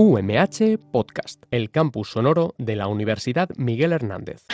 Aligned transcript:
UMH 0.00 0.78
Podcast, 0.92 1.42
el 1.50 1.72
campus 1.72 2.10
sonoro 2.10 2.54
de 2.56 2.76
la 2.76 2.86
Universidad 2.86 3.48
Miguel 3.56 3.92
Hernández. 3.92 4.44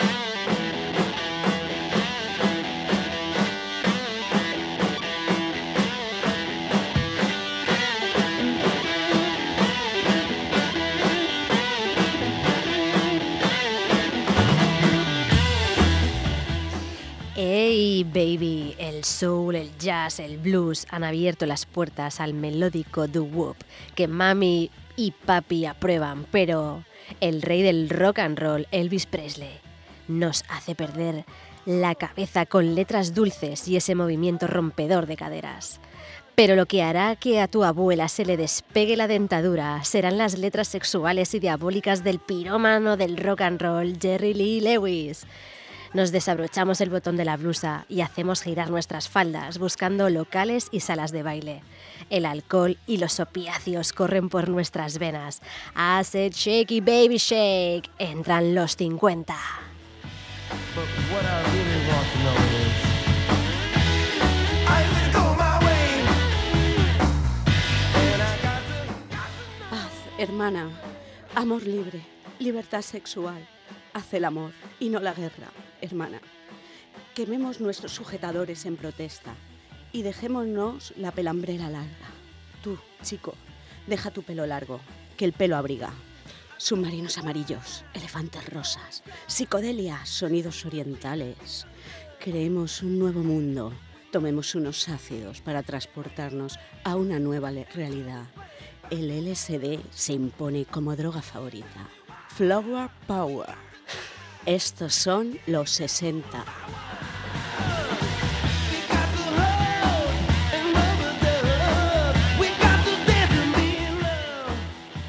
Hey 17.35 18.03
baby, 18.03 18.73
el 18.79 19.03
soul, 19.03 19.53
el 19.53 19.77
jazz, 19.77 20.19
el 20.19 20.39
blues 20.39 20.87
han 20.89 21.03
abierto 21.03 21.45
las 21.45 21.67
puertas 21.67 22.19
al 22.19 22.33
melódico 22.33 23.07
doo-wop 23.07 23.57
que 23.93 24.07
mami 24.07 24.71
y 24.95 25.11
papi 25.11 25.65
aprueban, 25.65 26.25
pero 26.31 26.83
el 27.21 27.41
rey 27.41 27.61
del 27.61 27.89
rock 27.89 28.19
and 28.19 28.39
roll, 28.39 28.67
Elvis 28.71 29.05
Presley, 29.05 29.59
nos 30.07 30.43
hace 30.49 30.75
perder 30.75 31.25
la 31.65 31.95
cabeza 31.95 32.45
con 32.45 32.75
letras 32.75 33.13
dulces 33.13 33.67
y 33.67 33.75
ese 33.75 33.95
movimiento 33.95 34.47
rompedor 34.47 35.07
de 35.07 35.17
caderas. 35.17 35.79
Pero 36.35 36.55
lo 36.55 36.65
que 36.65 36.83
hará 36.83 37.15
que 37.15 37.39
a 37.39 37.47
tu 37.47 37.63
abuela 37.63 38.09
se 38.09 38.25
le 38.25 38.35
despegue 38.35 38.97
la 38.97 39.07
dentadura 39.07 39.83
serán 39.85 40.17
las 40.17 40.37
letras 40.37 40.67
sexuales 40.67 41.33
y 41.33 41.39
diabólicas 41.39 42.03
del 42.03 42.19
pirómano 42.19 42.97
del 42.97 43.17
rock 43.17 43.41
and 43.41 43.61
roll, 43.61 43.97
Jerry 43.99 44.33
Lee 44.33 44.59
Lewis. 44.59 45.25
Nos 45.95 46.11
desabrochamos 46.11 46.81
el 46.81 46.89
botón 46.89 47.15
de 47.15 47.23
la 47.23 47.37
blusa 47.37 47.85
y 47.87 48.01
hacemos 48.01 48.41
girar 48.41 48.69
nuestras 48.69 49.07
faldas 49.07 49.59
buscando 49.59 50.09
locales 50.09 50.67
y 50.69 50.81
salas 50.81 51.13
de 51.13 51.23
baile. 51.23 51.61
El 52.09 52.25
alcohol 52.25 52.77
y 52.85 52.97
los 52.97 53.21
opiáceos 53.21 53.93
corren 53.93 54.27
por 54.27 54.49
nuestras 54.49 54.99
venas. 54.99 55.41
Acid 55.73 56.33
Shaky 56.33 56.81
Baby 56.81 57.15
Shake. 57.15 57.89
Entran 57.97 58.53
los 58.53 58.75
50. 58.75 59.37
Paz, 69.69 69.91
hermana, 70.17 70.69
amor 71.35 71.63
libre, 71.63 72.01
libertad 72.39 72.81
sexual. 72.81 73.47
Haz 73.93 74.13
el 74.13 74.25
amor 74.25 74.51
y 74.77 74.89
no 74.89 74.99
la 74.99 75.13
guerra, 75.13 75.47
hermana. 75.85 76.19
Quememos 77.13 77.61
nuestros 77.61 77.93
sujetadores 77.93 78.65
en 78.65 78.77
protesta 78.77 79.33
y 79.91 80.01
dejémonos 80.01 80.93
la 80.97 81.11
pelambrera 81.11 81.69
larga. 81.69 82.09
Tú, 82.61 82.77
chico, 83.01 83.35
deja 83.87 84.11
tu 84.11 84.23
pelo 84.23 84.45
largo, 84.45 84.81
que 85.17 85.25
el 85.25 85.33
pelo 85.33 85.55
abriga. 85.55 85.91
Submarinos 86.57 87.17
amarillos, 87.17 87.85
elefantes 87.93 88.45
rosas, 88.49 89.03
psicodelia, 89.27 90.05
sonidos 90.05 90.65
orientales. 90.65 91.65
Creemos 92.19 92.81
un 92.81 92.99
nuevo 92.99 93.21
mundo. 93.21 93.73
Tomemos 94.11 94.55
unos 94.55 94.87
ácidos 94.89 95.41
para 95.41 95.63
transportarnos 95.63 96.57
a 96.83 96.95
una 96.95 97.19
nueva 97.19 97.51
realidad. 97.73 98.25
El 98.89 99.09
LSD 99.09 99.79
se 99.91 100.13
impone 100.13 100.65
como 100.65 100.95
droga 100.95 101.21
favorita. 101.21 101.89
Flower 102.29 102.89
Power. 103.07 103.55
Estos 104.45 104.93
son 104.93 105.39
los 105.47 105.71
60. 105.71 106.45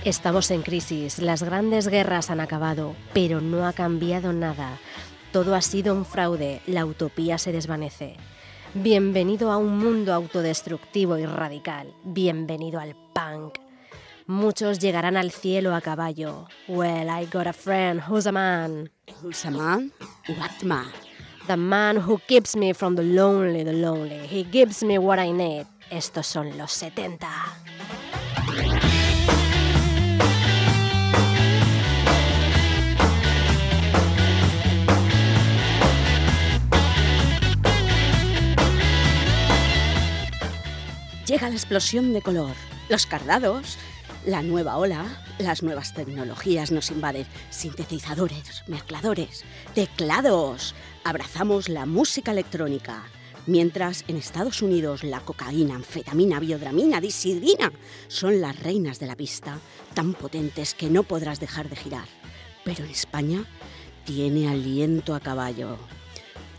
Estamos 0.07 0.51
en 0.51 0.63
crisis, 0.63 1.19
las 1.19 1.43
grandes 1.43 1.89
guerras 1.89 2.31
han 2.31 2.41
acabado, 2.41 2.95
pero 3.13 3.43
no 3.43 3.67
ha 3.67 3.75
cambiado 3.75 4.33
nada. 4.33 4.79
Todo 5.33 5.55
ha 5.55 5.61
sido 5.61 5.95
un 5.95 6.07
fraude, 6.07 6.63
la 6.67 6.87
utopía 6.87 7.37
se 7.37 7.53
desvanece. 7.53 8.17
Bienvenido 8.73 9.53
a 9.53 9.59
un 9.59 9.77
mundo 9.77 10.15
autodestructivo 10.15 11.19
y 11.19 11.27
radical. 11.27 11.93
Bienvenido 12.05 12.81
al 12.81 12.97
punk. 13.13 13.66
Muchos 14.29 14.81
llegarán 14.81 15.17
al 15.17 15.31
cielo 15.31 15.73
a 15.73 15.81
caballo. 15.81 16.49
Well, 16.67 17.09
I 17.09 17.27
got 17.27 17.47
a 17.47 17.53
friend 17.53 18.01
who's 18.01 18.27
a 18.27 18.33
man. 18.33 18.91
Who's 19.23 19.45
a 19.45 19.53
man? 19.53 19.93
What 20.37 20.65
man? 20.65 20.91
The 21.47 21.57
man 21.57 21.97
who 21.97 22.19
keeps 22.27 22.57
me 22.57 22.73
from 22.73 22.97
the 22.97 23.05
lonely, 23.05 23.63
the 23.63 23.73
lonely. 23.73 24.27
He 24.27 24.43
gives 24.43 24.83
me 24.83 24.99
what 24.99 25.21
I 25.21 25.31
need. 25.31 25.67
Estos 25.91 26.27
son 26.27 26.59
los 26.59 26.73
70. 26.73 27.29
Llega 41.27 41.49
la 41.49 41.55
explosión 41.55 42.13
de 42.13 42.23
color, 42.23 42.55
los 42.89 43.07
cardados, 43.07 43.79
la 44.27 44.43
nueva 44.43 44.77
ola, 44.77 45.07
las 45.39 45.63
nuevas 45.63 45.95
tecnologías 45.95 46.73
nos 46.73 46.91
invaden, 46.91 47.27
sintetizadores, 47.51 48.65
mezcladores, 48.67 49.45
teclados. 49.73 50.75
Abrazamos 51.05 51.69
la 51.69 51.87
música 51.87 52.33
electrónica. 52.33 53.05
Mientras 53.47 54.05
en 54.09 54.17
Estados 54.17 54.63
Unidos 54.63 55.05
la 55.05 55.21
cocaína, 55.21 55.77
anfetamina, 55.77 56.41
biodramina, 56.41 57.01
disidrina 57.01 57.71
son 58.09 58.41
las 58.41 58.59
reinas 58.59 58.99
de 58.99 59.07
la 59.07 59.15
pista, 59.15 59.61
tan 59.95 60.13
potentes 60.13 60.75
que 60.75 60.91
no 60.91 61.05
podrás 61.05 61.39
dejar 61.39 61.71
de 61.71 61.77
girar. 61.77 62.09
Pero 62.65 62.85
en 62.85 62.91
España 62.91 63.45
tiene 64.05 64.49
aliento 64.49 65.15
a 65.15 65.21
caballo. 65.21 65.79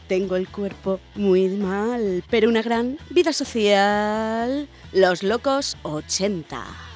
Tengo 0.08 0.38
el 0.38 0.48
cuerpo 0.48 1.02
muy 1.16 1.50
mal, 1.50 2.24
pero 2.30 2.48
una 2.48 2.62
gran 2.62 2.98
vida 3.10 3.34
social. 3.34 4.70
Los 4.94 5.22
locos 5.22 5.76
80. 5.84 6.87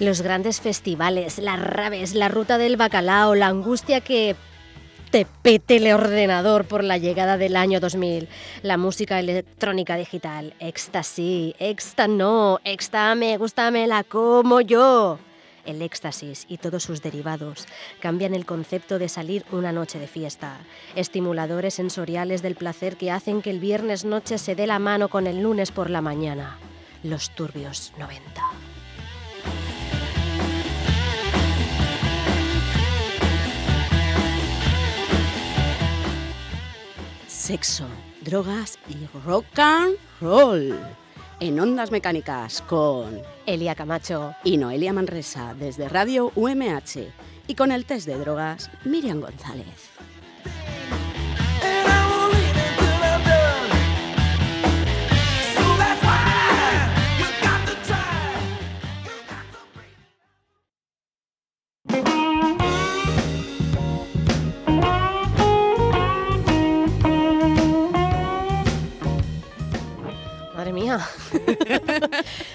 Los 0.00 0.22
grandes 0.22 0.60
festivales, 0.60 1.38
las 1.38 1.60
raves, 1.60 2.14
la 2.14 2.28
ruta 2.28 2.58
del 2.58 2.76
bacalao, 2.76 3.34
la 3.34 3.46
angustia 3.46 4.00
que 4.00 4.34
te 5.14 5.26
pete 5.42 5.76
el 5.76 5.92
ordenador 5.92 6.64
por 6.64 6.82
la 6.82 6.98
llegada 6.98 7.36
del 7.36 7.54
año 7.54 7.78
2000, 7.78 8.28
la 8.62 8.76
música 8.76 9.20
electrónica 9.20 9.94
digital, 9.94 10.54
éxtasis, 10.58 11.54
éxta 11.60 12.08
no, 12.08 12.58
éxta 12.64 13.14
me 13.14 13.36
gusta, 13.36 13.70
me 13.70 13.86
la 13.86 14.02
como 14.02 14.60
yo. 14.60 15.20
El 15.64 15.80
éxtasis 15.80 16.44
y 16.48 16.58
todos 16.58 16.82
sus 16.82 17.00
derivados 17.00 17.66
cambian 18.00 18.34
el 18.34 18.44
concepto 18.44 18.98
de 18.98 19.08
salir 19.08 19.44
una 19.52 19.70
noche 19.70 20.00
de 20.00 20.08
fiesta. 20.08 20.58
Estimuladores 20.96 21.74
sensoriales 21.74 22.42
del 22.42 22.56
placer 22.56 22.96
que 22.96 23.12
hacen 23.12 23.40
que 23.40 23.50
el 23.50 23.60
viernes 23.60 24.04
noche 24.04 24.38
se 24.38 24.56
dé 24.56 24.66
la 24.66 24.80
mano 24.80 25.08
con 25.08 25.28
el 25.28 25.40
lunes 25.40 25.70
por 25.70 25.88
la 25.88 26.00
mañana. 26.00 26.58
Los 27.04 27.30
turbios 27.30 27.92
90. 27.98 28.42
Sexo, 37.44 37.84
drogas 38.22 38.78
y 38.88 39.06
rock 39.26 39.58
and 39.58 39.96
roll. 40.18 40.74
En 41.40 41.60
ondas 41.60 41.90
mecánicas 41.90 42.62
con 42.62 43.20
Elia 43.44 43.74
Camacho. 43.74 44.34
y 44.44 44.56
Noelia 44.56 44.94
Manresa 44.94 45.52
desde 45.52 45.90
Radio 45.90 46.32
UMH. 46.36 47.12
Y 47.46 47.54
con 47.54 47.70
el 47.70 47.84
test 47.84 48.06
de 48.06 48.16
drogas, 48.16 48.70
Miriam 48.86 49.20
González. 49.20 49.93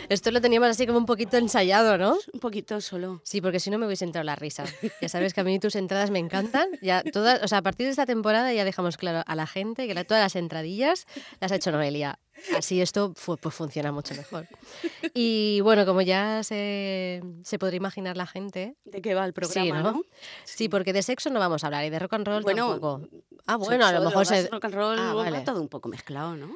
Esto 0.09 0.31
lo 0.31 0.41
teníamos 0.41 0.69
así 0.69 0.85
como 0.87 0.97
un 0.97 1.05
poquito 1.05 1.37
ensayado, 1.37 1.97
¿no? 1.97 2.17
Un 2.33 2.39
poquito 2.39 2.81
solo. 2.81 3.21
Sí, 3.23 3.41
porque 3.41 3.59
si 3.59 3.69
no 3.69 3.77
me 3.77 3.85
hubiese 3.85 4.05
entrado 4.05 4.25
la 4.25 4.35
risa. 4.35 4.65
Ya 5.01 5.07
sabes 5.09 5.33
que 5.33 5.41
a 5.41 5.43
mí 5.43 5.59
tus 5.59 5.75
entradas 5.75 6.09
me 6.09 6.19
encantan. 6.19 6.67
Ya 6.81 7.03
todas, 7.03 7.43
o 7.43 7.47
sea, 7.47 7.59
a 7.59 7.61
partir 7.61 7.85
de 7.85 7.91
esta 7.91 8.05
temporada 8.05 8.51
ya 8.51 8.65
dejamos 8.65 8.97
claro 8.97 9.23
a 9.25 9.35
la 9.35 9.45
gente 9.47 9.87
que 9.87 9.93
la- 9.93 10.03
todas 10.03 10.23
las 10.23 10.35
entradillas 10.35 11.05
las 11.39 11.51
ha 11.51 11.55
hecho 11.55 11.71
Noelia. 11.71 12.17
Así 12.57 12.81
esto 12.81 13.11
fu- 13.15 13.37
pues 13.37 13.53
funciona 13.53 13.91
mucho 13.91 14.15
mejor. 14.15 14.47
Y 15.13 15.59
bueno, 15.61 15.85
como 15.85 16.01
ya 16.01 16.41
se, 16.43 17.21
se 17.43 17.59
podrá 17.59 17.75
imaginar 17.75 18.15
la 18.17 18.25
gente. 18.27 18.75
¿De 18.85 19.01
qué 19.01 19.13
va 19.13 19.25
el 19.25 19.33
programa? 19.33 19.65
sí, 19.65 19.71
¿no? 19.71 19.81
¿no? 19.91 20.01
Sí, 20.45 20.69
porque 20.69 20.93
de 20.93 21.03
sexo 21.03 21.29
no 21.29 21.39
vamos 21.39 21.63
a 21.63 21.67
hablar 21.67 21.83
y 21.85 21.89
de 21.89 21.99
rock 21.99 22.13
and 22.13 22.27
roll 22.27 22.43
Bueno, 22.43 22.69
tampoco. 22.71 23.07
Ah, 23.45 23.57
bueno, 23.57 23.85
a 23.85 23.91
lo 23.91 23.99
mejor 23.99 24.25
drogas, 24.25 24.43
se... 24.43 24.47
rock 24.49 24.65
and 24.65 24.73
roll, 24.73 24.97
Ah, 24.99 25.13
va 25.13 25.23
vale. 25.23 25.41
todo 25.41 25.59
un 25.61 25.67
poco 25.67 25.89
mezclado, 25.89 26.35
¿no? 26.35 26.49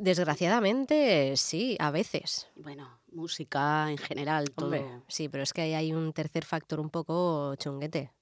Desgraciadamente, 0.00 1.36
sí, 1.36 1.76
a 1.78 1.90
veces. 1.90 2.48
Bueno, 2.56 3.00
música 3.12 3.90
en 3.90 3.98
general, 3.98 4.50
todo. 4.50 4.66
Hombre, 4.66 4.84
sí, 5.08 5.28
pero 5.28 5.42
es 5.42 5.52
que 5.52 5.62
ahí 5.62 5.74
hay 5.74 5.92
un 5.92 6.12
tercer 6.12 6.44
factor 6.44 6.80
un 6.80 6.90
poco 6.90 7.54
chunguete. 7.56 8.12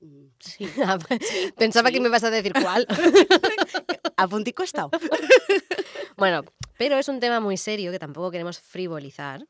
Mm, 0.00 0.26
Sí. 0.38 0.66
Pensaba 1.56 1.90
que 1.90 2.00
me 2.00 2.08
vas 2.08 2.24
a 2.24 2.30
decir 2.30 2.52
cuál. 2.52 2.86
A 4.16 4.28
puntico 4.28 4.62
he 4.62 4.66
estado. 4.66 4.90
bueno, 6.16 6.44
pero 6.78 6.98
es 6.98 7.08
un 7.08 7.20
tema 7.20 7.40
muy 7.40 7.56
serio 7.56 7.90
que 7.90 7.98
tampoco 7.98 8.30
queremos 8.30 8.58
frivolizar. 8.60 9.46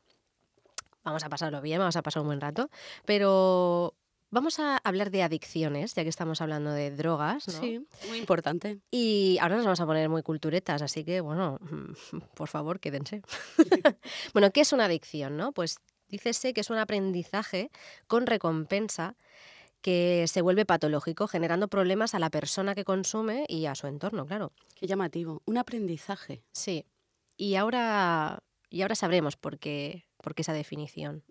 Vamos 1.03 1.23
a 1.23 1.29
pasarlo 1.29 1.61
bien, 1.61 1.79
vamos 1.79 1.95
a 1.95 2.01
pasar 2.03 2.21
un 2.21 2.27
buen 2.27 2.41
rato, 2.41 2.69
pero 3.05 3.95
vamos 4.31 4.59
a 4.59 4.77
hablar 4.77 5.11
de 5.11 5.21
adicciones, 5.21 5.93
ya 5.93 6.03
que 6.03 6.09
estamos 6.09 6.41
hablando 6.41 6.71
de 6.71 6.89
drogas, 6.91 7.47
¿no? 7.47 7.59
Sí, 7.59 7.85
muy 8.07 8.17
importante. 8.17 8.79
Y 8.89 9.37
ahora 9.41 9.57
nos 9.57 9.65
vamos 9.65 9.81
a 9.81 9.85
poner 9.85 10.09
muy 10.09 10.23
culturetas, 10.23 10.81
así 10.81 11.03
que, 11.03 11.21
bueno, 11.21 11.59
por 12.35 12.47
favor, 12.47 12.79
quédense. 12.79 13.21
bueno, 14.33 14.51
¿qué 14.51 14.61
es 14.61 14.73
una 14.73 14.85
adicción, 14.85 15.37
no? 15.37 15.51
Pues 15.51 15.77
dícese 16.07 16.53
que 16.53 16.61
es 16.61 16.69
un 16.69 16.77
aprendizaje 16.77 17.69
con 18.07 18.25
recompensa 18.25 19.15
que 19.81 20.25
se 20.27 20.41
vuelve 20.41 20.65
patológico, 20.65 21.27
generando 21.27 21.67
problemas 21.67 22.13
a 22.13 22.19
la 22.19 22.29
persona 22.29 22.75
que 22.75 22.85
consume 22.85 23.45
y 23.47 23.65
a 23.65 23.75
su 23.75 23.87
entorno, 23.87 24.25
claro. 24.25 24.53
Qué 24.75 24.87
llamativo. 24.87 25.41
Un 25.45 25.57
aprendizaje. 25.57 26.43
Sí. 26.51 26.85
Y 27.35 27.55
ahora, 27.55 28.43
y 28.69 28.83
ahora 28.83 28.95
sabremos 28.95 29.37
por 29.37 29.57
qué, 29.57 30.05
por 30.17 30.35
qué 30.35 30.43
esa 30.43 30.53
definición. 30.53 31.23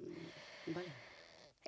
Vale. 0.66 0.99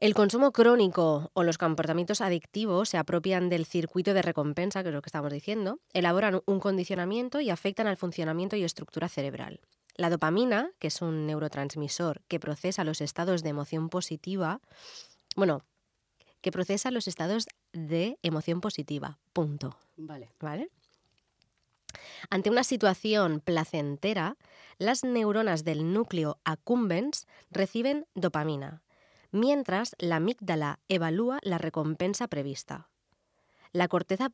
El 0.03 0.15
consumo 0.15 0.51
crónico 0.51 1.31
o 1.33 1.45
los 1.45 1.59
comportamientos 1.59 2.23
adictivos 2.23 2.89
se 2.89 2.99
apropian 2.99 3.49
del 3.49 3.65
circuito 3.65 4.15
de 4.15 4.23
recompensa, 4.23 4.83
que 4.83 4.89
es 4.89 4.95
lo 4.97 5.01
que 5.01 5.07
estamos 5.07 5.33
diciendo, 5.33 5.79
elaboran 5.93 6.43
un 6.45 6.59
condicionamiento 6.59 7.41
y 7.41 7.51
afectan 7.51 7.87
al 7.87 7.97
funcionamiento 7.97 8.57
y 8.57 8.65
estructura 8.65 9.09
cerebral. 9.09 9.61
La 9.95 10.11
dopamina, 10.11 10.73
que 10.81 10.89
es 10.89 11.03
un 11.03 11.29
neurotransmisor 11.29 12.21
que 12.27 12.41
procesa 12.41 12.83
los 12.83 13.01
estados 13.01 13.45
de 13.45 13.51
emoción 13.51 13.91
positiva, 13.91 14.61
bueno, 15.37 15.63
que 16.41 16.51
procesa 16.51 16.91
los 16.91 17.07
estados 17.07 17.47
de 17.73 18.19
emoción 18.25 18.61
positiva, 18.61 19.21
punto. 19.33 19.79
Vale. 19.97 20.33
¿Vale? 20.41 20.69
Ante 22.29 22.51
una 22.51 22.65
situación 22.65 23.39
placentera, 23.39 24.37
las 24.79 25.05
neuronas 25.05 25.63
del 25.63 25.93
núcleo 25.93 26.41
accumbens 26.43 27.29
reciben 27.53 28.09
dopamina, 28.17 28.83
mientras 29.33 29.97
la 29.99 30.17
amígdala 30.17 30.79
evalúa 30.89 31.39
la 31.43 31.59
recompensa 31.59 32.29
prevista. 32.29 32.89
La 33.73 33.89
corteza 33.89 34.29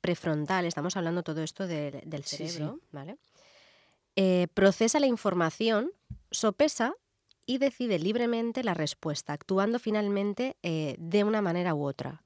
prefrontal, 0.00 0.64
estamos 0.64 0.96
hablando 0.96 1.22
todo 1.22 1.42
esto 1.42 1.66
del- 1.66 2.00
Sí, 2.24 2.48
cerebro, 2.48 2.80
¿vale? 2.92 3.18
Eh, 4.16 4.46
procesa 4.54 5.00
la 5.00 5.06
información, 5.06 5.90
sopesa 6.30 6.94
y 7.44 7.58
decide 7.58 7.98
libremente 7.98 8.62
la 8.62 8.74
respuesta, 8.74 9.32
actuando 9.32 9.78
finalmente 9.78 10.56
eh, 10.62 10.96
de 10.98 11.24
una 11.24 11.42
manera 11.42 11.74
u 11.74 11.84
otra. 11.84 12.22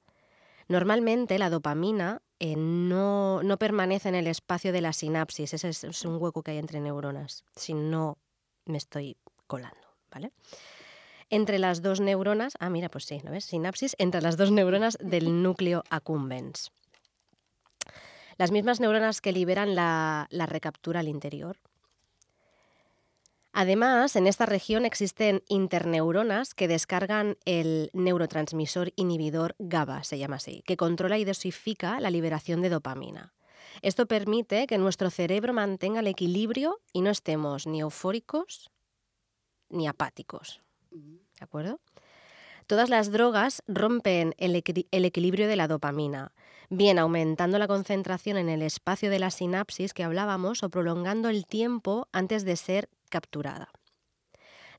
Normalmente 0.67 1.37
la 1.39 1.49
dopamina 1.49 2.21
eh, 2.39 2.55
no, 2.55 3.41
no 3.43 3.57
permanece 3.57 4.09
en 4.09 4.15
el 4.15 4.27
espacio 4.27 4.71
de 4.71 4.81
la 4.81 4.93
sinapsis, 4.93 5.53
ese 5.53 5.69
es, 5.69 5.83
es 5.83 6.05
un 6.05 6.21
hueco 6.21 6.43
que 6.43 6.51
hay 6.51 6.57
entre 6.57 6.81
neuronas, 6.81 7.43
si 7.55 7.73
no 7.73 8.17
me 8.65 8.77
estoy 8.77 9.17
colando, 9.47 9.87
¿vale? 10.11 10.31
Entre 11.33 11.57
las 11.57 11.81
dos 11.81 11.99
neuronas, 11.99 12.53
ah, 12.59 12.69
mira, 12.69 12.89
pues 12.89 13.05
sí, 13.05 13.19
¿no 13.23 13.31
ves? 13.31 13.45
Sinapsis 13.45 13.95
entre 13.97 14.21
las 14.21 14.37
dos 14.37 14.51
neuronas 14.51 14.99
del 15.01 15.25
núcleo 15.41 15.83
accumbens. 15.89 16.71
Las 18.37 18.51
mismas 18.51 18.79
neuronas 18.79 19.19
que 19.19 19.31
liberan 19.31 19.73
la, 19.73 20.27
la 20.29 20.45
recaptura 20.45 20.99
al 20.99 21.07
interior. 21.07 21.57
Además, 23.51 24.15
en 24.15 24.27
esta 24.27 24.45
región 24.45 24.85
existen 24.85 25.41
interneuronas 25.47 26.53
que 26.53 26.67
descargan 26.67 27.35
el 27.45 27.89
neurotransmisor 27.93 28.93
inhibidor 28.95 29.55
GABA, 29.57 30.03
se 30.03 30.19
llama 30.19 30.35
así, 30.35 30.61
que 30.67 30.77
controla 30.77 31.17
y 31.17 31.25
dosifica 31.25 31.99
la 31.99 32.11
liberación 32.11 32.61
de 32.61 32.69
dopamina. 32.69 33.33
Esto 33.81 34.05
permite 34.05 34.67
que 34.67 34.77
nuestro 34.77 35.09
cerebro 35.09 35.51
mantenga 35.51 36.01
el 36.01 36.07
equilibrio 36.07 36.79
y 36.93 37.01
no 37.01 37.09
estemos 37.09 37.65
ni 37.65 37.81
eufóricos 37.81 38.69
ni 39.69 39.87
apáticos. 39.87 40.63
¿De 40.93 41.43
acuerdo? 41.43 41.79
Todas 42.67 42.89
las 42.89 43.11
drogas 43.11 43.61
rompen 43.67 44.33
el, 44.37 44.63
el 44.91 45.05
equilibrio 45.05 45.47
de 45.47 45.55
la 45.55 45.67
dopamina, 45.67 46.31
bien 46.69 46.97
aumentando 46.97 47.57
la 47.59 47.67
concentración 47.67 48.37
en 48.37 48.49
el 48.49 48.61
espacio 48.61 49.09
de 49.09 49.19
la 49.19 49.31
sinapsis 49.31 49.93
que 49.93 50.03
hablábamos 50.03 50.63
o 50.63 50.69
prolongando 50.69 51.29
el 51.29 51.45
tiempo 51.45 52.07
antes 52.13 52.45
de 52.45 52.55
ser 52.55 52.89
capturada. 53.09 53.69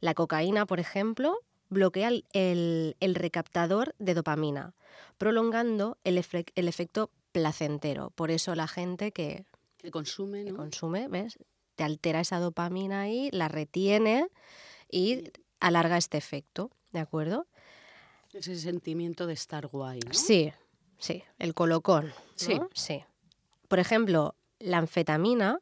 La 0.01 0.15
cocaína, 0.15 0.67
por 0.67 0.81
ejemplo, 0.81 1.39
bloquea 1.69 2.09
el, 2.09 2.25
el- 2.33 2.97
el 3.01 3.15
recaptador 3.15 3.95
de 3.99 4.15
dopamina, 4.15 4.75
prolongando 5.19 5.99
el, 6.05 6.19
efe- 6.19 6.51
el 6.55 6.69
efecto 6.69 7.11
placentero. 7.33 8.11
Por 8.11 8.31
eso 8.31 8.55
la 8.55 8.69
gente 8.69 9.13
que, 9.13 9.45
Que 9.79 9.91
consume, 9.91 10.45
que 10.45 10.51
¿no? 10.53 10.57
consume, 10.57 11.09
¿ves? 11.09 11.39
Te 11.75 11.85
altera 11.85 12.21
esa 12.21 12.39
dopamina 12.39 13.03
ahí, 13.03 13.29
la 13.33 13.49
retiene 13.49 14.29
y 14.91 15.31
alarga 15.67 15.97
este 15.97 16.19
efecto, 16.19 16.71
¿de 16.93 17.01
acuerdo? 17.01 17.47
Ese 18.33 18.57
sentimiento 18.57 19.27
de 19.27 19.35
estar 19.35 19.67
guay, 19.69 20.01
¿no? 20.01 20.13
Sí, 20.13 20.53
sí, 20.99 21.23
el 21.39 21.55
colocón. 21.55 22.07
¿no? 22.09 22.13
Sí. 22.37 22.61
sí. 22.75 23.05
Por 23.69 23.79
ejemplo, 23.79 24.35
la 24.59 24.79
anfetamina, 24.79 25.61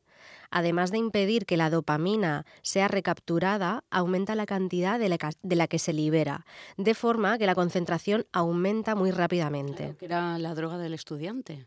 además 0.50 0.90
de 0.90 0.98
impedir 0.98 1.44
que 1.46 1.56
la 1.56 1.70
dopamina 1.70 2.44
sea 2.62 2.88
recapturada, 2.88 3.84
aumenta 3.90 4.34
la 4.34 4.46
cantidad 4.46 4.98
de 4.98 5.08
la, 5.08 5.18
ca- 5.18 5.32
de 5.42 5.56
la 5.56 5.66
que 5.68 5.78
se 5.78 5.92
libera, 5.92 6.44
de 6.76 6.94
forma 6.94 7.38
que 7.38 7.46
la 7.46 7.54
concentración 7.54 8.26
aumenta 8.32 8.94
muy 8.94 9.10
rápidamente. 9.10 9.84
Claro, 9.84 9.98
que 9.98 10.04
era 10.06 10.38
la 10.38 10.54
droga 10.54 10.78
del 10.78 10.94
estudiante. 10.94 11.66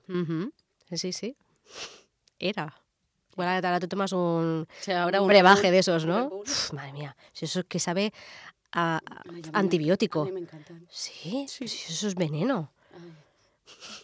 Sí, 0.92 1.14
sí. 1.14 1.36
Era. 2.40 2.76
Bueno, 3.36 3.52
ahora 3.52 3.80
te 3.80 3.88
tomas 3.88 4.12
un, 4.14 4.68
O 4.70 4.84
sea, 4.84 5.04
ahora 5.04 5.20
un 5.20 5.26
un 5.26 5.28
brebaje 5.30 5.72
de 5.72 5.80
esos, 5.80 6.06
¿no? 6.06 6.28
Uf, 6.28 6.72
madre 6.74 6.94
mía, 6.94 7.16
si 7.34 7.46
eso 7.46 7.60
es 7.60 7.66
que 7.66 7.80
sabe 7.80 8.14
a, 8.72 9.00
antibiótico. 9.54 10.22
A 10.22 10.26
mí 10.26 10.32
me 10.32 10.40
encantan. 10.42 10.86
Sí, 10.90 11.46
Sí. 11.50 11.68
sí, 11.68 11.92
eso 11.94 12.08
es 12.08 12.16
veneno. 12.16 12.72
Ay. 12.94 13.14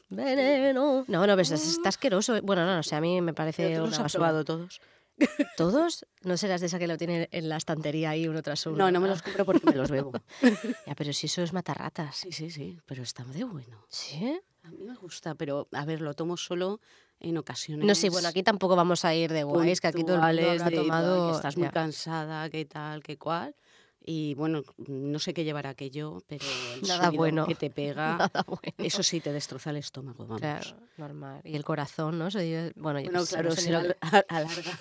Veneno. 0.09 1.05
No, 1.07 1.19
no, 1.27 1.35
pero 1.35 1.41
es- 1.41 1.51
está 1.51 1.89
asqueroso. 1.89 2.41
Bueno, 2.41 2.65
no, 2.65 2.75
no 2.75 2.83
sé, 2.83 2.95
a 2.95 3.01
mí 3.01 3.21
me 3.21 3.33
parece 3.33 3.79
una 3.81 3.97
has 3.97 4.11
probado 4.13 4.43
todos. 4.43 4.81
¿Todos? 5.57 6.05
¿No 6.23 6.35
serás 6.35 6.61
de 6.61 6.67
esa 6.67 6.79
que 6.79 6.87
lo 6.87 6.97
tiene 6.97 7.29
en 7.31 7.47
la 7.49 7.57
estantería 7.57 8.09
ahí 8.11 8.27
uno 8.27 8.41
tras 8.41 8.65
uno? 8.65 8.77
No, 8.77 8.91
no 8.91 8.99
me 8.99 9.07
los 9.07 9.21
compro 9.21 9.45
porque 9.45 9.65
me 9.69 9.75
los 9.75 9.91
bebo. 9.91 10.11
Ya, 10.87 10.95
pero 10.95 11.13
si 11.13 11.27
eso 11.27 11.41
es 11.43 11.53
matarratas. 11.53 12.17
Sí, 12.17 12.31
sí, 12.31 12.49
sí, 12.49 12.79
pero 12.85 13.03
está 13.03 13.23
de 13.25 13.43
bueno. 13.43 13.85
¿Sí? 13.89 14.39
A 14.71 14.75
mí 14.77 14.85
me 14.85 14.95
gusta, 14.95 15.35
pero 15.35 15.67
a 15.71 15.85
ver, 15.85 16.01
lo 16.01 16.13
tomo 16.13 16.37
solo 16.37 16.79
en 17.19 17.37
ocasiones. 17.37 17.85
No 17.85 17.93
sé, 17.95 18.09
bueno, 18.09 18.27
aquí 18.29 18.41
tampoco 18.43 18.75
vamos 18.75 19.03
a 19.05 19.13
ir 19.13 19.31
de 19.31 19.43
guays, 19.43 19.81
que 19.81 19.87
aquí 19.87 20.03
todo 20.03 20.15
el 20.15 20.21
mundo 20.21 20.49
habrá 20.51 20.69
de, 20.69 20.75
tomado... 20.75 21.25
"Ay, 21.25 21.31
que 21.31 21.35
estás 21.37 21.57
muy 21.57 21.67
ya. 21.67 21.71
cansada, 21.71 22.49
que 22.49 22.65
tal, 22.65 23.03
que 23.03 23.17
cual. 23.17 23.55
Y 24.03 24.33
bueno, 24.33 24.63
no 24.87 25.19
sé 25.19 25.31
qué 25.35 25.43
llevará 25.43 25.69
aquello, 25.69 26.23
pero 26.25 26.43
el 26.73 26.81
Nada 26.87 27.11
bueno. 27.11 27.45
que 27.45 27.53
te 27.53 27.69
pega, 27.69 28.17
Nada 28.33 28.43
bueno. 28.47 28.61
eso 28.79 29.03
sí 29.03 29.19
te 29.19 29.31
destroza 29.31 29.69
el 29.69 29.77
estómago, 29.77 30.25
vamos. 30.25 30.41
Claro, 30.41 30.77
normal. 30.97 31.41
Y 31.43 31.55
el 31.55 31.63
corazón, 31.63 32.17
¿no? 32.17 32.31
Se 32.31 32.73
bueno, 32.75 32.99
yo 32.99 33.11
Bueno, 33.11 33.19
qué 33.19 33.25
sé, 33.27 33.33
claro, 33.35 33.51
se 33.51 33.71
lo- 33.71 33.77
al- 33.77 33.97
alarga. 34.27 34.79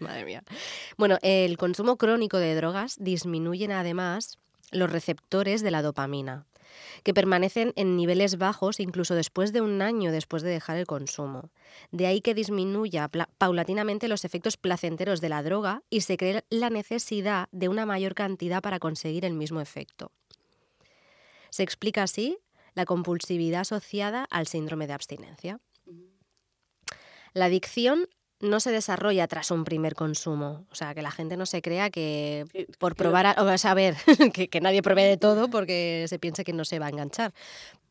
Madre 0.00 0.24
mía. 0.24 0.42
Bueno, 0.96 1.18
el 1.22 1.56
consumo 1.56 1.96
crónico 1.96 2.38
de 2.38 2.56
drogas 2.56 2.96
disminuyen 2.98 3.70
además 3.70 4.38
los 4.72 4.90
receptores 4.90 5.62
de 5.62 5.70
la 5.70 5.80
dopamina, 5.82 6.44
que 7.02 7.14
permanecen 7.14 7.72
en 7.76 7.96
niveles 7.96 8.38
bajos 8.38 8.80
incluso 8.80 9.14
después 9.14 9.52
de 9.52 9.60
un 9.60 9.82
año 9.82 10.12
después 10.12 10.42
de 10.42 10.50
dejar 10.50 10.76
el 10.76 10.86
consumo. 10.86 11.50
De 11.90 12.06
ahí 12.06 12.20
que 12.20 12.34
disminuya 12.34 13.08
paulatinamente 13.38 14.08
los 14.08 14.24
efectos 14.24 14.56
placenteros 14.56 15.20
de 15.20 15.28
la 15.28 15.42
droga 15.42 15.82
y 15.90 16.02
se 16.02 16.16
cree 16.16 16.44
la 16.50 16.70
necesidad 16.70 17.48
de 17.52 17.68
una 17.68 17.86
mayor 17.86 18.14
cantidad 18.14 18.62
para 18.62 18.78
conseguir 18.78 19.24
el 19.24 19.34
mismo 19.34 19.60
efecto. 19.60 20.12
Se 21.50 21.62
explica 21.62 22.02
así 22.02 22.38
la 22.74 22.84
compulsividad 22.84 23.62
asociada 23.62 24.24
al 24.30 24.46
síndrome 24.46 24.86
de 24.86 24.92
abstinencia. 24.92 25.60
La 27.34 27.46
adicción 27.46 28.08
no 28.40 28.60
se 28.60 28.70
desarrolla 28.70 29.26
tras 29.26 29.50
un 29.50 29.64
primer 29.64 29.94
consumo. 29.94 30.66
O 30.70 30.74
sea, 30.74 30.94
que 30.94 31.02
la 31.02 31.10
gente 31.10 31.36
no 31.36 31.46
se 31.46 31.62
crea 31.62 31.90
que 31.90 32.46
por 32.78 32.94
probar, 32.94 33.26
a, 33.26 33.42
o 33.42 33.58
sea, 33.58 33.72
a 33.72 33.74
ver, 33.74 33.96
que, 34.32 34.48
que 34.48 34.60
nadie 34.60 34.82
pruebe 34.82 35.04
de 35.04 35.16
todo 35.16 35.48
porque 35.48 36.06
se 36.08 36.18
piense 36.18 36.44
que 36.44 36.52
no 36.52 36.64
se 36.64 36.78
va 36.78 36.86
a 36.86 36.90
enganchar. 36.90 37.34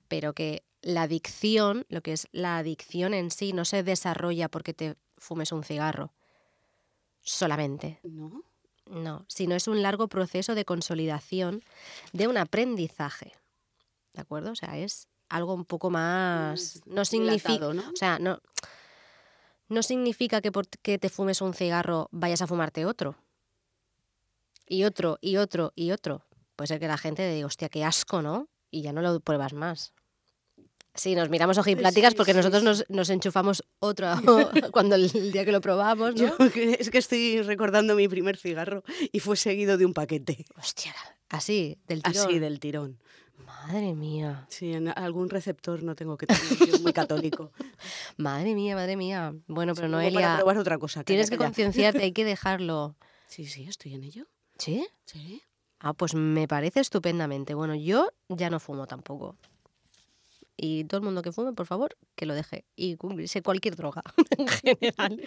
Pero 0.08 0.34
que 0.34 0.64
la 0.82 1.04
adicción, 1.04 1.86
lo 1.90 2.02
que 2.02 2.14
es 2.14 2.28
la 2.32 2.58
adicción 2.58 3.14
en 3.14 3.32
sí, 3.32 3.54
no 3.54 3.66
se 3.66 3.84
desarrolla 3.84 4.48
porque 4.48 4.74
te 4.74 4.96
fumes 5.18 5.52
un 5.52 5.64
cigarro. 5.64 6.14
Solamente. 7.22 8.00
¿No? 8.04 8.44
No, 8.90 9.26
sino 9.28 9.56
es 9.56 9.68
un 9.68 9.82
largo 9.82 10.08
proceso 10.08 10.56
de 10.56 10.64
consolidación 10.64 11.62
de 12.14 12.28
un 12.28 12.38
aprendizaje. 12.38 13.34
¿De 14.14 14.22
acuerdo? 14.22 14.52
O 14.52 14.56
sea, 14.56 14.78
es 14.78 15.10
algo 15.30 15.54
un 15.54 15.66
poco 15.66 15.90
más. 15.90 16.78
Más 16.78 16.82
No 16.86 17.04
significa. 17.04 17.74
¿no? 17.74 17.84
O 17.92 17.96
sea, 17.96 18.18
no. 18.20 18.40
No 19.70 19.84
significa 19.84 20.42
que 20.42 20.52
porque 20.52 20.98
te 20.98 21.10
fumes 21.10 21.42
un 21.42 21.54
cigarro 21.54 22.10
vayas 22.12 22.42
a 22.42 22.48
fumarte 22.48 22.86
otro. 22.86 23.16
Y 24.68 24.84
otro, 24.84 25.18
y 25.22 25.38
otro, 25.38 25.72
y 25.76 25.92
otro. 25.92 26.26
Puede 26.56 26.68
ser 26.68 26.80
que 26.80 26.88
la 26.88 26.98
gente 26.98 27.30
diga, 27.32 27.48
hostia, 27.48 27.70
qué 27.70 27.84
asco, 27.86 28.22
¿no? 28.22 28.50
Y 28.70 28.82
ya 28.82 28.92
no 28.92 29.02
lo 29.02 29.20
pruebas 29.20 29.54
más. 29.54 29.94
Sí, 30.98 31.14
nos 31.14 31.30
miramos 31.30 31.60
ojipláticas 31.60 32.14
Sí, 32.14 32.18
porque 32.18 32.32
sí, 32.32 32.38
nosotros 32.38 32.62
sí. 32.62 32.66
nos, 32.66 32.90
nos 32.90 33.10
enchufamos 33.12 33.64
otro 33.80 34.08
cuando 34.72 34.96
el, 34.96 35.12
el 35.14 35.32
día 35.32 35.46
que 35.46 35.52
lo 35.52 35.62
probamos, 35.62 36.16
¿no? 36.16 36.28
Yo 36.28 36.36
es 36.56 36.90
que 36.90 36.98
estoy 36.98 37.42
recordando 37.44 37.96
mi 37.96 38.08
primer 38.08 38.38
cigarro 38.38 38.84
y 39.12 39.20
fue 39.20 39.38
seguido 39.38 39.78
de 39.78 39.86
un 39.86 39.94
paquete. 39.94 40.46
Hostia, 40.58 40.96
así, 41.30 41.78
del 41.88 42.02
tirón. 42.02 42.28
Así 42.28 42.40
del 42.40 42.60
tirón. 42.60 43.00
Madre 43.48 43.96
mía, 43.96 44.46
Sí, 44.50 44.74
en 44.74 44.90
algún 44.90 45.30
receptor 45.30 45.82
no 45.82 45.96
tengo 45.96 46.18
que 46.18 46.28
tener, 46.28 46.44
yo 46.70 46.80
muy 46.80 46.92
católico. 46.94 47.52
madre 48.18 48.54
mía, 48.56 48.76
madre 48.76 48.98
mía. 48.98 49.34
Bueno, 49.48 49.74
pero 49.74 49.88
Para 49.88 50.02
Noelia, 50.04 50.36
probar 50.38 50.58
otra 50.58 50.78
cosa. 50.78 51.04
tienes 51.04 51.30
que 51.30 51.38
concienciarte, 51.38 52.04
hay 52.04 52.12
que 52.12 52.26
dejarlo. 52.36 52.96
Sí, 53.28 53.46
sí, 53.46 53.64
estoy 53.68 53.94
en 53.94 54.04
ello. 54.04 54.26
¿Sí? 54.58 54.86
Sí. 55.06 55.42
Ah, 55.80 55.94
pues 55.94 56.14
me 56.14 56.48
parece 56.48 56.82
estupendamente. 56.82 57.54
Bueno, 57.54 57.74
yo 57.76 58.10
ya 58.28 58.50
no 58.50 58.60
fumo 58.60 58.86
tampoco. 58.86 59.38
Y 60.60 60.86
todo 60.86 60.98
el 61.00 61.04
mundo 61.06 61.22
que 61.22 61.32
fume, 61.32 61.54
por 61.54 61.68
favor, 61.68 61.96
que 62.16 62.26
lo 62.26 62.34
deje. 62.34 62.66
Y 62.76 62.96
cumplirse 62.96 63.44
cualquier 63.44 63.76
droga 63.76 64.02
en 64.38 64.48
general. 64.48 65.22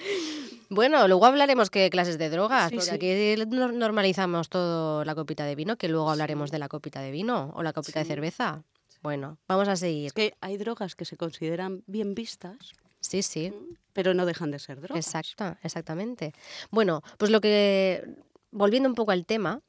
Bueno, 0.71 1.07
luego 1.07 1.25
hablaremos 1.27 1.71
qué 1.71 1.89
clases 1.89 2.19
de 2.19 2.31
drogas, 2.31 2.71
Sí, 2.71 2.75
porque 2.77 2.91
sí. 2.91 2.95
aquí 2.97 3.07
nor- 3.51 3.73
normalizamos 3.75 4.49
todo 4.49 5.05
la 5.05 5.15
copita 5.15 5.45
de 5.45 5.55
vino, 5.55 5.77
que 5.77 5.89
luego 5.89 6.11
hablaremos 6.11 6.51
de 6.51 6.59
la 6.59 6.69
copita 6.69 7.01
de 7.01 7.13
vino 7.13 7.53
o 7.55 7.63
la 7.63 7.73
copita 7.73 8.01
de 8.01 8.07
cerveza. 8.07 8.65
Bueno, 9.03 9.39
vamos 9.49 9.69
a 9.69 9.77
seguir. 9.77 10.07
Es 10.07 10.13
que 10.13 10.35
hay 10.41 10.57
drogas 10.57 10.97
que 10.97 11.05
se 11.05 11.17
consideran 11.17 11.85
bien 11.87 12.15
vistas, 12.15 12.73
Sí, 13.01 13.23
sí. 13.23 13.53
pero 13.93 14.13
no 14.15 14.27
dejan 14.27 14.51
de 14.51 14.59
ser 14.59 14.81
drogas. 14.81 15.07
Exacta, 15.07 15.59
exactamente. 15.63 16.33
Bueno, 16.71 17.03
pues 17.19 17.31
lo 17.31 17.41
que, 17.41 18.05
volviendo 18.51 18.89
un 18.89 18.95
poco 18.97 19.13
al 19.13 19.25
tema, 19.27 19.63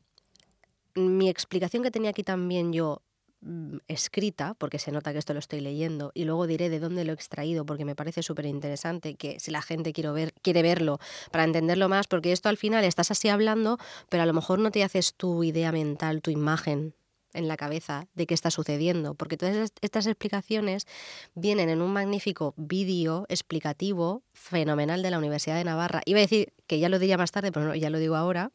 mi 0.96 1.30
explicación 1.30 1.84
que 1.84 1.92
tenía 1.92 2.10
aquí 2.10 2.24
también 2.24 2.74
yo 2.74 3.02
mm, 3.42 3.78
escrita, 3.88 4.54
porque 4.58 4.80
se 4.80 4.92
nota 4.92 5.12
que 5.14 5.20
esto 5.20 5.34
lo 5.34 5.40
estoy 5.40 5.62
leyendo, 5.62 6.12
y 6.14 6.26
luego 6.26 6.48
diré 6.48 6.70
de 6.70 6.80
dónde 6.80 7.04
lo 7.06 7.12
he 7.12 7.16
extraído, 7.16 7.66
porque 7.66 7.86
me 7.86 7.96
parece 7.96 8.24
súper 8.24 8.46
interesante 8.46 9.16
que 9.16 9.40
si 9.40 9.52
la 9.52 9.62
gente 9.62 9.94
quiere, 9.94 10.12
ver, 10.12 10.34
quiere 10.42 10.62
verlo 10.62 11.00
para 11.32 11.44
entenderlo 11.44 11.90
más, 11.90 12.08
porque 12.08 12.32
esto 12.32 12.50
al 12.50 12.58
final 12.58 12.84
estás 12.84 13.12
así 13.12 13.30
hablando, 13.30 13.78
pero 14.10 14.24
a 14.24 14.26
lo 14.26 14.34
mejor 14.34 14.60
no 14.60 14.72
te 14.72 14.84
haces 14.84 15.14
tu 15.14 15.44
idea 15.44 15.72
mental, 15.72 16.22
tu 16.22 16.32
imagen 16.32 16.94
en 17.34 17.48
la 17.48 17.56
cabeza 17.56 18.08
de 18.14 18.28
qué 18.28 18.34
está 18.34 18.52
sucediendo, 18.52 19.14
porque 19.14 19.38
todas 19.38 19.56
est- 19.56 19.78
estas 19.82 20.06
explicaciones 20.06 20.86
vienen 21.34 21.70
en 21.70 21.82
un 21.82 21.94
magnífico 21.94 22.54
vídeo 22.58 23.26
explicativo 23.30 24.22
fenomenal 24.34 25.02
de 25.02 25.12
la 25.12 25.18
Universidad 25.18 25.56
de 25.56 25.64
Navarra. 25.64 26.02
Iba 26.06 26.20
a 26.20 26.22
decir 26.24 26.52
que 26.68 26.80
ya 26.80 26.90
lo 26.90 27.00
diría 27.00 27.18
más 27.18 27.32
tarde, 27.32 27.54
pero 27.54 27.68
no, 27.68 27.76
ya 27.76 27.90
lo 27.90 28.00
digo 28.00 28.16
ahora. 28.18 28.52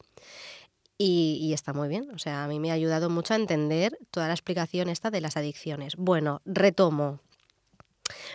Y, 0.97 1.51
está 1.53 1.73
muy 1.73 1.89
bien. 1.89 2.09
O 2.13 2.17
sea, 2.17 2.43
a 2.43 2.47
mí 2.47 2.59
me 2.59 2.71
ha 2.71 2.73
ayudado 2.73 3.09
mucho 3.09 3.33
a 3.33 3.37
entender 3.37 3.97
toda 4.09 4.27
la 4.27 4.33
explicación 4.33 4.89
esta 4.89 5.11
de 5.11 5.21
las 5.21 5.37
adicciones. 5.37 5.95
Bueno, 5.95 6.41
retomo. 6.45 7.19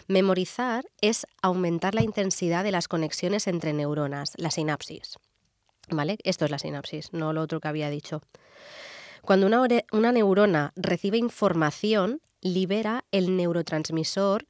Memorizar 0.06 0.84
es 1.00 1.26
aumentar 1.40 1.94
la 1.94 2.02
intensidad 2.02 2.62
de 2.62 2.70
las 2.70 2.86
conexiones 2.86 3.46
entre 3.48 3.72
neuronas, 3.72 4.34
la 4.36 4.50
sinapsis. 4.50 5.16
¿Vale? 5.90 6.18
Esto 6.22 6.44
es 6.44 6.50
la 6.50 6.58
sinapsis, 6.58 7.12
no 7.12 7.32
lo 7.32 7.42
otro 7.42 7.60
que 7.60 7.68
había 7.68 7.90
dicho. 7.90 8.22
Cuando 9.22 9.46
una, 9.46 9.62
una 9.92 10.12
neurona 10.12 10.72
recibe 10.76 11.18
información, 11.18 12.20
libera 12.40 13.04
el 13.10 13.36
neurotransmisor. 13.36 14.46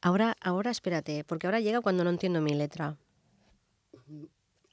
Ahora, 0.00 0.36
ahora 0.40 0.70
espérate, 0.70 1.24
porque 1.24 1.46
ahora 1.46 1.60
llega 1.60 1.80
cuando 1.80 2.04
no 2.04 2.10
entiendo 2.10 2.40
mi 2.40 2.54
letra. 2.54 2.96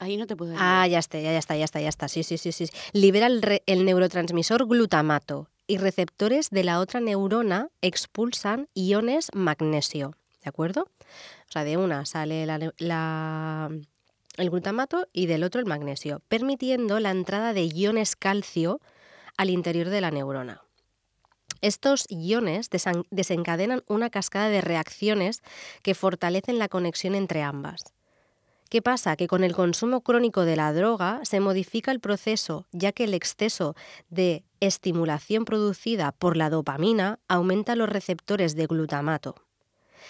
Ahí 0.04 0.18
no 0.18 0.28
te 0.28 0.36
puedo 0.36 0.54
Ah, 0.58 0.86
ya 0.88 1.00
está, 1.00 1.20
ya, 1.20 1.38
está, 1.38 1.56
ya 1.56 1.66
está, 1.66 1.80
ya 1.82 1.90
está. 1.90 2.08
Sí, 2.08 2.24
sí, 2.24 2.38
sí, 2.38 2.52
sí. 2.52 2.68
Libera 2.94 3.28
el, 3.28 3.42
re- 3.42 3.64
el 3.66 3.86
neurotransmisor 3.86 4.68
glutamato 4.68 5.50
y 5.68 5.78
receptores 5.78 6.50
de 6.50 6.64
la 6.64 6.80
otra 6.80 7.00
neurona 7.00 7.70
expulsan 7.82 8.68
iones 8.74 9.30
magnesio. 9.34 10.16
¿De 10.44 10.50
acuerdo? 10.50 10.90
O 11.48 11.52
sea, 11.52 11.64
de 11.64 11.78
una 11.78 12.06
sale 12.06 12.46
la 12.46 12.60
neu- 12.60 12.74
la- 12.78 13.70
el 14.38 14.50
glutamato 14.50 15.08
y 15.14 15.28
del 15.28 15.44
otro 15.44 15.62
el 15.62 15.68
magnesio, 15.68 16.22
permitiendo 16.28 17.00
la 17.00 17.12
entrada 17.12 17.54
de 17.54 17.64
iones 17.64 18.16
calcio 18.16 18.82
al 19.38 19.50
interior 19.50 19.90
de 19.90 20.02
la 20.02 20.12
neurona. 20.12 20.62
Estos 21.62 22.06
iones 22.10 22.70
desencadenan 23.10 23.84
una 23.88 24.10
cascada 24.10 24.50
de 24.50 24.60
reacciones 24.60 25.42
que 25.82 25.96
fortalecen 25.96 26.60
la 26.60 26.68
conexión 26.68 27.16
entre 27.16 27.42
ambas. 27.42 27.94
¿Qué 28.74 28.82
pasa? 28.82 29.16
Que 29.16 29.28
con 29.28 29.44
el 29.44 29.54
consumo 29.54 30.02
crónico 30.02 30.46
de 30.46 30.56
la 30.56 30.74
droga 30.74 31.20
se 31.26 31.40
modifica 31.40 31.92
el 31.92 32.00
proceso, 32.00 32.66
ya 32.72 32.92
que 32.92 33.04
el 33.04 33.14
exceso 33.14 33.76
de 34.10 34.44
estimulación 34.62 35.46
producida 35.46 36.12
por 36.12 36.36
la 36.36 36.50
dopamina 36.50 37.20
aumenta 37.28 37.76
los 37.76 37.88
receptores 37.88 38.56
de 38.56 38.66
glutamato. 38.66 39.36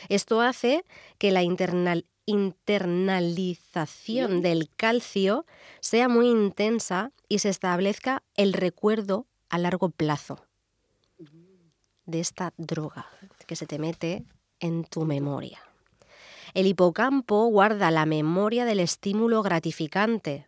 Esto 0.07 0.39
hace 0.39 0.85
que 1.17 1.33
la 1.33 1.43
internal- 1.43 2.05
internalización 2.25 4.41
del 4.41 4.69
calcio 4.69 5.45
sea 5.81 6.07
muy 6.07 6.29
intensa 6.29 7.11
y 7.27 7.39
se 7.39 7.49
establezca 7.49 8.23
el 8.37 8.53
recuerdo 8.53 9.27
a 9.49 9.57
largo 9.57 9.89
plazo 9.89 10.39
de 12.05 12.21
esta 12.21 12.53
droga 12.55 13.07
que 13.45 13.57
se 13.57 13.65
te 13.65 13.77
mete 13.77 14.23
en 14.61 14.85
tu 14.85 15.03
memoria. 15.03 15.59
El 16.53 16.67
hipocampo 16.67 17.47
guarda 17.47 17.89
la 17.89 18.05
memoria 18.05 18.65
del 18.65 18.79
estímulo 18.79 19.41
gratificante. 19.41 20.47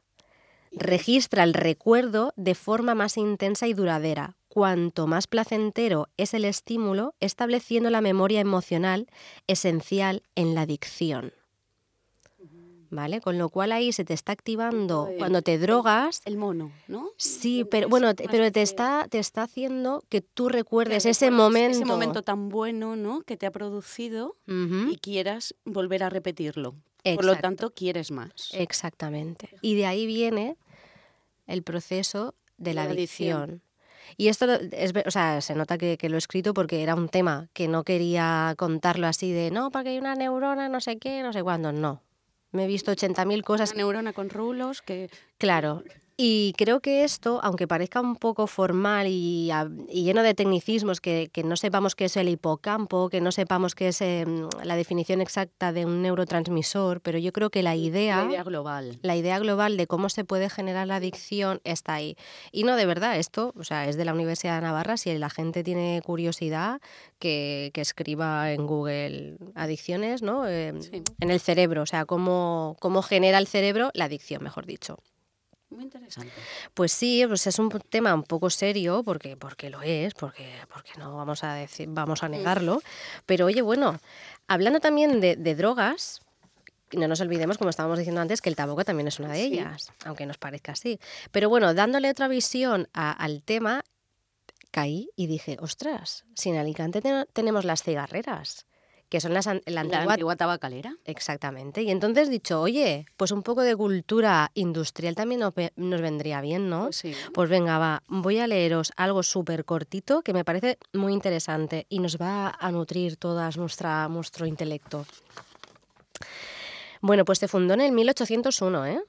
Registra 0.71 1.43
el 1.43 1.53
recuerdo 1.53 2.31
de 2.35 2.53
forma 2.53 2.93
más 2.93 3.17
intensa 3.17 3.67
y 3.67 3.73
duradera. 3.73 4.35
Cuanto 4.47 5.07
más 5.07 5.25
placentero 5.25 6.07
es 6.17 6.33
el 6.33 6.45
estímulo, 6.45 7.15
estableciendo 7.19 7.89
la 7.89 8.01
memoria 8.01 8.39
emocional 8.39 9.07
esencial 9.47 10.21
en 10.35 10.53
la 10.53 10.61
adicción. 10.61 11.33
¿Vale? 12.95 13.19
Con 13.21 13.37
lo 13.37 13.49
cual 13.49 13.71
ahí 13.73 13.91
se 13.91 14.05
te 14.05 14.13
está 14.13 14.31
activando 14.31 15.07
El- 15.09 15.17
cuando 15.17 15.41
te 15.41 15.57
drogas. 15.57 16.21
El 16.25 16.37
mono, 16.37 16.71
¿no? 16.87 17.09
Sí, 17.17 17.65
pero 17.69 17.89
bueno, 17.89 18.15
te- 18.15 18.27
pero 18.29 18.51
te 18.51 18.61
está, 18.61 19.07
te 19.09 19.19
está 19.19 19.43
haciendo 19.43 20.03
que 20.09 20.21
tú 20.21 20.49
recuerdes 20.49 21.03
Que 21.03 21.09
ese 21.09 21.29
momento. 21.29 21.75
Ese 21.77 21.85
momento 21.85 22.21
tan 22.23 22.49
bueno, 22.49 22.95
¿no? 22.95 23.21
Que 23.21 23.37
te 23.37 23.45
ha 23.45 23.51
producido 23.51 24.37
y 24.47 24.95
quieras 24.97 25.55
volver 25.65 26.03
a 26.03 26.09
repetirlo. 26.09 26.75
Por 27.03 27.25
lo 27.25 27.35
tanto, 27.35 27.71
quieres 27.71 28.09
más. 28.11 28.49
Exactamente. 28.53 29.49
Y 29.61 29.75
de 29.75 29.85
ahí 29.85 30.07
viene 30.07 30.57
el 31.47 31.61
proceso 31.61 32.33
de 32.57 32.73
la 32.73 32.85
la 32.85 32.91
adicción. 32.91 33.37
adicción. 33.41 33.61
Y 34.17 34.27
esto 34.29 34.45
es, 34.71 34.93
o 35.05 35.11
sea, 35.11 35.41
se 35.41 35.55
nota 35.55 35.77
que, 35.77 35.97
que 35.97 36.09
lo 36.09 36.15
he 36.15 36.19
escrito 36.19 36.53
porque 36.53 36.81
era 36.83 36.95
un 36.95 37.09
tema 37.09 37.49
que 37.53 37.67
no 37.67 37.83
quería 37.83 38.53
contarlo 38.57 39.07
así 39.07 39.31
de 39.31 39.49
no, 39.51 39.71
porque 39.71 39.89
hay 39.89 39.97
una 39.97 40.15
neurona, 40.15 40.69
no 40.69 40.79
sé 40.79 40.97
qué, 40.97 41.21
no 41.23 41.33
sé 41.33 41.41
cuándo. 41.43 41.71
No. 41.71 42.01
Me 42.55 42.63
he 42.63 42.67
visto 42.67 42.91
80.000 42.91 43.43
cosas 43.43 43.73
Una 43.73 43.83
neurona 43.83 44.13
con 44.13 44.29
rulos 44.29 44.81
que 44.81 45.09
Claro. 45.37 45.83
Y 46.17 46.53
creo 46.57 46.79
que 46.79 47.03
esto, 47.03 47.41
aunque 47.43 47.67
parezca 47.67 47.99
un 47.99 48.15
poco 48.15 48.47
formal 48.47 49.07
y, 49.07 49.51
y 49.89 50.03
lleno 50.03 50.23
de 50.23 50.33
tecnicismos, 50.33 51.01
que, 51.01 51.29
que 51.33 51.43
no 51.43 51.57
sepamos 51.57 51.93
qué 51.93 52.05
es 52.05 52.15
el 52.15 52.29
hipocampo, 52.29 53.09
que 53.09 53.19
no 53.19 53.33
sepamos 53.33 53.75
qué 53.75 53.89
es 53.89 53.99
em, 53.99 54.47
la 54.63 54.77
definición 54.77 55.19
exacta 55.19 55.73
de 55.73 55.85
un 55.85 56.01
neurotransmisor, 56.01 57.01
pero 57.01 57.17
yo 57.17 57.33
creo 57.33 57.49
que 57.49 57.63
la 57.63 57.75
idea, 57.75 58.23
la 58.23 58.31
idea 58.31 58.43
global. 58.43 58.97
la 59.01 59.17
idea 59.17 59.39
global 59.39 59.75
de 59.75 59.87
cómo 59.87 60.07
se 60.07 60.23
puede 60.23 60.49
generar 60.49 60.87
la 60.87 60.97
adicción 60.97 61.59
está 61.65 61.95
ahí. 61.95 62.15
Y 62.53 62.63
no, 62.63 62.77
de 62.77 62.85
verdad, 62.85 63.17
esto 63.17 63.53
o 63.57 63.65
sea, 63.65 63.89
es 63.89 63.97
de 63.97 64.05
la 64.05 64.13
Universidad 64.13 64.55
de 64.55 64.61
Navarra. 64.61 64.95
Si 64.95 65.13
la 65.17 65.29
gente 65.29 65.63
tiene 65.63 66.01
curiosidad, 66.05 66.79
que, 67.19 67.71
que 67.73 67.81
escriba 67.81 68.53
en 68.53 68.65
Google 68.67 69.37
adicciones, 69.53 70.21
¿no? 70.21 70.47
Em, 70.47 70.81
Sí. 70.81 71.01
En 71.19 71.31
el 71.31 71.39
cerebro, 71.39 71.81
o 71.81 71.85
sea, 71.85 72.05
cómo, 72.05 72.77
cómo 72.79 73.01
genera 73.01 73.37
el 73.37 73.47
cerebro 73.47 73.91
la 73.93 74.05
adicción, 74.05 74.43
mejor 74.43 74.65
dicho. 74.65 74.99
Muy 75.69 75.83
interesante. 75.83 76.31
Pues 76.73 76.91
sí, 76.91 77.23
pues 77.27 77.47
es 77.47 77.57
un 77.59 77.69
tema 77.89 78.13
un 78.13 78.23
poco 78.23 78.49
serio, 78.49 79.01
porque, 79.03 79.35
porque 79.35 79.69
lo 79.69 79.81
es, 79.81 80.13
porque, 80.13 80.47
porque 80.71 80.91
no 80.97 81.15
vamos 81.17 81.43
a 81.43 81.53
decir, 81.55 81.87
vamos 81.91 82.23
a 82.23 82.29
negarlo. 82.29 82.81
Pero 83.25 83.47
oye, 83.47 83.61
bueno, 83.61 83.99
hablando 84.47 84.79
también 84.79 85.19
de, 85.19 85.35
de 85.35 85.55
drogas, 85.55 86.21
no 86.93 87.07
nos 87.07 87.19
olvidemos, 87.19 87.57
como 87.57 87.71
estábamos 87.71 87.97
diciendo 87.97 88.21
antes, 88.21 88.41
que 88.41 88.49
el 88.49 88.55
tabaco 88.55 88.85
también 88.85 89.07
es 89.07 89.19
una 89.19 89.29
de 89.33 89.39
Sí. 89.39 89.45
ellas, 89.53 89.91
aunque 90.05 90.25
nos 90.27 90.37
parezca 90.37 90.73
así. 90.73 90.99
Pero 91.31 91.49
bueno, 91.49 91.73
dándole 91.73 92.09
otra 92.09 92.27
visión 92.27 92.87
a- 92.93 93.11
al 93.11 93.41
tema, 93.41 93.83
caí 94.71 95.09
y 95.15 95.27
dije, 95.27 95.57
ostras, 95.61 96.25
si 96.35 96.49
en 96.51 96.57
Alicante 96.57 97.01
ten- 97.01 97.25
tenemos 97.33 97.65
las 97.65 97.81
cigarreras, 97.81 98.65
que 99.09 99.21
son 99.21 99.33
las, 99.33 99.45
la 99.45 99.83
La 99.83 100.01
antigua 100.03 100.35
tabacalera. 100.35 100.95
Exactamente. 101.05 101.83
Y 101.83 101.91
entonces 101.91 102.29
dicho, 102.29 102.59
oye, 102.61 103.05
pues 103.17 103.31
un 103.31 103.43
poco 103.43 103.61
de 103.61 103.75
cultura 103.75 104.51
industrial 104.55 105.15
también 105.15 105.41
nos, 105.41 105.53
ve- 105.53 105.71
nos 105.75 106.01
vendría 106.01 106.41
bien, 106.41 106.69
¿no? 106.69 106.85
Pues 106.85 106.97
sí. 106.97 107.13
Pues 107.33 107.49
venga, 107.49 107.77
va, 107.77 108.03
voy 108.07 108.39
a 108.39 108.47
leeros 108.47 108.91
algo 108.97 109.21
súper 109.23 109.63
cortito 109.63 110.21
que 110.21 110.33
me 110.33 110.43
parece 110.43 110.77
muy 110.93 111.13
interesante 111.13 111.85
y 111.89 111.99
nos 111.99 112.17
va 112.17 112.55
a 112.59 112.71
nutrir 112.71 113.17
todas 113.17 113.57
nuestra, 113.57 114.07
nuestro 114.09 114.45
intelecto. 114.45 115.05
Bueno, 117.01 117.25
pues 117.25 117.39
se 117.39 117.47
fundó 117.47 117.73
en 117.75 117.81
el 117.81 117.91
1801, 117.91 118.85
¿eh? 118.87 118.99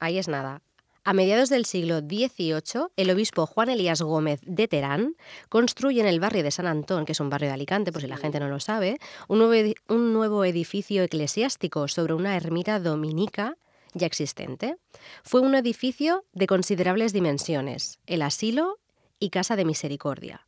Ahí 0.00 0.18
es 0.18 0.28
nada. 0.28 0.62
A 1.08 1.14
mediados 1.14 1.48
del 1.48 1.64
siglo 1.64 2.00
XVIII, 2.00 2.88
el 2.96 3.10
obispo 3.10 3.46
Juan 3.46 3.70
Elías 3.70 4.02
Gómez 4.02 4.40
de 4.44 4.68
Terán 4.68 5.16
construye 5.48 6.02
en 6.02 6.06
el 6.06 6.20
barrio 6.20 6.42
de 6.42 6.50
San 6.50 6.66
Antón, 6.66 7.06
que 7.06 7.12
es 7.12 7.20
un 7.20 7.30
barrio 7.30 7.48
de 7.48 7.54
Alicante, 7.54 7.92
por 7.92 8.02
si 8.02 8.08
la 8.08 8.18
gente 8.18 8.38
no 8.38 8.48
lo 8.48 8.60
sabe, 8.60 8.98
un 9.26 9.38
nuevo, 9.38 9.72
un 9.88 10.12
nuevo 10.12 10.44
edificio 10.44 11.02
eclesiástico 11.02 11.88
sobre 11.88 12.12
una 12.12 12.36
ermita 12.36 12.78
dominica 12.78 13.56
ya 13.94 14.06
existente. 14.06 14.76
Fue 15.22 15.40
un 15.40 15.54
edificio 15.54 16.26
de 16.34 16.46
considerables 16.46 17.14
dimensiones, 17.14 18.00
el 18.06 18.20
asilo 18.20 18.78
y 19.18 19.30
casa 19.30 19.56
de 19.56 19.64
misericordia. 19.64 20.47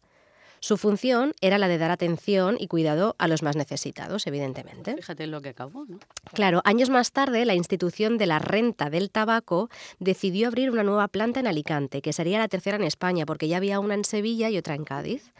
Su 0.60 0.76
función 0.76 1.32
era 1.40 1.56
la 1.56 1.68
de 1.68 1.78
dar 1.78 1.90
atención 1.90 2.56
y 2.60 2.66
cuidado 2.66 3.16
a 3.18 3.28
los 3.28 3.42
más 3.42 3.56
necesitados, 3.56 4.26
evidentemente. 4.26 4.94
Fíjate 4.94 5.24
en 5.24 5.30
lo 5.30 5.40
que 5.40 5.48
acabó, 5.48 5.86
¿no? 5.86 5.98
Claro, 6.34 6.60
años 6.64 6.90
más 6.90 7.12
tarde, 7.12 7.46
la 7.46 7.54
institución 7.54 8.18
de 8.18 8.26
la 8.26 8.38
renta 8.38 8.90
del 8.90 9.10
tabaco 9.10 9.70
decidió 9.98 10.48
abrir 10.48 10.70
una 10.70 10.82
nueva 10.82 11.08
planta 11.08 11.40
en 11.40 11.46
Alicante, 11.46 12.02
que 12.02 12.12
sería 12.12 12.38
la 12.38 12.48
tercera 12.48 12.76
en 12.76 12.84
España, 12.84 13.24
porque 13.24 13.48
ya 13.48 13.56
había 13.56 13.80
una 13.80 13.94
en 13.94 14.04
Sevilla 14.04 14.50
y 14.50 14.58
otra 14.58 14.74
en 14.74 14.84
Cádiz. 14.84 15.32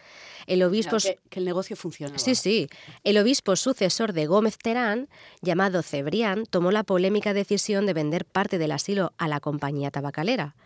El 0.47 0.63
obispo. 0.63 0.97
que, 0.97 1.19
que 1.29 1.39
el 1.39 1.45
negocio 1.45 1.77
funcionaba. 1.77 2.19
Sí, 2.19 2.35
sí. 2.35 2.69
El 3.05 3.19
obispo 3.19 3.55
sucesor 3.57 4.15
de 4.15 4.27
Gómez 4.27 4.57
Terán, 4.57 5.09
llamado 5.43 5.83
Cebrián, 5.83 6.47
tomó 6.47 6.73
la 6.73 6.83
polémica 6.83 7.35
decisión 7.35 7.85
de 7.85 7.93
vender 7.93 8.25
parte 8.25 8.57
del 8.59 8.73
asilo 8.73 9.13
a 9.19 9.29
la 9.29 9.39
compañía 9.39 9.91
tabacalera. 9.91 10.57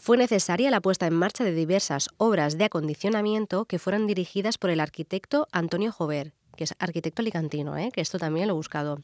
Fue 0.00 0.16
necesaria 0.16 0.70
la 0.70 0.80
puesta 0.80 1.06
en 1.06 1.14
marcha 1.14 1.44
de 1.44 1.52
diversas 1.52 2.08
obras 2.18 2.56
de 2.56 2.64
acondicionamiento 2.64 3.64
que 3.64 3.78
fueran 3.80 4.06
dirigidas 4.06 4.56
por 4.56 4.70
el 4.70 4.80
arquitecto 4.80 5.48
Antonio 5.52 5.92
Jover, 5.92 6.32
que 6.56 6.64
es 6.64 6.74
arquitecto 6.78 7.20
alicantino, 7.20 7.76
¿eh? 7.76 7.90
que 7.92 8.00
esto 8.00 8.18
también 8.18 8.46
lo 8.46 8.54
he 8.54 8.56
buscado. 8.56 9.00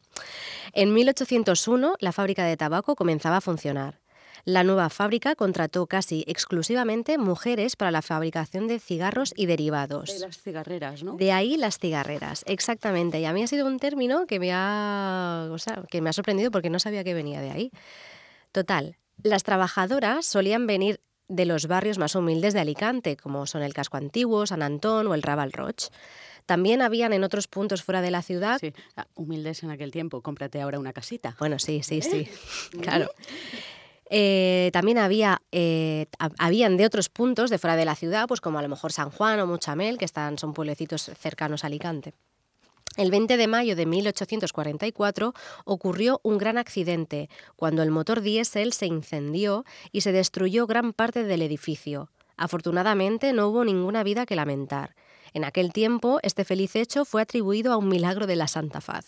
En 0.73 0.95
1801 0.95 1.97
la 1.99 2.13
fábrica 2.13 2.45
de 2.45 2.57
tabaco 2.57 2.95
comenzaba 2.95 3.39
a 3.39 3.41
funcionar. 3.41 4.01
La 4.45 4.63
nueva 4.63 4.89
fábrica 4.89 5.35
contrató 5.35 5.87
casi 5.87 6.23
exclusivamente 6.27 7.19
mujeres 7.19 7.77
para 7.77 7.91
la 7.91 8.03
fabricación 8.03 8.69
de 8.69 8.79
cigarros 8.79 9.33
y 9.37 9.47
derivados. 9.47 10.13
De 10.13 10.19
las 10.21 10.39
cigarreras, 10.39 11.03
¿no? 11.03 11.17
De 11.17 11.33
ahí 11.33 11.57
las 11.57 11.79
cigarreras, 11.79 12.45
exactamente. 12.47 13.19
Y 13.21 13.25
a 13.25 13.33
mí 13.33 13.43
ha 13.43 13.47
sido 13.47 13.67
un 13.67 13.79
término 13.79 14.27
que 14.27 14.39
me 14.39 14.53
ha, 14.53 15.49
o 15.51 15.59
sea, 15.59 15.83
que 15.91 16.03
me 16.03 16.11
ha 16.11 16.13
sorprendido 16.13 16.51
porque 16.51 16.69
no 16.71 16.79
sabía 16.79 17.05
que 17.05 17.15
venía 17.15 17.41
de 17.41 17.51
ahí. 17.51 17.71
Total, 18.53 18.97
las 19.25 19.43
trabajadoras 19.43 20.25
solían 20.27 20.67
venir 20.69 21.01
de 21.27 21.47
los 21.47 21.67
barrios 21.67 21.99
más 21.99 22.15
humildes 22.15 22.55
de 22.55 22.61
Alicante, 22.61 23.17
como 23.17 23.47
son 23.47 23.63
el 23.63 23.75
Casco 23.75 23.97
Antiguo, 23.97 24.47
San 24.47 24.63
Antón 24.63 25.07
o 25.09 25.15
el 25.15 25.23
Raval 25.23 25.53
Roig. 25.53 25.89
También 26.47 26.83
habían 26.83 27.15
en 27.15 27.25
otros 27.25 27.49
puntos 27.49 27.83
fuera 27.83 28.03
de 28.03 28.11
la 28.11 28.21
ciudad. 28.21 28.59
Sí, 28.61 28.73
ah, 28.97 29.07
humildes 29.15 29.63
en 29.63 29.71
aquel 29.71 29.91
tiempo. 29.91 30.21
Cómprate 30.21 30.61
ahora 30.61 30.79
una 30.79 30.93
casita. 30.93 31.35
Bueno, 31.41 31.59
sí, 31.59 31.83
sí, 31.83 32.03
sí, 32.03 32.29
claro. 32.83 33.11
Eh, 34.11 34.69
también 34.75 34.99
había, 34.99 35.41
eh, 35.51 36.07
ha- 36.19 36.29
habían 36.39 36.77
de 36.77 36.85
otros 36.85 37.09
puntos 37.09 37.49
de 37.49 37.57
fuera 37.59 37.75
de 37.77 37.87
la 37.87 37.95
ciudad, 37.95 38.27
pues 38.29 38.43
como 38.43 38.59
a 38.59 38.63
lo 38.63 38.69
mejor 38.69 38.93
San 38.93 39.11
Juan 39.11 39.41
o 39.41 39.47
Muchamel, 39.47 39.97
que 39.97 40.05
están, 40.05 40.39
son 40.39 40.53
pueblecitos 40.53 41.11
cercanos 41.19 41.65
a 41.65 41.69
Alicante. 41.69 42.13
El 42.97 43.11
20 43.11 43.37
de 43.37 43.47
mayo 43.49 43.75
de 43.75 43.87
1844 43.87 45.35
ocurrió 45.65 46.21
un 46.23 46.39
gran 46.39 46.59
accidente 46.59 47.29
cuando 47.57 47.83
el 47.83 47.91
motor 47.91 48.21
diésel 48.21 48.73
se 48.73 48.87
incendió 48.87 49.65
y 49.91 50.03
se 50.03 50.13
destruyó 50.13 50.69
gran 50.69 50.93
parte 50.93 51.25
del 51.25 51.43
edificio. 51.43 52.11
Afortunadamente 52.37 53.33
no 53.33 53.49
hubo 53.49 53.65
ninguna 53.65 54.05
vida 54.05 54.27
que 54.27 54.37
lamentar. 54.37 54.95
En 55.33 55.45
aquel 55.45 55.73
tiempo 55.73 56.21
este 56.23 56.45
feliz 56.45 56.77
hecho 56.77 57.05
fue 57.05 57.23
atribuido 57.23 57.73
a 57.73 57.77
un 57.77 57.89
milagro 57.89 58.29
de 58.29 58.37
la 58.37 58.47
Santa 58.47 58.81
Faz. 58.81 59.07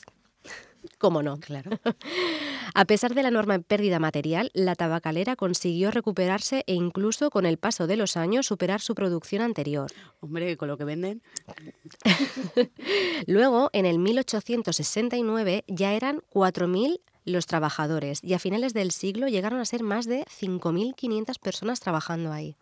¿Cómo 0.99 1.23
no? 1.23 1.39
Claro. 1.39 1.71
A 2.75 2.85
pesar 2.85 3.15
de 3.15 3.23
la 3.23 3.29
enorme 3.29 3.61
pérdida 3.61 3.99
material, 3.99 4.51
la 4.55 4.75
tabacalera 4.75 5.37
consiguió 5.37 5.91
recuperarse 5.91 6.65
e 6.67 6.75
incluso 6.75 7.31
con 7.31 7.47
el 7.47 7.59
paso 7.59 7.87
de 7.87 7.97
los 7.97 8.17
años 8.17 8.47
superar 8.47 8.81
su 8.81 8.95
producción 8.95 9.43
anterior. 9.43 9.91
Hombre, 10.21 10.57
con 10.57 10.69
lo 10.69 10.77
que 10.77 10.85
venden. 10.85 11.23
Luego, 13.27 13.71
en 13.73 13.87
el 13.87 13.99
1869, 13.99 15.65
ya 15.67 15.95
eran 15.95 16.23
4.000 16.33 17.01
los 17.25 17.47
trabajadores 17.47 18.23
y 18.23 18.35
a 18.35 18.39
finales 18.39 18.73
del 18.73 18.93
siglo 18.93 19.27
llegaron 19.29 19.61
a 19.61 19.65
ser 19.65 19.83
más 19.83 20.07
de 20.07 20.25
5.500 20.27 21.39
personas 21.41 21.81
trabajando 21.81 22.33
ahí. 22.33 22.57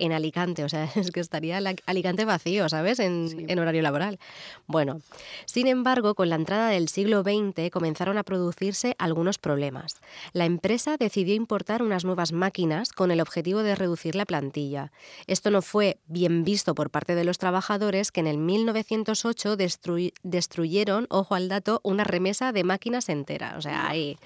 En 0.00 0.12
Alicante, 0.12 0.64
o 0.64 0.68
sea, 0.68 0.84
es 0.96 1.10
que 1.10 1.20
estaría 1.20 1.60
la- 1.60 1.74
Alicante 1.86 2.24
vacío, 2.24 2.68
¿sabes? 2.68 2.98
En, 2.98 3.28
Sí. 3.28 3.44
en 3.48 3.58
horario 3.58 3.82
laboral. 3.82 4.18
Bueno, 4.66 5.00
sin 5.44 5.66
embargo, 5.66 6.14
con 6.14 6.28
la 6.28 6.36
entrada 6.36 6.70
del 6.70 6.88
siglo 6.88 7.22
XX 7.22 7.70
comenzaron 7.70 8.18
a 8.18 8.22
producirse 8.24 8.96
algunos 8.98 9.38
problemas. 9.38 10.00
La 10.32 10.46
empresa 10.46 10.96
decidió 10.98 11.34
importar 11.34 11.82
unas 11.82 12.04
nuevas 12.04 12.32
máquinas 12.32 12.92
con 12.92 13.10
el 13.10 13.20
objetivo 13.20 13.62
de 13.62 13.74
reducir 13.74 14.14
la 14.14 14.24
plantilla. 14.26 14.90
Esto 15.26 15.50
no 15.50 15.60
fue 15.62 15.98
bien 16.06 16.44
visto 16.44 16.74
por 16.74 16.90
parte 16.90 17.14
de 17.14 17.24
los 17.24 17.38
trabajadores 17.38 18.10
que 18.10 18.20
en 18.20 18.26
el 18.26 18.38
1908 18.38 19.56
destrui- 19.56 20.12
destruyeron, 20.22 21.06
ojo 21.10 21.34
al 21.34 21.48
dato, 21.48 21.80
una 21.84 22.04
remesa 22.04 22.52
de 22.52 22.64
máquinas 22.64 23.08
entera. 23.08 23.54
O 23.58 23.60
sea, 23.62 23.88
ahí... 23.88 24.18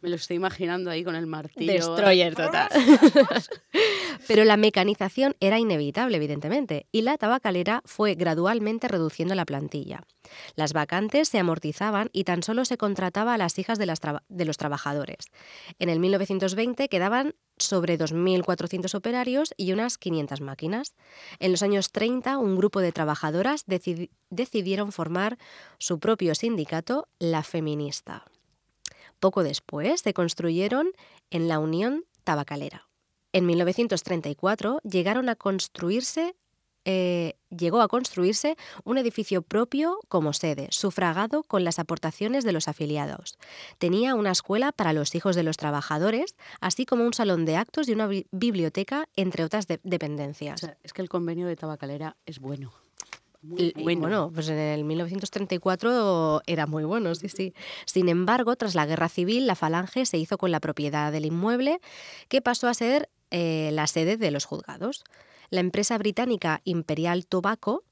Me 0.00 0.08
lo 0.08 0.16
estoy 0.16 0.36
imaginando 0.36 0.90
ahí 0.90 1.02
con 1.02 1.16
el 1.16 1.26
martillo. 1.26 1.72
Destroyer 1.72 2.34
total. 2.36 2.68
Pero 4.28 4.44
la 4.44 4.56
mecanización 4.56 5.34
era 5.40 5.58
inevitable, 5.58 6.16
evidentemente, 6.16 6.86
y 6.92 7.02
la 7.02 7.16
tabacalera 7.18 7.82
fue 7.84 8.14
gradualmente 8.14 8.88
reduciendo 8.88 9.34
la 9.34 9.44
plantilla. 9.44 10.02
Las 10.54 10.72
vacantes 10.72 11.28
se 11.28 11.38
amortizaban 11.38 12.10
y 12.12 12.24
tan 12.24 12.42
solo 12.42 12.64
se 12.64 12.76
contrataba 12.76 13.34
a 13.34 13.38
las 13.38 13.58
hijas 13.58 13.78
de, 13.78 13.86
las 13.86 13.98
de 14.28 14.44
los 14.44 14.56
trabajadores. 14.56 15.26
En 15.78 15.88
el 15.88 15.98
1920 16.00 16.88
quedaban 16.88 17.34
sobre 17.56 17.98
2.400 17.98 18.94
operarios 18.94 19.52
y 19.56 19.72
unas 19.72 19.98
500 19.98 20.40
máquinas. 20.42 20.94
En 21.40 21.50
los 21.50 21.62
años 21.62 21.90
30, 21.90 22.38
un 22.38 22.56
grupo 22.56 22.80
de 22.80 22.92
trabajadoras 22.92 23.66
decidi- 23.66 24.10
decidieron 24.30 24.92
formar 24.92 25.38
su 25.78 25.98
propio 25.98 26.34
sindicato, 26.34 27.08
la 27.18 27.42
Feminista. 27.42 28.24
Poco 29.20 29.42
después 29.42 30.00
se 30.00 30.14
construyeron 30.14 30.90
en 31.30 31.48
la 31.48 31.58
Unión 31.58 32.04
Tabacalera. 32.24 32.88
En 33.32 33.46
1934 33.46 34.80
llegaron 34.84 35.28
a 35.28 35.34
construirse, 35.36 36.34
eh, 36.84 37.34
llegó 37.50 37.80
a 37.82 37.88
construirse 37.88 38.56
un 38.84 38.96
edificio 38.96 39.42
propio 39.42 39.98
como 40.08 40.32
sede, 40.32 40.68
sufragado 40.70 41.42
con 41.42 41.62
las 41.64 41.78
aportaciones 41.78 42.44
de 42.44 42.52
los 42.52 42.68
afiliados. 42.68 43.36
Tenía 43.78 44.14
una 44.14 44.30
escuela 44.30 44.72
para 44.72 44.92
los 44.94 45.14
hijos 45.14 45.36
de 45.36 45.42
los 45.42 45.56
trabajadores, 45.58 46.36
así 46.60 46.86
como 46.86 47.04
un 47.04 47.12
salón 47.12 47.44
de 47.44 47.56
actos 47.56 47.88
y 47.88 47.92
una 47.92 48.06
bi- 48.06 48.26
biblioteca, 48.30 49.08
entre 49.16 49.44
otras 49.44 49.66
dependencias. 49.82 50.62
es 50.82 50.92
que 50.92 51.02
el 51.02 51.08
convenio 51.10 51.46
de 51.46 51.56
tabacalera 51.56 52.16
es 52.24 52.38
bueno. 52.38 52.72
Muy 53.40 53.94
bueno, 53.94 54.30
pues 54.34 54.48
en 54.48 54.58
el 54.58 54.84
1934 54.84 56.42
era 56.46 56.66
muy 56.66 56.84
bueno, 56.84 57.14
sí, 57.14 57.28
sí. 57.28 57.54
Sin 57.86 58.08
embargo, 58.08 58.56
tras 58.56 58.74
la 58.74 58.84
guerra 58.84 59.08
civil, 59.08 59.46
la 59.46 59.54
Falange 59.54 60.06
se 60.06 60.18
hizo 60.18 60.38
con 60.38 60.50
la 60.50 60.60
propiedad 60.60 61.12
del 61.12 61.24
inmueble, 61.24 61.80
que 62.28 62.42
pasó 62.42 62.66
a 62.66 62.74
ser 62.74 63.08
eh, 63.30 63.70
la 63.72 63.86
sede 63.86 64.16
de 64.16 64.30
los 64.30 64.44
juzgados. 64.44 65.04
La 65.50 65.60
empresa 65.60 65.96
británica 65.96 66.60
Imperial 66.64 67.26
Tobacco 67.26 67.84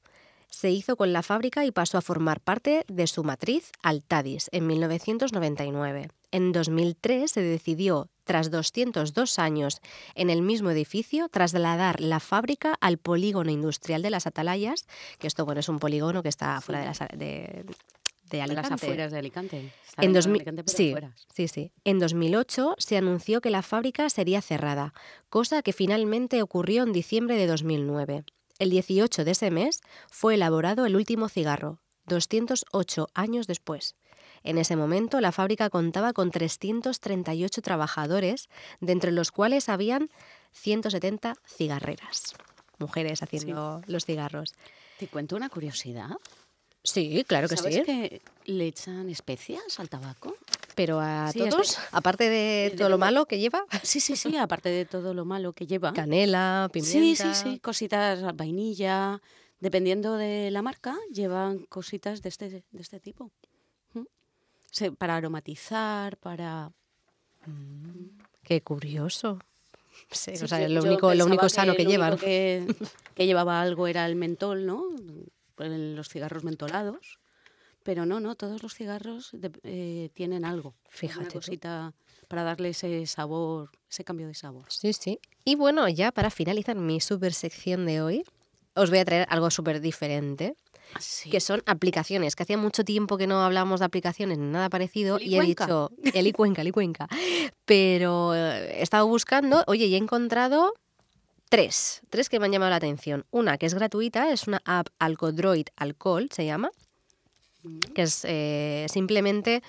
se 0.49 0.71
hizo 0.71 0.95
con 0.95 1.13
la 1.13 1.23
fábrica 1.23 1.65
y 1.65 1.71
pasó 1.71 1.97
a 1.97 2.01
formar 2.01 2.39
parte 2.41 2.83
de 2.87 3.07
su 3.07 3.23
matriz 3.23 3.71
Altadis 3.83 4.49
en 4.51 4.67
1999. 4.67 6.09
En 6.31 6.51
2003 6.51 7.31
se 7.31 7.41
decidió, 7.41 8.09
tras 8.23 8.51
202 8.51 9.39
años 9.39 9.81
en 10.15 10.29
el 10.29 10.41
mismo 10.41 10.71
edificio, 10.71 11.29
trasladar 11.29 12.01
la 12.01 12.19
fábrica 12.19 12.75
al 12.81 12.97
polígono 12.97 13.51
industrial 13.51 14.01
de 14.01 14.09
las 14.09 14.27
Atalayas, 14.27 14.87
que 15.19 15.27
esto 15.27 15.45
bueno, 15.45 15.59
es 15.61 15.69
un 15.69 15.79
polígono 15.79 16.23
que 16.23 16.29
está 16.29 16.59
fuera 16.59 16.81
de, 16.81 16.85
las, 16.87 16.99
de, 16.99 17.07
de 17.17 17.65
De 18.29 18.37
las 18.39 18.49
Alicante. 18.49 18.73
afueras 18.73 19.11
de 19.11 19.19
Alicante. 19.19 19.71
Está 19.87 20.01
En 20.03 20.11
dentro 20.11 20.31
de 20.31 20.37
2000 20.37 20.41
Alicante, 20.41 21.47
sí. 21.47 21.71
En 21.85 21.99
2008 21.99 22.75
se 22.77 22.97
anunció 22.97 23.39
que 23.39 23.49
la 23.49 23.61
fábrica 23.61 24.09
sería 24.09 24.41
cerrada, 24.41 24.93
cosa 25.29 25.61
que 25.61 25.71
finalmente 25.71 26.41
ocurrió 26.41 26.83
en 26.83 26.91
diciembre 26.91 27.37
de 27.37 27.47
2009. 27.47 28.25
El 28.59 28.71
18 28.71 29.23
de 29.23 29.31
ese 29.31 29.51
mes 29.51 29.81
fue 30.09 30.35
elaborado 30.35 30.85
el 30.85 30.95
último 30.95 31.29
cigarro, 31.29 31.79
208 32.07 33.09
años 33.13 33.45
después. 33.45 33.95
En 34.43 34.57
ese 34.57 34.75
momento 34.75 35.21
la 35.21 35.31
fábrica 35.31 35.69
contaba 35.69 36.13
con 36.13 36.31
338 36.31 37.61
trabajadores, 37.61 38.49
de 38.79 38.93
entre 38.93 39.11
los 39.11 39.31
cuales 39.31 39.69
habían 39.69 40.09
170 40.53 41.35
cigarreras, 41.45 42.33
mujeres 42.79 43.21
haciendo 43.21 43.81
los 43.85 44.05
cigarros. 44.05 44.55
Te 44.97 45.07
cuento 45.07 45.35
una 45.35 45.49
curiosidad. 45.49 46.11
Sí, 46.87 47.25
claro 47.27 47.49
que 47.49 47.57
¿Sabes 47.57 47.75
sí. 47.75 47.83
que 47.83 48.21
le 48.45 48.67
echan 48.67 49.09
especias 49.09 49.77
al 49.79 49.89
tabaco? 49.89 50.37
Pero 50.73 51.01
a 51.01 51.29
Sí, 51.33 51.39
todos, 51.39 51.77
espe- 51.77 51.87
aparte 51.91 52.29
de 52.29 52.69
de 52.71 52.77
todo 52.77 52.87
lo 52.89 52.97
malo 52.97 53.25
que 53.25 53.39
lleva, 53.39 53.65
Sí, 53.83 53.99
sí, 53.99 54.15
sí, 54.15 54.37
aparte 54.37 54.69
de 54.69 54.85
todo 54.85 55.13
lo 55.13 55.25
malo 55.25 55.51
que 55.51 55.67
lleva. 55.67 55.91
canela, 55.91 56.69
Sí, 56.73 56.79
pimienta. 56.81 57.33
sí, 57.33 57.51
sí, 57.51 57.59
cositas 57.59 58.21
vainilla, 58.37 59.21
dependiendo 59.59 60.15
de 60.15 60.49
la 60.51 60.61
marca, 60.61 60.95
llevan 61.11 61.65
cositas 61.65 62.21
de 62.21 62.29
este, 62.29 62.49
de 62.49 62.81
este 62.81 62.99
tipo. 63.01 63.31
¿Mm? 63.93 64.93
Para 64.97 65.17
aromatizar, 65.17 66.15
para... 66.17 66.71
Qué 68.43 68.61
curioso. 68.61 69.39
Sí, 70.11 70.37
Sí, 70.37 70.45
o 70.45 70.47
sea, 70.47 70.69
lo 70.69 70.83
único, 70.83 71.13
lo 71.13 71.25
único 71.25 71.49
sano 71.49 71.75
que, 71.75 71.83
lo 71.83 71.89
llevan. 71.89 72.17
que, 72.17 72.65
que 73.13 73.25
llevaba 73.25 73.59
algo 73.61 73.87
era 73.87 74.05
el 74.05 74.15
mentol, 74.15 74.65
¿no? 74.65 74.85
Los 75.57 76.09
cigarros 76.09 76.43
mentolados. 76.43 77.19
Pero 77.83 78.05
no, 78.05 78.19
no, 78.19 78.35
todos 78.35 78.63
los 78.63 78.73
cigarros 78.73 79.29
de- 79.31 79.51
eh, 79.63 80.09
tienen 80.13 80.43
algo. 80.43 80.75
Fíjate 80.89 81.19
Una 81.21 81.27
tú. 81.29 81.35
cosita 81.35 81.93
para 82.27 82.43
darle 82.43 82.69
ese 82.69 83.05
sabor, 83.05 83.69
ese 83.89 84.03
cambio 84.03 84.27
de 84.27 84.33
sabor. 84.33 84.65
Sí, 84.69 84.91
sí. 84.91 85.19
Y 85.45 85.55
bueno, 85.55 85.87
ya 85.87 86.11
para 86.11 86.29
finalizar 86.29 86.75
mi 86.75 86.99
super 86.99 87.33
sección 87.33 87.85
de 87.85 88.01
hoy, 88.01 88.23
os 88.75 88.89
voy 88.89 88.99
a 88.99 89.05
traer 89.05 89.25
algo 89.29 89.49
súper 89.51 89.79
diferente, 89.79 90.55
Sí. 90.99 91.29
que 91.29 91.39
son 91.39 91.63
aplicaciones, 91.65 92.35
que 92.35 92.43
hacía 92.43 92.57
mucho 92.57 92.83
tiempo 92.83 93.17
que 93.17 93.25
no 93.27 93.41
hablábamos 93.41 93.79
de 93.79 93.85
aplicaciones 93.85 94.37
ni 94.37 94.47
nada 94.47 94.69
parecido, 94.69 95.17
y 95.19 95.35
he 95.37 95.41
dicho, 95.41 95.91
el 96.13 96.27
Icuenca, 96.27 96.61
el 96.61 96.67
Icuenca. 96.69 97.07
Pero 97.65 98.35
eh, 98.35 98.79
he 98.79 98.81
estado 98.83 99.07
buscando, 99.07 99.63
oye, 99.67 99.85
y 99.85 99.95
he 99.95 99.97
encontrado 99.97 100.73
tres, 101.49 102.01
tres 102.09 102.29
que 102.29 102.39
me 102.39 102.45
han 102.45 102.51
llamado 102.51 102.69
la 102.71 102.75
atención. 102.77 103.25
Una 103.31 103.57
que 103.57 103.65
es 103.65 103.73
gratuita, 103.73 104.31
es 104.31 104.47
una 104.47 104.61
app 104.65 104.87
Alcodroid 104.99 105.67
Alcohol, 105.75 106.29
se 106.31 106.45
llama, 106.45 106.71
que 107.93 108.03
es 108.03 108.23
eh, 108.25 108.85
simplemente, 108.89 109.61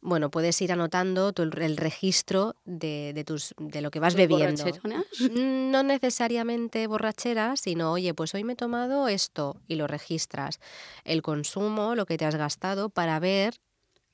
bueno, 0.00 0.30
puedes 0.30 0.60
ir 0.62 0.72
anotando 0.72 1.32
tu- 1.32 1.42
el 1.42 1.76
registro 1.76 2.54
de, 2.64 3.12
de 3.14 3.24
tus, 3.24 3.54
de 3.58 3.82
lo 3.82 3.90
que 3.90 4.00
vas 4.00 4.14
¿Tus 4.14 4.18
bebiendo. 4.18 4.64
No 5.30 5.82
necesariamente 5.82 6.86
borrachera, 6.86 7.56
sino, 7.56 7.92
oye, 7.92 8.14
pues 8.14 8.34
hoy 8.34 8.44
me 8.44 8.54
he 8.54 8.56
tomado 8.56 9.08
esto 9.08 9.60
y 9.68 9.74
lo 9.76 9.86
registras. 9.86 10.60
El 11.04 11.22
consumo, 11.22 11.94
lo 11.94 12.06
que 12.06 12.16
te 12.16 12.24
has 12.24 12.36
gastado 12.36 12.88
para 12.88 13.18
ver, 13.20 13.56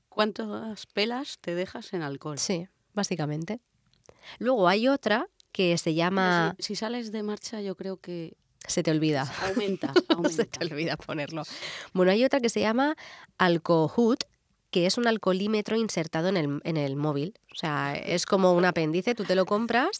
¿Cuántas 0.08 0.86
pelas 0.86 1.38
te 1.40 1.54
dejas 1.54 1.92
en 1.92 2.02
alcohol? 2.02 2.38
sí, 2.38 2.66
básicamente. 2.92 3.60
Luego 4.40 4.66
hay 4.66 4.88
otra 4.88 5.28
que 5.52 5.76
se 5.78 5.94
llama, 5.94 6.54
Si, 6.58 6.64
si 6.64 6.76
sales 6.76 7.12
de 7.12 7.22
marcha, 7.22 7.60
yo 7.60 7.74
creo 7.76 7.96
que 7.98 8.36
se 8.66 8.82
te 8.82 8.90
olvida. 8.90 9.30
aumenta. 9.42 9.92
se 9.94 10.04
aumenta. 10.14 10.44
te 10.58 10.64
olvida 10.64 10.96
ponerlo. 10.96 11.42
Bueno, 11.92 12.12
hay 12.12 12.24
otra 12.24 12.40
que 12.40 12.48
se 12.48 12.60
llama 12.60 12.96
Alcohut, 13.38 14.24
que 14.70 14.86
es 14.86 14.98
un 14.98 15.06
alcoholímetro 15.06 15.76
insertado 15.76 16.28
en 16.28 16.36
el, 16.36 16.60
en 16.64 16.76
el 16.76 16.96
móvil. 16.96 17.34
O 17.52 17.54
sea, 17.54 17.94
es 17.96 18.26
como 18.26 18.52
un 18.52 18.64
apéndice, 18.64 19.14
tú 19.14 19.24
te 19.24 19.34
lo 19.34 19.46
compras, 19.46 19.98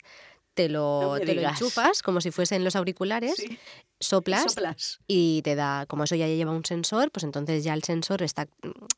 te 0.58 0.68
lo, 0.68 1.00
No 1.02 1.12
me 1.14 1.20
te 1.20 1.26
lo 1.34 1.40
digas. 1.40 1.52
enchufas 1.60 2.02
como 2.02 2.20
si 2.20 2.32
fuesen 2.32 2.64
los 2.64 2.74
auriculares, 2.74 3.36
Sí. 3.36 3.56
soplas 4.00 4.42
Soplas. 4.52 4.98
y 5.06 5.40
te 5.42 5.54
da, 5.54 5.86
como 5.86 6.02
eso 6.02 6.16
ya 6.16 6.26
lleva 6.26 6.50
un 6.50 6.64
sensor, 6.64 7.12
pues 7.12 7.22
entonces 7.22 7.62
ya 7.62 7.74
el 7.74 7.84
sensor 7.84 8.22
está 8.22 8.48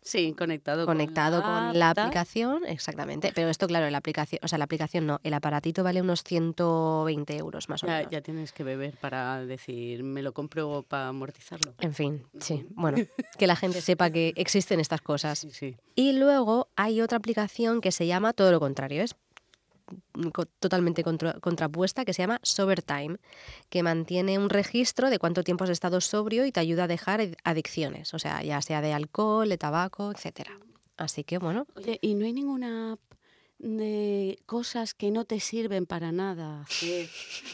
Sí, 0.02 0.32
conectado, 0.32 0.86
conectado 0.86 1.42
con 1.42 1.78
la 1.78 1.90
aplicación, 1.90 2.64
exactamente. 2.66 3.32
Pero 3.34 3.50
esto, 3.50 3.66
claro, 3.66 3.90
la 3.90 3.98
aplicación, 3.98 4.40
o 4.42 4.48
sea, 4.48 4.56
la 4.56 4.64
aplicación 4.64 5.06
no, 5.06 5.20
el 5.22 5.34
aparatito 5.34 5.84
vale 5.84 6.00
unos 6.00 6.22
120 6.24 7.36
euros 7.36 7.68
más 7.68 7.84
o 7.84 7.86
Ya, 7.86 7.96
menos. 7.98 8.10
ya 8.10 8.20
tienes 8.22 8.52
que 8.52 8.64
beber 8.64 8.96
para 8.96 9.44
decir, 9.44 10.02
me 10.02 10.22
lo 10.22 10.32
compro 10.32 10.82
para 10.88 11.08
amortizarlo. 11.08 11.74
En 11.80 11.92
fin, 11.94 12.24
sí. 12.40 12.66
Bueno, 12.70 12.98
que 13.38 13.46
la 13.46 13.56
gente 13.56 13.80
sepa 13.82 14.08
que 14.10 14.32
existen 14.36 14.80
estas 14.80 15.02
cosas. 15.02 15.46
Sí. 15.52 15.76
Y 15.94 16.12
luego 16.12 16.68
hay 16.76 17.00
otra 17.02 17.18
aplicación 17.18 17.80
que 17.80 17.92
se 17.92 18.06
llama 18.06 18.32
todo 18.32 18.50
lo 18.50 18.60
contrario, 18.60 19.02
es 19.02 19.14
totalmente 20.58 21.02
contra- 21.02 21.34
contrapuesta, 21.40 22.04
que 22.04 22.12
se 22.12 22.22
llama 22.22 22.40
Sober 22.42 22.82
Time, 22.82 23.16
que 23.68 23.82
mantiene 23.82 24.38
un 24.38 24.50
registro 24.50 25.10
de 25.10 25.18
cuánto 25.18 25.42
tiempo 25.44 25.64
has 25.64 25.70
estado 25.70 26.00
sobrio 26.00 26.44
y 26.46 26.52
te 26.52 26.60
ayuda 26.60 26.84
a 26.84 26.88
dejar 26.88 27.20
adicciones, 27.44 28.14
o 28.14 28.18
sea, 28.18 28.42
ya 28.42 28.60
sea 28.62 28.80
de 28.80 28.92
alcohol, 28.92 29.48
de 29.48 29.58
tabaco, 29.58 30.10
etcétera. 30.12 30.58
Así 30.96 31.24
que 31.24 31.38
bueno, 31.38 31.66
Oye, 31.76 31.98
¿y 32.02 32.14
no 32.14 32.26
hay 32.26 32.32
ninguna 32.32 32.92
app 32.92 33.00
de 33.58 34.38
cosas 34.46 34.94
que 34.94 35.10
no 35.10 35.24
te 35.24 35.40
sirven 35.40 35.86
para 35.86 36.12
nada 36.12 36.62
hacer 36.62 37.08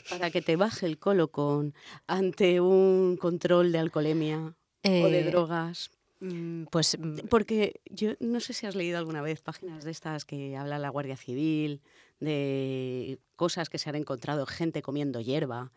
para 0.09 0.31
que 0.31 0.41
te 0.43 0.57
baje 0.57 0.87
el 0.87 0.99
colocón 0.99 1.75
ante 2.07 2.61
un 2.61 3.17
control 3.21 3.73
de 3.73 3.79
alcoholemia 3.79 4.55
o 4.83 5.09
de 5.09 5.21
eh, 5.21 5.25
drogas? 5.25 5.91
mm, 6.21 6.65
pues 6.71 6.97
mm, 6.99 7.27
Porque 7.29 7.81
yo 7.91 8.13
no 8.21 8.41
sé 8.41 8.53
si 8.53 8.67
has 8.67 8.75
leído 8.77 8.99
alguna 8.99 9.21
vez 9.21 9.41
páginas 9.43 9.85
de 9.85 9.91
estas 9.91 10.25
que 10.25 10.57
habla 10.57 10.79
la 10.79 10.89
Guardia 10.91 11.17
Civil, 11.17 11.83
de 12.21 13.19
cosas 13.37 13.69
que 13.69 13.79
se 13.79 13.89
han 13.89 13.97
encontrado, 13.97 14.47
gente 14.47 14.83
comiendo 14.83 15.21
hierba. 15.21 15.73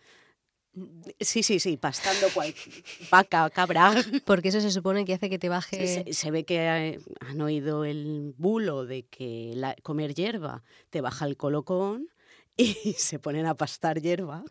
Sí, 1.19 1.41
sí, 1.43 1.59
sí, 1.59 1.77
pastando 1.77 2.27
cual 2.33 2.53
vaca, 3.11 3.49
cabra. 3.49 3.91
porque 4.25 4.49
eso 4.49 4.61
se 4.61 4.71
supone 4.71 5.03
que 5.03 5.15
hace 5.15 5.29
que 5.29 5.39
te 5.39 5.49
baje... 5.49 6.03
se- 6.05 6.13
se 6.13 6.31
ve 6.31 6.45
que 6.45 6.59
eh, 6.59 6.99
han 7.21 7.41
oído 7.41 7.83
el 7.85 8.33
bulo 8.37 8.85
de 8.85 9.03
que 9.03 9.51
la- 9.55 9.75
comer 9.81 10.13
hierba 10.13 10.63
te 10.89 11.01
baja 11.01 11.25
el 11.25 11.37
colocón 11.37 12.07
y 12.57 12.73
se 12.97 13.19
ponen 13.19 13.45
a 13.47 13.55
pastar 13.55 13.99
hierba. 14.01 14.43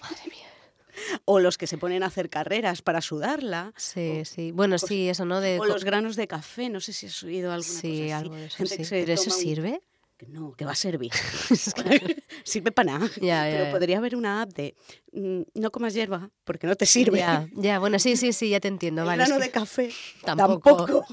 Madre 0.00 0.22
mía. 0.30 0.46
O 1.24 1.40
los 1.40 1.58
que 1.58 1.66
se 1.66 1.76
ponen 1.76 2.04
a 2.04 2.06
hacer 2.06 2.30
carreras 2.30 2.80
para 2.80 3.00
sudarla. 3.00 3.72
Sí, 3.76 4.22
sí. 4.24 4.52
Bueno, 4.52 4.78
sí, 4.78 5.08
eso, 5.08 5.24
¿no? 5.24 5.40
De 5.40 5.58
O 5.58 5.64
los 5.64 5.82
granos 5.82 6.14
de 6.14 6.28
café, 6.28 6.68
no 6.70 6.78
sé 6.80 6.92
si 6.92 7.06
has 7.06 7.20
oído 7.24 7.50
alguna 7.50 7.80
Sí, 7.80 7.90
cosa 7.90 8.02
así. 8.04 8.12
algo 8.12 8.34
de 8.36 8.46
eso, 8.46 8.56
Gente 8.58 8.70
sí. 8.74 8.76
que 8.78 8.84
se 8.84 9.00
¿Pero 9.00 9.12
eso 9.12 9.30
un- 9.30 9.36
sirve? 9.36 9.82
Que 10.16 10.26
No, 10.26 10.52
que 10.52 10.64
va 10.64 10.72
a 10.72 10.76
servir. 10.76 11.10
Sirve 12.44 12.70
para 12.72 12.98
nada. 12.98 13.10
Pero 13.20 13.70
podría 13.70 13.98
haber 13.98 14.14
una 14.16 14.42
app 14.42 14.52
de 14.52 14.74
mm, 15.12 15.42
no 15.54 15.70
comas 15.70 15.94
hierba 15.94 16.30
porque 16.44 16.66
no 16.66 16.76
te 16.76 16.86
sirve. 16.86 17.18
Ya, 17.18 17.48
ya, 17.54 17.78
bueno, 17.78 17.98
sí, 17.98 18.16
sí, 18.16 18.32
sí, 18.32 18.50
ya 18.50 18.60
te 18.60 18.68
entiendo. 18.68 19.02
El 19.02 19.06
Vale, 19.08 19.24
grano 19.24 19.40
de 19.40 19.50
café 19.50 19.90
Tampoco. 20.24 20.76
tampoco. 20.86 21.06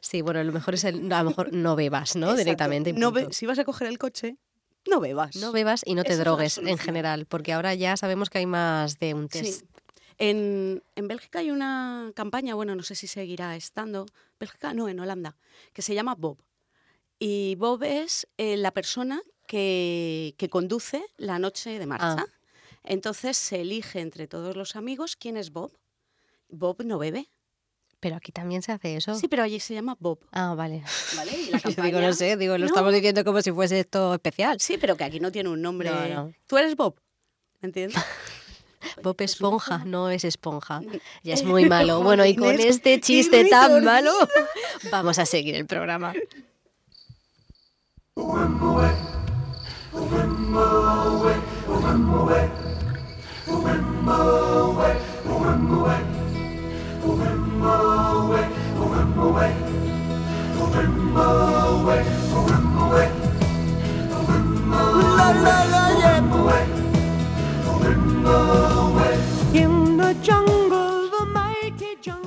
Sí, 0.00 0.22
bueno, 0.22 0.42
lo 0.44 0.52
mejor 0.52 0.74
es 0.74 0.84
el, 0.84 1.10
a 1.12 1.22
lo 1.22 1.30
mejor 1.30 1.52
no 1.52 1.74
bebas, 1.76 2.16
¿no? 2.16 2.26
Exacto. 2.26 2.38
Directamente. 2.44 2.92
No 2.92 3.12
be- 3.12 3.28
si 3.32 3.46
vas 3.46 3.58
a 3.58 3.64
coger 3.64 3.88
el 3.88 3.98
coche, 3.98 4.36
no 4.86 5.00
bebas. 5.00 5.36
No 5.36 5.52
bebas 5.52 5.82
y 5.84 5.94
no 5.94 6.04
te 6.04 6.12
Esa 6.12 6.22
drogues 6.22 6.58
en 6.58 6.78
general, 6.78 7.26
porque 7.26 7.52
ahora 7.52 7.74
ya 7.74 7.96
sabemos 7.96 8.30
que 8.30 8.38
hay 8.38 8.46
más 8.46 8.98
de 8.98 9.14
un 9.14 9.24
Sí. 9.30 9.40
test. 9.40 9.64
En, 10.20 10.82
en 10.96 11.08
Bélgica 11.08 11.38
hay 11.38 11.50
una 11.52 12.10
campaña, 12.14 12.54
bueno, 12.56 12.74
no 12.74 12.82
sé 12.82 12.94
si 12.96 13.06
seguirá 13.06 13.54
estando, 13.56 14.04
Bélgica, 14.40 14.74
no, 14.74 14.88
en 14.88 14.98
Holanda, 14.98 15.36
que 15.72 15.80
se 15.82 15.94
llama 15.94 16.14
Bob. 16.16 16.38
Y 17.18 17.56
Bob 17.56 17.82
es 17.82 18.28
eh, 18.36 18.56
la 18.56 18.70
persona 18.72 19.20
que, 19.46 20.34
que 20.38 20.48
conduce 20.48 21.04
la 21.16 21.38
noche 21.38 21.78
de 21.78 21.86
marcha. 21.86 22.16
Ah. 22.20 22.26
Entonces 22.84 23.36
se 23.36 23.60
elige 23.60 24.00
entre 24.00 24.26
todos 24.26 24.56
los 24.56 24.76
amigos 24.76 25.16
quién 25.16 25.36
es 25.36 25.50
Bob. 25.50 25.72
Bob 26.48 26.82
no 26.84 26.98
bebe. 26.98 27.28
Pero 28.00 28.14
aquí 28.14 28.30
también 28.30 28.62
se 28.62 28.70
hace 28.70 28.96
eso. 28.96 29.16
Sí, 29.16 29.26
pero 29.26 29.42
allí 29.42 29.58
se 29.58 29.74
llama 29.74 29.96
Bob. 29.98 30.20
Ah, 30.30 30.54
vale. 30.56 30.84
¿Vale? 31.16 31.32
Y 31.32 31.50
la 31.50 31.58
Yo 31.58 31.82
digo, 31.82 32.00
no 32.00 32.12
sé, 32.12 32.36
digo, 32.36 32.52
lo 32.56 32.60
No. 32.60 32.66
estamos 32.66 32.92
diciendo 32.94 33.24
como 33.24 33.42
si 33.42 33.50
fuese 33.50 33.80
esto 33.80 34.14
especial. 34.14 34.60
Sí, 34.60 34.78
pero 34.78 34.96
que 34.96 35.04
aquí 35.04 35.18
no 35.18 35.32
tiene 35.32 35.48
un 35.48 35.60
nombre. 35.60 35.90
No, 35.90 36.06
no. 36.08 36.32
¿Tú 36.46 36.56
eres 36.56 36.76
Bob? 36.76 37.00
¿Me 37.60 37.66
entiendes? 37.66 38.00
Bob 39.02 39.16
pues 39.16 39.40
un 39.40 39.46
Esponja, 39.46 39.84
no 39.84 40.08
es 40.10 40.24
esponja. 40.24 40.80
Ya 41.24 41.34
es 41.34 41.42
muy 41.42 41.68
malo. 41.68 42.02
Bueno, 42.02 42.24
y 42.24 42.36
con 42.36 42.58
este 42.60 43.00
chiste 43.00 43.44
tan 43.46 43.84
malo, 43.84 44.12
vamos 44.92 45.18
a 45.18 45.26
seguir 45.26 45.56
el 45.56 45.66
programa. 45.66 46.14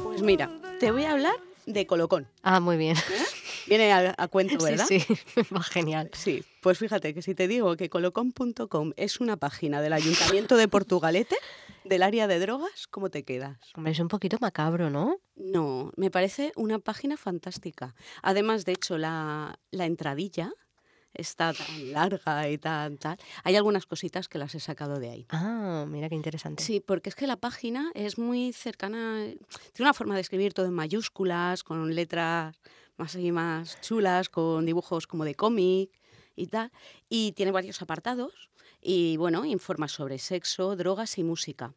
Pues 0.04 0.22
mira, 0.22 0.50
te 0.80 0.92
voy 0.92 1.04
a 1.04 1.12
hablar 1.14 1.34
de 1.66 1.88
colocón. 1.88 2.28
Ah, 2.44 2.60
muy 2.60 2.78
bien. 2.78 2.96
Viene 3.68 3.92
a, 3.92 4.16
a 4.18 4.28
cuento, 4.28 4.64
¿verdad? 4.64 4.86
Sí, 4.88 5.00
sí, 5.00 5.16
va 5.56 5.64
genial. 5.64 6.10
Sí, 6.14 6.44
pues 6.62 6.78
fíjate 6.78 7.14
que 7.14 7.22
si 7.22 7.36
te 7.36 7.48
digo 7.48 7.76
que 7.76 7.90
colocón.com 7.90 8.94
es 8.96 9.20
una 9.20 9.38
página 9.38 9.82
del 9.82 9.94
Ayuntamiento 9.94 10.56
de 10.58 10.68
Portugalete, 10.68 11.36
del 11.84 12.04
área 12.04 12.28
de 12.28 12.40
drogas, 12.40 12.88
¿cómo 12.90 13.10
te 13.10 13.24
quedas? 13.24 13.58
Hombre, 13.76 13.94
es 13.94 14.00
un 14.00 14.08
poquito 14.08 14.38
macabro, 14.40 14.90
¿no? 14.90 15.18
No, 15.36 15.92
me 15.96 16.12
parece 16.12 16.52
una 16.56 16.80
página 16.80 17.18
fantástica. 17.18 17.96
Además, 18.22 18.66
de 18.66 18.74
hecho, 18.74 18.98
la, 18.98 19.60
la 19.72 19.86
entradilla 19.86 20.52
está 21.14 21.54
tan 21.54 21.92
larga 21.92 22.50
y 22.50 22.58
tan 22.58 22.98
tal. 22.98 23.18
Hay 23.44 23.56
algunas 23.56 23.86
cositas 23.86 24.28
que 24.28 24.38
las 24.38 24.56
he 24.56 24.60
sacado 24.60 25.00
de 25.00 25.10
ahí. 25.10 25.26
Ah, 25.30 25.86
mira 25.88 26.10
qué 26.10 26.16
interesante. 26.16 26.64
Sí, 26.64 26.80
porque 26.80 27.10
es 27.10 27.16
que 27.16 27.28
la 27.28 27.38
página 27.38 27.92
es 27.96 28.18
muy 28.18 28.54
cercana, 28.54 29.26
tiene 29.74 29.90
una 29.90 29.94
forma 29.94 30.16
de 30.16 30.22
escribir 30.22 30.54
todo 30.54 30.68
en 30.68 30.74
mayúsculas, 30.74 31.64
con 31.64 31.94
letras 31.94 32.56
más 33.02 33.16
y 33.16 33.32
más 33.32 33.82
chulas, 33.82 34.30
con 34.30 34.66
dibujos 34.66 35.08
como 35.08 35.26
de 35.26 35.34
cómic 35.34 35.90
y 36.36 36.48
tal. 36.48 36.72
Y 37.10 37.32
tiene 37.32 37.52
varios 37.52 37.82
apartados 37.82 38.52
y 38.80 39.18
bueno, 39.18 39.44
informa 39.44 39.88
sobre 39.88 40.20
sexo, 40.20 40.76
drogas 40.76 41.18
y 41.18 41.24
música. 41.24 41.74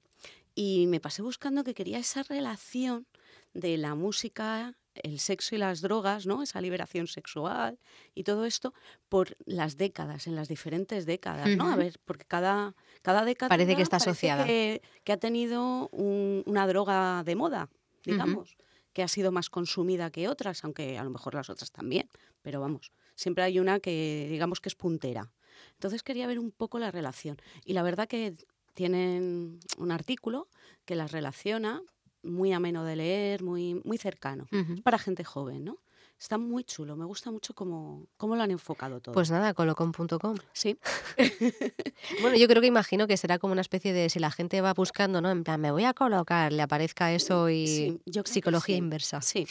Y 0.54 0.86
me 0.86 1.00
pasé 1.00 1.22
buscando 1.22 1.64
que 1.64 1.74
quería 1.74 1.98
esa 1.98 2.22
relación 2.22 3.06
de 3.54 3.78
la 3.78 3.94
música, 3.94 4.74
el 4.94 5.18
sexo 5.18 5.54
y 5.54 5.58
las 5.58 5.80
drogas, 5.80 6.26
¿no? 6.26 6.42
Esa 6.42 6.60
liberación 6.60 7.06
sexual 7.06 7.78
y 8.14 8.24
todo 8.24 8.44
esto 8.44 8.74
por 9.08 9.36
las 9.46 9.78
décadas, 9.78 10.26
en 10.26 10.36
las 10.36 10.48
diferentes 10.48 11.06
décadas, 11.06 11.48
¿no? 11.56 11.72
A 11.72 11.76
ver, 11.76 11.98
porque 12.04 12.26
cada, 12.26 12.74
cada 13.00 13.24
década 13.24 13.48
parece 13.48 13.76
que 13.76 13.82
está 13.82 13.96
asociada. 13.96 14.44
Que, 14.44 14.82
ha 15.10 15.16
tenido 15.16 15.88
una 15.88 16.66
droga 16.66 17.24
de 17.24 17.34
moda, 17.34 17.70
digamos, 18.04 18.56
que 18.94 19.02
ha 19.02 19.08
sido 19.08 19.32
más 19.32 19.50
consumida 19.50 20.10
que 20.10 20.28
otras, 20.28 20.64
aunque 20.64 20.96
a 20.96 21.04
lo 21.04 21.10
mejor 21.10 21.34
las 21.34 21.50
otras 21.50 21.70
también, 21.70 22.08
pero 22.40 22.60
vamos, 22.60 22.92
siempre 23.14 23.44
hay 23.44 23.58
una 23.58 23.80
que 23.80 24.28
digamos 24.30 24.60
que 24.60 24.70
es 24.70 24.74
puntera. 24.74 25.30
Entonces 25.72 26.02
quería 26.02 26.26
ver 26.26 26.38
un 26.38 26.50
poco 26.50 26.78
la 26.78 26.90
relación 26.90 27.36
y 27.64 27.74
la 27.74 27.82
verdad 27.82 28.08
que 28.08 28.36
tienen 28.72 29.60
un 29.78 29.92
artículo 29.92 30.48
que 30.84 30.94
las 30.94 31.12
relaciona, 31.12 31.82
muy 32.22 32.52
ameno 32.52 32.84
de 32.84 32.96
leer, 32.96 33.42
muy, 33.42 33.80
muy 33.84 33.98
cercano. 33.98 34.46
para 34.82 34.98
gente 34.98 35.24
joven, 35.24 35.64
¿no? 35.64 35.78
Está 36.24 36.38
muy 36.38 36.64
chulo, 36.64 36.96
me 36.96 37.04
gusta 37.04 37.30
mucho 37.30 37.52
cómo, 37.54 38.06
cómo 38.16 38.34
lo 38.34 38.42
han 38.42 38.50
enfocado 38.50 38.98
todo. 38.98 39.12
Pues 39.12 39.30
nada, 39.30 39.52
colocom.com. 39.52 40.36
Sí. 40.54 40.78
bueno, 42.22 42.34
yo 42.38 42.48
creo 42.48 42.62
que 42.62 42.66
imagino 42.66 43.06
que 43.06 43.18
será 43.18 43.38
como 43.38 43.52
una 43.52 43.60
especie 43.60 43.92
de, 43.92 44.08
si 44.08 44.20
la 44.20 44.30
gente 44.30 44.62
va 44.62 44.72
buscando, 44.72 45.20
¿no? 45.20 45.30
En 45.30 45.44
plan, 45.44 45.60
me 45.60 45.70
voy 45.70 45.84
a 45.84 45.92
colocar, 45.92 46.50
le 46.50 46.62
aparezca 46.62 47.12
eso 47.12 47.50
y 47.50 48.00
psicología 48.24 48.74
inversa. 48.74 49.20
Sí. 49.20 49.46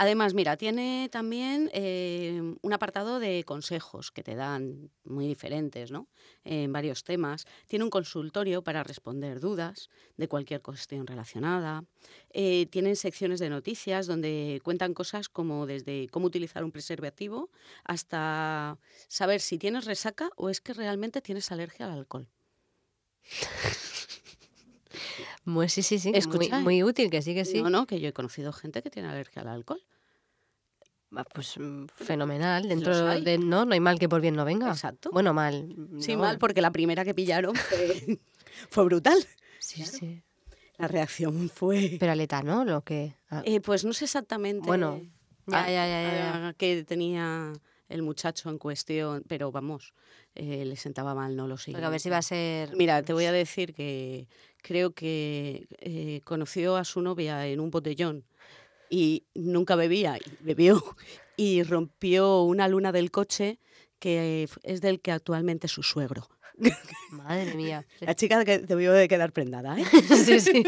Además, 0.00 0.32
mira, 0.32 0.56
tiene 0.56 1.08
también 1.10 1.70
eh, 1.72 2.40
un 2.62 2.72
apartado 2.72 3.18
de 3.18 3.42
consejos 3.42 4.12
que 4.12 4.22
te 4.22 4.36
dan 4.36 4.92
muy 5.02 5.26
diferentes, 5.26 5.90
¿no? 5.90 6.06
En 6.44 6.72
varios 6.72 7.02
temas. 7.02 7.46
Tiene 7.66 7.84
un 7.84 7.90
consultorio 7.90 8.62
para 8.62 8.84
responder 8.84 9.40
dudas 9.40 9.90
de 10.16 10.28
cualquier 10.28 10.62
cuestión 10.62 11.04
relacionada. 11.04 11.82
Eh, 12.30 12.66
tienen 12.70 12.94
secciones 12.94 13.40
de 13.40 13.50
noticias 13.50 14.06
donde 14.06 14.60
cuentan 14.62 14.94
cosas 14.94 15.28
como 15.28 15.66
desde 15.66 16.06
cómo 16.12 16.28
utilizar 16.28 16.62
un 16.62 16.70
preservativo 16.70 17.50
hasta 17.82 18.78
saber 19.08 19.40
si 19.40 19.58
tienes 19.58 19.84
resaca 19.84 20.30
o 20.36 20.48
es 20.48 20.60
que 20.60 20.74
realmente 20.74 21.20
tienes 21.20 21.50
alergia 21.50 21.86
al 21.86 21.98
alcohol. 21.98 22.28
Muy, 25.48 25.70
sí, 25.70 25.82
sí, 25.82 25.98
sí. 25.98 26.12
es 26.14 26.28
muy, 26.62 26.82
útil, 26.82 27.08
que 27.08 27.22
sí, 27.22 27.32
que 27.32 27.46
sí. 27.46 27.62
No, 27.62 27.70
no, 27.70 27.86
que 27.86 28.00
yo 28.00 28.10
he 28.10 28.12
conocido 28.12 28.52
gente 28.52 28.82
que 28.82 28.90
tiene 28.90 29.08
alergia 29.08 29.40
al 29.40 29.48
alcohol. 29.48 29.82
Pues 31.32 31.56
mm, 31.58 31.86
fenomenal, 31.86 32.68
dentro 32.68 32.94
de 33.18 33.38
no, 33.38 33.64
no 33.64 33.72
hay 33.72 33.80
mal 33.80 33.98
que 33.98 34.10
por 34.10 34.20
bien 34.20 34.36
no 34.36 34.44
venga. 34.44 34.68
Exacto. 34.68 35.08
Bueno, 35.10 35.32
mal. 35.32 35.74
Sí, 36.00 36.18
mal, 36.18 36.38
porque 36.38 36.60
la 36.60 36.70
primera 36.70 37.02
que 37.02 37.14
pillaron 37.14 37.54
fue, 38.68 38.84
brutal. 38.84 39.26
Sí, 39.58 39.86
sí. 39.86 40.22
La 40.76 40.86
reacción 40.86 41.48
fue. 41.48 41.96
Pero 41.98 42.12
aleta, 42.12 42.42
¿no? 42.42 42.66
Lo 42.66 42.82
que. 42.82 43.14
Ah. 43.30 43.40
Eh, 43.46 43.62
pues 43.62 43.86
no 43.86 43.94
sé 43.94 44.04
exactamente. 44.04 44.66
Bueno, 44.66 45.00
ya, 45.46 45.64
ya, 45.66 45.86
ya, 45.88 46.02
ya. 46.02 46.54
que 46.58 46.84
tenía 46.84 47.54
el 47.88 48.02
muchacho 48.02 48.50
en 48.50 48.58
cuestión, 48.58 49.24
pero 49.26 49.50
vamos, 49.50 49.94
eh, 50.34 50.64
le 50.64 50.76
sentaba 50.76 51.14
mal, 51.14 51.36
no 51.36 51.46
lo 51.46 51.56
sé. 51.56 51.74
a 51.74 51.88
ver 51.88 52.00
si 52.00 52.10
va 52.10 52.18
a 52.18 52.22
ser... 52.22 52.76
Mira, 52.76 53.02
te 53.02 53.12
voy 53.12 53.24
a 53.24 53.32
decir 53.32 53.74
que 53.74 54.28
creo 54.62 54.92
que 54.92 55.66
eh, 55.80 56.20
conoció 56.24 56.76
a 56.76 56.84
su 56.84 57.00
novia 57.00 57.46
en 57.46 57.60
un 57.60 57.70
botellón 57.70 58.24
y 58.90 59.26
nunca 59.34 59.76
bebía, 59.76 60.18
bebió 60.40 60.82
y 61.36 61.62
rompió 61.62 62.42
una 62.42 62.68
luna 62.68 62.92
del 62.92 63.10
coche 63.10 63.58
que 63.98 64.48
es 64.62 64.80
del 64.80 65.00
que 65.00 65.12
actualmente 65.12 65.66
es 65.66 65.72
su 65.72 65.82
suegro. 65.82 66.28
Madre 67.10 67.54
mía. 67.54 67.86
La 68.00 68.14
chica 68.14 68.44
que 68.44 68.58
debió 68.58 68.92
de 68.92 69.08
quedar 69.08 69.32
prendada, 69.32 69.78
¿eh? 69.78 69.84
Sí, 70.24 70.40
sí. 70.40 70.62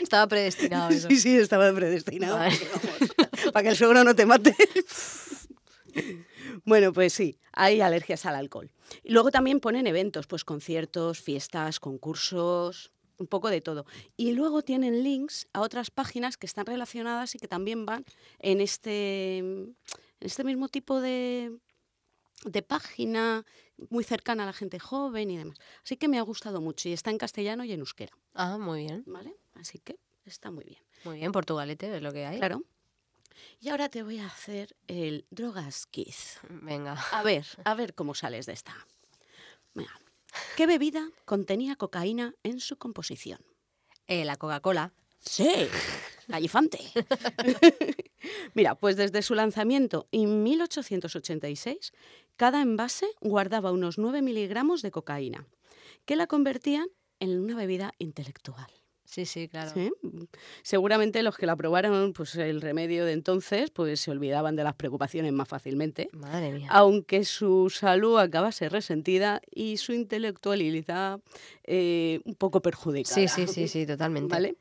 Estaba 0.00 0.26
predestinado 0.26 0.90
eso. 0.90 1.08
Sí, 1.08 1.16
sí, 1.16 1.36
estaba 1.36 1.72
predestinado. 1.72 2.38
para 3.52 3.62
que 3.62 3.68
el 3.70 3.76
suegro 3.76 4.04
no 4.04 4.14
te 4.14 4.26
mate. 4.26 4.54
Bueno, 6.70 6.92
pues 6.92 7.12
sí, 7.12 7.36
hay 7.52 7.80
alergias 7.80 8.26
al 8.26 8.36
alcohol. 8.36 8.70
Y 9.02 9.10
luego 9.12 9.32
también 9.32 9.58
ponen 9.58 9.88
eventos, 9.88 10.28
pues 10.28 10.44
conciertos, 10.44 11.20
fiestas, 11.20 11.80
concursos, 11.80 12.92
un 13.18 13.26
poco 13.26 13.50
de 13.50 13.60
todo. 13.60 13.86
Y 14.16 14.34
luego 14.34 14.62
tienen 14.62 15.02
links 15.02 15.48
a 15.52 15.62
otras 15.62 15.90
páginas 15.90 16.36
que 16.36 16.46
están 16.46 16.66
relacionadas 16.66 17.34
y 17.34 17.40
que 17.40 17.48
también 17.48 17.86
van 17.86 18.04
en 18.38 18.60
este, 18.60 19.38
en 19.38 19.76
este 20.20 20.44
mismo 20.44 20.68
tipo 20.68 21.00
de, 21.00 21.58
de 22.44 22.62
página 22.62 23.44
muy 23.88 24.04
cercana 24.04 24.44
a 24.44 24.46
la 24.46 24.52
gente 24.52 24.78
joven 24.78 25.28
y 25.28 25.38
demás. 25.38 25.58
Así 25.82 25.96
que 25.96 26.06
me 26.06 26.20
ha 26.20 26.22
gustado 26.22 26.60
mucho 26.60 26.88
y 26.88 26.92
está 26.92 27.10
en 27.10 27.18
castellano 27.18 27.64
y 27.64 27.72
en 27.72 27.80
euskera. 27.80 28.16
Ah, 28.32 28.58
muy 28.58 28.84
bien. 28.84 29.02
¿Vale? 29.08 29.34
Así 29.54 29.80
que 29.80 29.98
está 30.24 30.52
muy 30.52 30.66
bien. 30.66 30.84
Muy 31.02 31.16
bien, 31.16 31.32
Portugalete 31.32 31.96
es 31.96 32.00
lo 32.00 32.12
que 32.12 32.26
hay. 32.26 32.38
Claro. 32.38 32.62
Y 33.60 33.68
ahora 33.68 33.88
te 33.88 34.02
voy 34.02 34.18
a 34.18 34.26
hacer 34.26 34.76
el 34.86 35.26
Drogas 35.30 35.86
Kiss. 35.86 36.38
Venga. 36.48 36.92
A 37.12 37.22
ver, 37.22 37.46
a 37.64 37.74
ver 37.74 37.94
cómo 37.94 38.14
sales 38.14 38.46
de 38.46 38.52
esta. 38.52 38.74
¿Qué 40.56 40.66
bebida 40.66 41.10
contenía 41.24 41.76
cocaína 41.76 42.34
en 42.42 42.60
su 42.60 42.76
composición? 42.76 43.40
Eh, 44.06 44.24
la 44.24 44.36
Coca-Cola. 44.36 44.92
Sí, 45.20 45.50
gallifante. 46.28 46.80
Mira, 48.54 48.74
pues 48.74 48.96
desde 48.96 49.22
su 49.22 49.34
lanzamiento 49.34 50.08
en 50.12 50.42
1886, 50.42 51.92
cada 52.36 52.62
envase 52.62 53.06
guardaba 53.20 53.72
unos 53.72 53.98
9 53.98 54.22
miligramos 54.22 54.82
de 54.82 54.90
cocaína, 54.90 55.46
que 56.06 56.16
la 56.16 56.26
convertían 56.26 56.88
en 57.18 57.38
una 57.38 57.54
bebida 57.54 57.92
intelectual. 57.98 58.79
Sí, 59.10 59.26
sí, 59.26 59.48
claro. 59.48 59.72
Seguramente 60.62 61.24
los 61.24 61.36
que 61.36 61.44
la 61.44 61.56
probaron, 61.56 62.12
pues 62.12 62.36
el 62.36 62.60
remedio 62.60 63.04
de 63.04 63.12
entonces, 63.12 63.72
pues 63.72 63.98
se 63.98 64.12
olvidaban 64.12 64.54
de 64.54 64.62
las 64.62 64.76
preocupaciones 64.76 65.32
más 65.32 65.48
fácilmente. 65.48 66.08
Madre 66.12 66.52
mía. 66.52 66.68
Aunque 66.70 67.24
su 67.24 67.70
salud 67.70 68.20
acabase 68.20 68.68
resentida 68.68 69.42
y 69.52 69.78
su 69.78 69.92
intelectualidad 69.94 71.18
eh, 71.64 72.20
un 72.24 72.36
poco 72.36 72.62
perjudicada. 72.62 73.16
Sí, 73.16 73.26
sí, 73.26 73.52
sí, 73.52 73.66
sí, 73.66 73.84
totalmente. 73.86 74.32
¿Vale? 74.32 74.56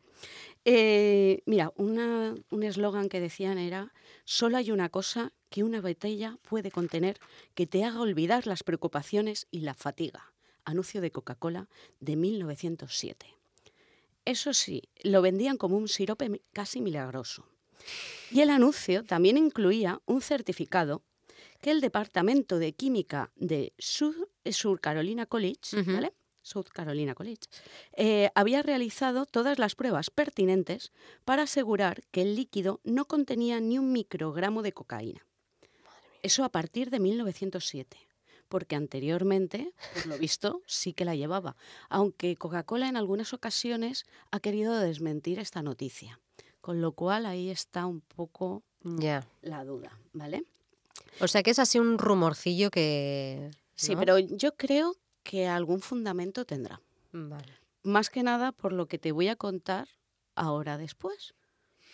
Eh, 0.65 1.43
mira, 1.45 1.71
un 1.77 2.63
eslogan 2.63 3.07
que 3.07 3.19
decían 3.19 3.59
era, 3.59 3.93
solo 4.25 4.57
hay 4.57 4.71
una 4.71 4.89
cosa 4.89 5.31
que 5.51 5.63
una 5.63 5.79
botella 5.79 6.39
puede 6.49 6.71
contener 6.71 7.19
que 7.53 7.67
te 7.67 7.83
haga 7.83 8.01
olvidar 8.01 8.47
las 8.47 8.63
preocupaciones 8.63 9.45
y 9.51 9.59
la 9.59 9.75
fatiga. 9.75 10.33
Anuncio 10.65 11.01
de 11.01 11.12
Coca-Cola 11.12 11.69
de 11.99 12.15
1907. 12.15 13.38
Eso 14.30 14.54
sí, 14.54 14.84
lo 15.02 15.24
vendían 15.24 15.58
como 15.58 15.76
un 15.76 15.88
sirope 15.88 16.44
casi 16.54 16.82
milagroso. 16.82 17.48
Y 18.30 18.42
el 18.42 18.52
anuncio 18.52 19.04
también 19.04 19.38
incluía 19.38 20.04
un 20.06 20.22
certificado 20.22 21.02
que 21.62 21.72
el 21.72 21.82
Departamento 21.82 22.60
de 22.60 22.74
Química 22.74 23.32
de 23.36 23.74
South, 23.80 24.28
Carolina 24.82 25.26
College, 25.26 25.76
South 26.44 26.68
Carolina 26.72 27.15
College, 27.15 27.42
eh, 27.94 28.30
había 28.36 28.62
realizado 28.62 29.26
todas 29.26 29.58
las 29.58 29.74
pruebas 29.74 30.12
pertinentes 30.12 30.92
para 31.26 31.44
asegurar 31.44 32.04
que 32.12 32.22
el 32.22 32.36
líquido 32.36 32.82
no 32.84 33.06
contenía 33.06 33.60
ni 33.60 33.80
un 33.80 33.92
microgramo 33.92 34.62
de 34.62 34.74
cocaína. 34.74 35.26
Eso 36.22 36.44
a 36.44 36.50
partir 36.50 36.92
de 36.92 37.00
1907 37.00 38.09
porque 38.49 38.75
anteriormente, 38.75 39.73
por 39.93 40.07
lo 40.07 40.17
visto, 40.17 40.62
sí 40.65 40.93
que 40.93 41.05
la 41.05 41.15
llevaba, 41.15 41.55
aunque 41.88 42.35
Coca-Cola 42.35 42.89
en 42.89 42.97
algunas 42.97 43.33
ocasiones 43.33 44.05
ha 44.31 44.39
querido 44.39 44.77
desmentir 44.79 45.39
esta 45.39 45.62
noticia. 45.62 46.19
Con 46.59 46.81
lo 46.81 46.91
cual 46.91 47.25
ahí 47.25 47.49
está 47.49 47.85
un 47.85 48.01
poco 48.01 48.63
la 49.41 49.63
duda, 49.63 49.97
¿vale? 50.12 50.43
O 51.21 51.27
sea 51.27 51.41
que 51.41 51.51
es 51.51 51.59
así 51.59 51.79
un 51.79 51.97
rumorcillo 51.97 52.69
que... 52.69 53.51
Sí, 53.75 53.95
pero 53.95 54.19
yo 54.19 54.55
creo 54.57 54.97
que 55.23 55.47
algún 55.47 55.79
fundamento 55.79 56.43
tendrá. 56.43 56.81
Más 57.83 58.09
que 58.09 58.23
nada 58.23 58.51
por 58.51 58.73
lo 58.73 58.88
que 58.88 58.99
te 58.99 59.13
voy 59.13 59.29
a 59.29 59.38
contar 59.38 59.88
ahora 60.35 60.77
después, 60.77 61.33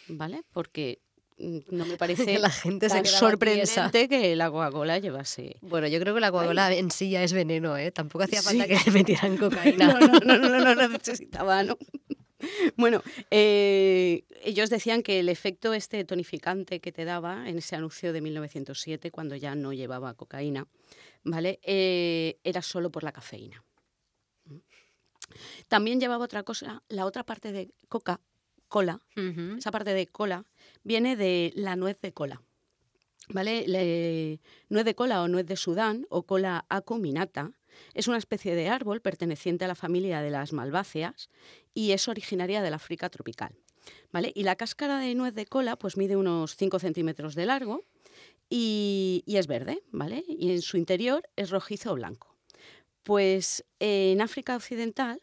¿vale? 0.08 0.44
Porque 0.52 1.00
Mm, 1.05 1.05
no 1.38 1.86
me 1.86 1.98
parece 1.98 2.40
la 2.40 2.50
gente 2.50 2.88
tan 2.88 3.06
sorprendente 3.06 4.08
que 4.08 4.36
la 4.36 4.50
Coca-Cola 4.50 5.00
llevase. 5.00 5.58
Bueno, 5.62 5.88
yo 5.88 6.00
creo 6.00 6.14
que 6.14 6.22
la 6.22 6.32
Coca-Cola 6.32 6.74
en 6.74 6.92
sí 6.92 7.10
ya 7.10 7.24
es 7.24 7.34
veneno, 7.34 7.78
¿eh? 7.78 7.92
Tampoco 7.92 8.24
hacía 8.24 8.42
falta 8.42 8.68
que 8.68 8.78
le 8.86 8.92
metieran 8.92 9.38
cocaína. 9.38 9.88
No, 9.88 10.00
no, 10.00 10.38
no, 10.38 10.50
no, 10.50 10.76
no, 10.76 10.88
necesitaba, 10.90 11.64
¿no? 11.64 11.78
Bueno, 12.76 13.02
eh, 13.32 14.24
ellos 14.44 14.70
decían 14.70 15.02
que 15.02 15.20
el 15.20 15.30
efecto 15.30 15.74
este 15.74 16.04
tonificante 16.04 16.80
que 16.80 16.92
te 16.92 17.06
daba 17.06 17.50
en 17.50 17.58
ese 17.58 17.76
anuncio 17.76 18.14
de 18.14 18.22
1907, 18.22 19.10
cuando 19.10 19.36
ya 19.36 19.56
no 19.56 19.74
llevaba 19.74 20.14
cocaína, 20.14 20.68
¿vale? 21.24 21.60
Eh, 21.64 22.38
era 22.44 22.62
solo 22.62 22.92
por 22.92 23.04
la 23.04 23.12
cafeína. 23.12 23.64
También 25.68 26.00
llevaba 26.00 26.26
otra 26.26 26.44
cosa, 26.44 26.84
la 26.88 27.06
otra 27.06 27.26
parte 27.26 27.52
de 27.52 27.72
coca, 27.90 28.22
cola, 28.68 29.00
esa 29.58 29.72
parte 29.72 29.94
de 29.94 30.08
cola, 30.08 30.46
viene 30.86 31.18
de 31.18 31.52
la 31.56 31.76
nuez 31.76 32.00
de 32.00 32.14
cola. 32.14 32.42
¿Vale? 33.28 33.68
Le- 33.68 34.40
nuez 34.70 34.86
de 34.86 34.96
cola 34.96 35.24
o 35.24 35.28
nuez 35.28 35.46
de 35.48 35.58
Sudán 35.58 36.06
o 36.10 36.24
cola 36.24 36.66
acuminata 36.70 37.52
es 37.94 38.08
una 38.08 38.18
especie 38.18 38.56
de 38.56 38.70
árbol 38.70 39.02
perteneciente 39.02 39.66
a 39.66 39.68
la 39.68 39.76
familia 39.76 40.22
de 40.22 40.30
las 40.30 40.54
malváceas 40.54 41.30
y 41.74 41.92
es 41.92 42.08
originaria 42.08 42.62
del 42.62 42.76
África 42.76 43.10
tropical. 43.10 43.56
¿Vale? 44.12 44.32
Y 44.34 44.44
la 44.44 44.56
cáscara 44.56 45.00
de 45.00 45.14
nuez 45.16 45.34
de 45.34 45.46
cola 45.46 45.76
pues 45.76 45.98
mide 45.98 46.16
unos 46.16 46.56
5 46.56 46.80
centímetros 46.80 47.36
de 47.36 47.46
largo 47.48 47.84
y, 48.50 49.24
es 49.28 49.48
verde, 49.48 49.84
¿vale? 49.92 50.24
Y 50.28 50.52
en 50.52 50.62
su 50.62 50.78
interior 50.78 51.28
es 51.36 51.50
rojizo 51.50 51.92
o 51.92 51.96
blanco. 51.96 52.36
Pues 53.04 53.66
en 53.80 54.22
África 54.22 54.56
Occidental, 54.56 55.22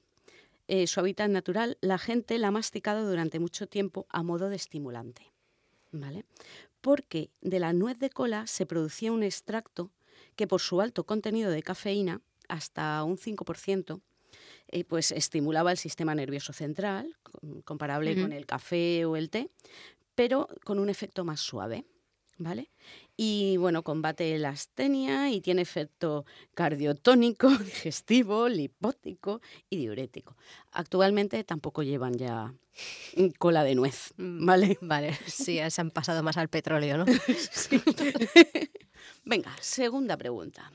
eh, 0.68 0.86
su 0.86 1.00
hábitat 1.00 1.30
natural, 1.30 1.78
la 1.80 1.98
gente 1.98 2.38
la 2.38 2.48
ha 2.48 2.52
masticado 2.52 3.08
durante 3.08 3.38
mucho 3.38 3.66
tiempo 3.66 4.06
a 4.08 4.22
modo 4.22 4.48
de 4.48 4.56
estimulante, 4.56 5.31
¿vale? 5.92 6.24
Porque 6.80 7.30
de 7.40 7.60
la 7.60 7.72
nuez 7.72 7.98
de 7.98 8.10
cola 8.10 8.46
se 8.46 8.66
producía 8.66 9.12
un 9.12 9.22
extracto 9.22 9.90
que 10.36 10.46
por 10.46 10.60
su 10.60 10.80
alto 10.80 11.04
contenido 11.04 11.50
de 11.50 11.62
cafeína, 11.62 12.20
hasta 12.48 13.02
un 13.04 13.16
5%, 13.18 14.00
eh, 14.68 14.84
pues 14.84 15.12
estimulaba 15.12 15.70
el 15.70 15.76
sistema 15.78 16.14
nervioso 16.14 16.52
central, 16.52 17.16
com- 17.22 17.60
comparable 17.62 18.14
con 18.22 18.32
el 18.32 18.46
café 18.46 19.04
o 19.04 19.16
el 19.16 19.30
té, 19.30 19.50
pero 20.14 20.48
con 20.64 20.78
un 20.78 20.88
efecto 20.88 21.24
más 21.24 21.40
suave. 21.40 21.84
¿Vale? 22.38 22.70
Y 23.16 23.56
bueno, 23.58 23.84
combate 23.84 24.36
la 24.38 24.50
astenia 24.50 25.30
y 25.30 25.40
tiene 25.40 25.62
efecto 25.62 26.24
cardiotónico, 26.54 27.48
digestivo, 27.58 28.48
lipótico 28.48 29.40
y 29.70 29.76
diurético. 29.76 30.36
Actualmente 30.72 31.44
tampoco 31.44 31.82
llevan 31.82 32.14
ya 32.14 32.54
cola 33.38 33.64
de 33.64 33.74
nuez, 33.74 34.14
Mm, 34.16 34.46
¿vale? 34.46 34.78
Vale, 34.80 35.14
sí, 35.26 35.58
se 35.68 35.80
han 35.80 35.90
pasado 35.90 36.22
más 36.22 36.36
al 36.36 36.48
petróleo, 36.48 36.98
¿no? 36.98 37.04
Venga, 39.24 39.54
segunda 39.60 40.16
pregunta. 40.16 40.72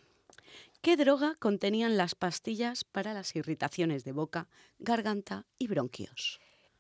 ¿Qué 0.82 0.96
droga 0.96 1.36
contenían 1.40 1.98
las 1.98 2.16
pastillas 2.16 2.84
para 2.84 3.14
las 3.14 3.36
irritaciones 3.36 4.04
de 4.04 4.12
boca, 4.12 4.48
garganta 4.80 5.46
y 5.58 5.68
bronquios? 5.68 6.40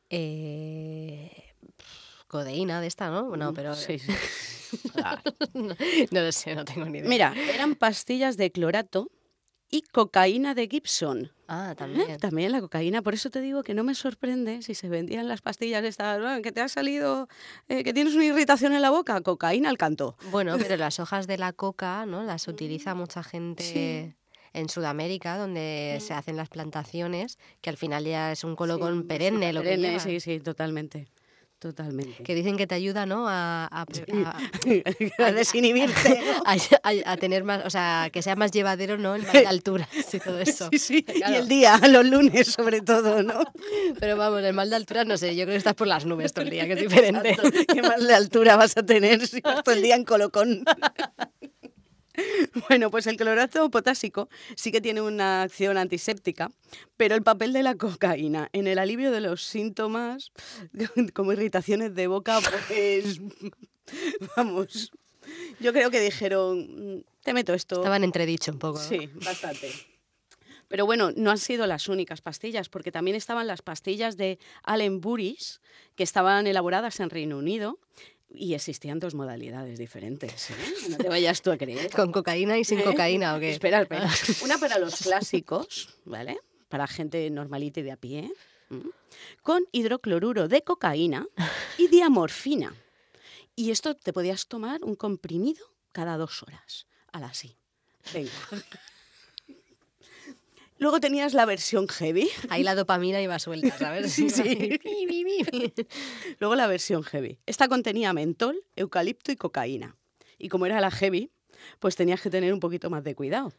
Eh, 0.10 1.56
codeína 2.28 2.82
de 2.82 2.88
esta, 2.88 3.10
¿no? 3.10 3.36
No, 3.36 3.54
pero... 3.54 3.72
Mm, 3.72 3.76
Sí, 3.76 4.00
sí. 4.00 4.12
no, 5.54 5.76
no 6.12 6.22
lo 6.22 6.32
sé, 6.32 6.56
no 6.56 6.66
tengo 6.66 6.86
ni 6.86 7.00
idea. 7.00 7.10
Mira, 7.10 7.34
eran 7.54 7.76
pastillas 7.76 8.38
de 8.38 8.52
clorato 8.52 9.10
y 9.70 9.82
cocaína 9.82 10.54
de 10.56 10.68
Gibson. 10.68 11.32
Ah, 11.48 11.72
¿Eh? 11.72 11.76
también. 11.76 12.18
También 12.20 12.52
la 12.52 12.62
cocaína, 12.62 13.02
por 13.02 13.14
eso 13.14 13.30
te 13.30 13.42
digo 13.42 13.64
que 13.64 13.74
no 13.74 13.84
me 13.84 13.96
sorprende 13.96 14.62
si 14.62 14.76
se 14.76 14.88
vendían 14.90 15.28
las 15.28 15.42
pastillas 15.42 15.84
estas, 15.84 16.20
"Ah, 16.24 16.40
que 16.42 16.52
te 16.52 16.62
ha 16.62 16.68
salido, 16.70 17.28
eh, 17.70 17.84
que 17.84 17.94
tienes 17.94 18.14
una 18.16 18.26
irritación 18.26 18.74
en 18.74 18.82
la 18.82 18.90
boca, 18.90 19.20
cocaína 19.22 19.70
al 19.70 19.78
canto. 19.78 20.18
Bueno, 20.32 20.56
pero 20.58 20.76
las 20.78 21.00
hojas 21.00 21.28
de 21.28 21.38
la 21.38 21.54
coca, 21.54 22.06
¿no? 22.06 22.24
Las 22.24 22.48
utiliza 22.48 22.94
mucha 22.96 23.24
gente 23.24 23.64
Sí. 23.64 24.14
en 24.54 24.70
Sudamérica, 24.70 25.38
donde 25.38 25.98
se 26.02 26.14
hacen 26.14 26.36
las 26.38 26.50
plantaciones, 26.50 27.38
que 27.62 27.70
al 27.70 27.78
final 27.78 28.06
ya 28.06 28.32
es 28.32 28.44
un 28.44 28.56
colocón 28.56 29.02
Sí, 29.02 29.08
perenne 29.08 29.54
lo 29.54 29.62
que 29.62 29.66
perenne, 29.70 29.88
lleva. 29.90 30.00
Sí, 30.00 30.20
sí, 30.20 30.40
totalmente. 30.40 31.08
Totalmente. 31.60 32.22
Que 32.24 32.36
dicen 32.36 32.56
que 32.56 32.68
te 32.68 32.76
ayuda, 32.76 33.08
¿no? 33.08 33.28
A, 33.28 33.66
a, 33.66 33.82
a- 33.82 34.38
a 35.26 35.32
desinhibirte. 35.32 36.22
a- 36.46 37.18
tener 37.18 37.44
más, 37.44 37.66
o 37.66 37.70
sea, 37.72 38.10
que 38.14 38.22
sea 38.22 38.36
más 38.36 38.52
llevadero, 38.52 39.00
¿no? 39.00 39.16
El 39.16 39.24
mal 39.24 39.32
de 39.34 39.48
altura 39.48 39.90
y 40.14 40.20
todo 40.20 40.40
eso. 40.40 40.70
Sí, 40.72 40.78
sí. 40.78 41.04
Claro. 41.04 41.34
Y 41.34 41.38
el 41.38 41.48
día, 41.48 41.80
los 41.90 42.06
lunes 42.06 42.48
sobre 42.50 42.82
todo, 42.82 43.24
¿no? 43.24 43.40
Pero 44.00 44.18
vamos, 44.18 44.44
el 44.44 44.54
mal 44.54 44.70
de 44.70 44.76
altura, 44.76 45.04
no 45.04 45.18
sé, 45.18 45.36
yo 45.36 45.46
creo 45.46 45.54
que 45.54 45.58
estás 45.58 45.74
por 45.74 45.88
las 45.88 46.06
nubes 46.06 46.32
todo 46.32 46.46
el 46.46 46.52
día, 46.52 46.68
que 46.68 46.74
es 46.74 46.80
diferente. 46.82 47.32
Exacto. 47.32 47.60
¿Qué 47.74 47.82
más 47.82 48.06
de 48.06 48.14
altura 48.14 48.56
vas 48.56 48.78
a 48.78 48.84
tener 48.86 49.26
si 49.26 49.42
vas 49.42 49.64
todo 49.64 49.74
el 49.74 49.82
día 49.82 49.96
en 49.96 50.04
colocón? 50.06 50.64
Bueno, 52.70 52.90
pues 52.92 53.08
el 53.08 53.18
clorato 53.18 53.70
potásico 53.70 54.30
sí 54.56 54.72
que 54.72 54.82
tiene 54.82 55.02
una 55.02 55.44
acción 55.44 55.78
antiséptica, 55.78 56.50
pero 56.98 57.16
el 57.16 57.24
papel 57.24 57.54
de 57.54 57.64
la 57.64 57.76
cocaína 57.76 58.50
en 58.54 58.68
el 58.68 58.80
alivio 58.80 59.12
de 59.12 59.22
los 59.22 59.44
síntomas 59.44 60.32
como 61.14 61.34
irritaciones 61.34 61.94
de 61.96 62.08
boca, 62.08 62.40
pues 62.42 63.20
vamos, 64.36 64.92
yo 65.60 65.74
creo 65.74 65.92
que 65.92 66.00
dijeron, 66.00 66.98
"Mm, 66.98 67.04
te 67.24 67.34
meto 67.34 67.54
esto. 67.54 67.76
Estaban 67.76 68.04
entredicho 68.04 68.52
un 68.52 68.60
poco. 68.60 68.80
¿no? 68.80 68.86
Sí, 68.86 69.10
bastante. 69.24 69.72
Pero 70.70 70.86
bueno, 70.86 71.12
no 71.16 71.32
han 71.32 71.38
sido 71.38 71.66
las 71.66 71.88
únicas 71.88 72.22
pastillas, 72.22 72.68
porque 72.68 72.92
también 72.92 73.16
estaban 73.16 73.48
las 73.48 73.62
pastillas 73.62 74.18
de 74.18 74.38
Allen 74.64 75.00
Burris, 75.00 75.62
que 75.96 76.04
estaban 76.04 76.46
elaboradas 76.46 77.00
en 77.00 77.10
Reino 77.10 77.38
Unido, 77.38 77.80
y 78.34 78.54
existían 78.54 79.00
dos 79.00 79.16
modalidades 79.16 79.80
diferentes. 79.80 80.50
¿eh? 80.52 80.56
No 80.90 80.98
te 80.98 81.10
vayas 81.10 81.42
tú 81.42 81.52
a 81.52 81.58
creer. 81.58 81.92
¿Con 81.92 82.12
cocaína 82.12 82.58
y 82.58 82.64
sin 82.64 82.80
¿Eh? 82.80 82.84
cocaína 82.84 83.36
o 83.36 83.40
qué? 83.40 83.52
Espera, 83.52 83.82
espera. 83.82 84.10
Una 84.44 84.58
para 84.58 84.78
los 84.80 84.96
clásicos, 85.04 85.90
¿vale? 86.06 86.40
Para 86.70 86.88
gente 86.88 87.30
normalita 87.30 87.80
y 87.80 87.84
de 87.84 87.92
a 87.92 87.98
pie, 87.98 88.32
con 89.42 89.64
hidrocloruro 89.72 90.48
de 90.48 90.62
cocaína 90.62 91.28
y 91.78 91.88
diamorfina. 91.88 92.74
Y 93.56 93.72
esto 93.72 93.96
te 93.96 94.14
podías 94.14 94.48
tomar 94.48 94.84
un 94.84 94.96
comprimido 94.96 95.66
cada 95.92 96.18
dos 96.18 96.44
horas. 96.44 96.86
A 97.12 97.20
la 97.20 97.28
así. 97.28 97.56
Venga. 98.14 98.32
Luego 100.80 101.00
tenías 101.00 101.34
la 101.34 101.46
versión 101.46 101.88
heavy. 101.88 102.30
Ahí 102.50 102.64
la 102.64 102.76
dopamina 102.76 103.22
iba 103.22 103.40
suelta, 103.40 103.78
¿sabes? 103.78 104.14
Sí, 104.18 104.30
sí. 104.30 104.80
Luego 106.40 106.56
la 106.56 106.68
versión 106.68 107.04
heavy. 107.04 107.40
Esta 107.46 107.68
contenía 107.68 108.14
mentol, 108.14 108.64
eucalipto 108.76 109.32
y 109.32 109.36
cocaína. 109.36 109.96
Y 110.38 110.50
como 110.50 110.66
era 110.66 110.80
la 110.82 110.92
heavy, 110.92 111.32
pues 111.80 111.96
tenías 111.96 112.22
que 112.22 112.30
tener 112.30 112.54
un 112.54 112.60
poquito 112.60 112.90
más 112.90 113.04
de 113.04 113.16
cuidado. 113.16 113.54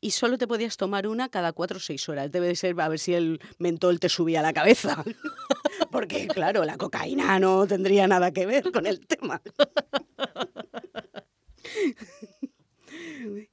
Y 0.00 0.10
solo 0.10 0.38
te 0.38 0.46
podías 0.46 0.76
tomar 0.76 1.06
una 1.06 1.28
cada 1.28 1.52
cuatro 1.52 1.76
o 1.76 1.80
seis 1.80 2.08
horas. 2.08 2.30
Debe 2.30 2.48
de 2.48 2.56
ser 2.56 2.78
a 2.80 2.88
ver 2.88 2.98
si 2.98 3.14
el 3.14 3.40
mentol 3.58 4.00
te 4.00 4.08
subía 4.08 4.40
a 4.40 4.42
la 4.42 4.52
cabeza. 4.52 5.02
Porque, 5.90 6.26
claro, 6.26 6.64
la 6.64 6.76
cocaína 6.76 7.38
no 7.38 7.66
tendría 7.66 8.06
nada 8.06 8.32
que 8.32 8.46
ver 8.46 8.72
con 8.72 8.86
el 8.86 9.06
tema. 9.06 9.40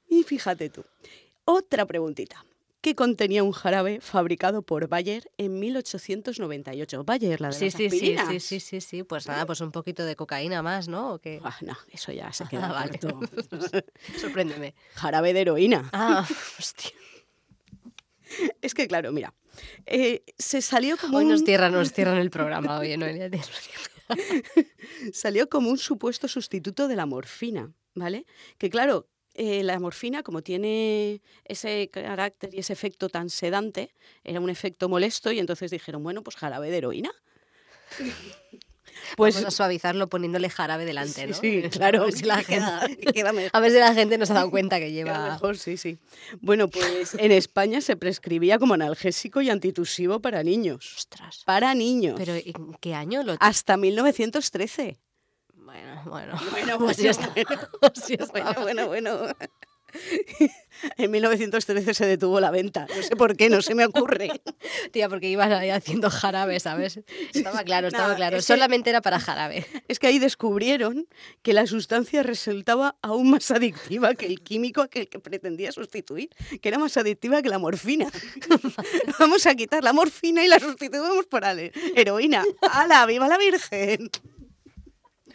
Y 0.10 0.24
fíjate 0.24 0.70
tú, 0.70 0.84
otra 1.46 1.86
preguntita. 1.86 2.46
¿Qué 2.82 2.96
contenía 2.96 3.44
un 3.44 3.52
jarabe 3.52 4.02
fabricado 4.02 4.64
por 4.64 4.88
Bayer 4.88 5.30
en 5.38 5.60
1898? 5.60 7.04
Bayer, 7.04 7.40
la 7.40 7.50
de 7.50 7.54
Sí, 7.54 7.66
las 7.66 7.74
sí, 7.76 7.78
sí, 7.90 7.96
aspirinas. 7.96 8.28
sí, 8.28 8.40
sí, 8.40 8.60
sí, 8.60 8.82
sí. 8.82 9.04
Pues 9.04 9.28
nada, 9.28 9.46
pues 9.46 9.62
un 9.62 9.72
poquito 9.72 10.04
de 10.04 10.16
cocaína 10.16 10.64
más, 10.64 10.88
¿no? 10.88 11.14
¿O 11.14 11.20
qué? 11.20 11.40
Ah, 11.44 11.56
no, 11.62 11.78
eso 11.92 12.12
ya 12.12 12.34
se 12.34 12.46
queda 12.50 12.70
Ah, 12.70 12.74
vale. 12.74 13.00
Sorpréndeme. 14.20 14.74
Jarabe 14.96 15.34
de 15.34 15.42
heroína. 15.42 15.90
Ah, 15.94 16.28
hostia. 16.60 16.92
Es 18.62 18.74
que, 18.74 18.88
claro, 18.88 19.12
mira, 19.12 19.34
eh, 19.86 20.24
se 20.40 20.62
salió 20.62 20.98
como, 20.98 21.18
Hoy 21.18 21.26
nos 21.26 21.42
un, 21.42 21.46
cierran, 21.46 21.74
nos 21.74 21.92
cierran 21.92 22.18
el 22.18 22.30
programa, 22.32 22.80
oye, 22.80 22.98
razón. 22.98 23.32
salió 25.14 25.50
como 25.50 25.70
un 25.70 25.78
supuesto 25.78 26.28
sustituto 26.28 26.88
de 26.88 26.96
la 26.96 27.06
morfina, 27.06 27.74
¿vale? 27.94 28.26
Que 28.58 28.70
claro, 28.70 29.10
eh, 29.42 29.64
la 29.64 29.80
morfina, 29.80 30.22
como 30.22 30.44
tiene 30.44 31.20
ese 31.46 31.90
carácter 31.90 32.54
y 32.54 32.60
ese 32.60 32.74
efecto 32.74 33.10
tan 33.10 33.32
sedante, 33.32 33.96
era 34.24 34.40
un 34.40 34.52
efecto 34.52 34.88
molesto 34.88 35.32
y 35.32 35.40
entonces 35.40 35.72
dijeron, 35.72 36.04
bueno, 36.04 36.22
pues 36.22 36.36
jarabe 36.36 36.70
de 36.70 36.78
heroína. 36.78 37.12
Pues 39.18 39.36
Vamos 39.36 39.48
a 39.48 39.52
suavizarlo 39.52 40.10
poniéndole 40.10 40.50
jarabe 40.50 40.86
delante, 40.86 41.26
¿no? 41.26 41.34
sí, 41.34 41.64
claro, 41.72 42.04
A 42.04 42.06
ver 42.06 42.14
si 42.14 42.24
la 42.24 42.44
gente, 42.44 42.98
que 42.98 43.14
queda 43.14 43.32
a 43.52 43.60
ver 43.60 43.72
si 43.72 43.78
la 43.78 43.94
gente 43.94 44.18
nos 44.18 44.30
ha 44.30 44.36
dado 44.36 44.52
cuenta 44.52 44.80
que 44.80 44.92
lleva... 44.92 45.32
mejor, 45.32 45.58
sí, 45.58 45.78
sí. 45.78 45.98
Bueno, 46.40 46.68
pues 46.68 47.16
en 47.16 47.32
España 47.32 47.82
se 47.82 47.96
prescribía 47.96 48.60
como 48.60 48.76
analgésico 48.76 49.42
y 49.42 49.50
antitusivo 49.50 50.20
para 50.20 50.44
niños. 50.44 50.94
Ostras. 50.98 51.42
Para 51.46 51.74
niños. 51.74 52.16
¿Pero 52.18 52.36
en 52.36 52.74
qué 52.80 52.94
año 52.94 53.24
lo...? 53.24 53.38
Hasta 53.40 53.76
1913. 53.76 55.00
Bueno, 56.06 56.34
bueno. 56.52 56.52
Bueno, 56.52 56.80
Pues 56.80 56.98
ya 56.98 57.12
está. 57.12 57.30
bueno, 57.30 57.62
Pues 57.80 58.08
ya 58.08 58.16
está. 58.16 58.54
bueno, 58.62 58.88
bueno, 58.88 59.18
bueno. 59.18 59.36
En 60.98 61.12
1913 61.12 61.94
se 61.94 62.06
detuvo 62.06 62.40
la 62.40 62.50
venta. 62.50 62.88
No 62.96 63.04
sé 63.04 63.16
por 63.18 63.36
qué, 63.36 63.50
no 63.50 63.62
se 63.62 63.76
me 63.76 63.86
ocurre. 63.86 64.42
Tía, 64.92 65.10
porque 65.10 65.28
iban 65.30 65.52
ahí 65.52 65.70
haciendo 65.70 66.10
jarabe, 66.10 66.60
¿sabes? 66.62 67.02
Estaba 67.34 67.64
claro, 67.66 67.88
estaba 67.88 68.06
Nada, 68.06 68.16
claro. 68.16 68.38
que- 68.38 68.42
Solamente 68.42 68.90
era 68.90 69.02
para 69.02 69.20
jarabe. 69.20 69.66
Es 69.90 70.00
que 70.00 70.08
ahí 70.08 70.18
descubrieron 70.18 71.08
que 71.42 71.52
la 71.52 71.68
sustancia 71.68 72.24
resultaba 72.24 72.96
aún 73.02 73.32
más 73.32 73.52
adictiva 73.52 74.16
que 74.16 74.28
el 74.28 74.42
químico 74.42 74.88
que 74.88 75.08
pretendía 75.08 75.74
sustituir, 75.74 76.30
que 76.62 76.70
era 76.70 76.80
más 76.80 76.96
adictiva 76.96 77.42
que 77.42 77.50
la 77.50 77.60
morfina. 77.60 78.08
Vamos 79.20 79.46
a 79.46 79.56
quitar 79.56 79.84
la 79.84 79.92
morfina 79.92 80.42
y 80.44 80.48
la 80.48 80.60
sustituimos 80.60 81.26
por 81.26 81.44
heroína. 81.96 82.46
¡Hala, 82.72 83.06
viva 83.06 83.28
la 83.28 83.38
Virgen! 83.38 84.10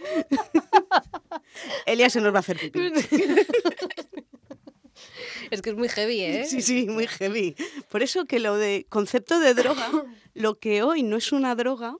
Elia 1.87 2.11
se 2.11 2.21
nos 2.21 2.33
va 2.33 2.39
a 2.39 2.41
hacer 2.41 2.59
pipí. 2.59 2.81
Es 5.51 5.63
que 5.63 5.71
es 5.71 5.77
muy 5.77 5.89
heavy, 5.89 6.21
¿eh? 6.23 6.45
Sí, 6.45 6.61
sí, 6.61 6.87
muy 6.89 7.07
heavy. 7.07 7.55
Por 7.89 8.03
eso 8.03 8.25
que 8.25 8.41
lo 8.41 8.57
de 8.57 8.85
concepto 8.89 9.39
de 9.39 9.55
droga, 9.55 9.89
lo 10.35 10.59
que 10.59 10.83
hoy 10.83 11.03
no 11.05 11.17
es 11.17 11.31
una 11.31 11.55
droga, 11.55 11.97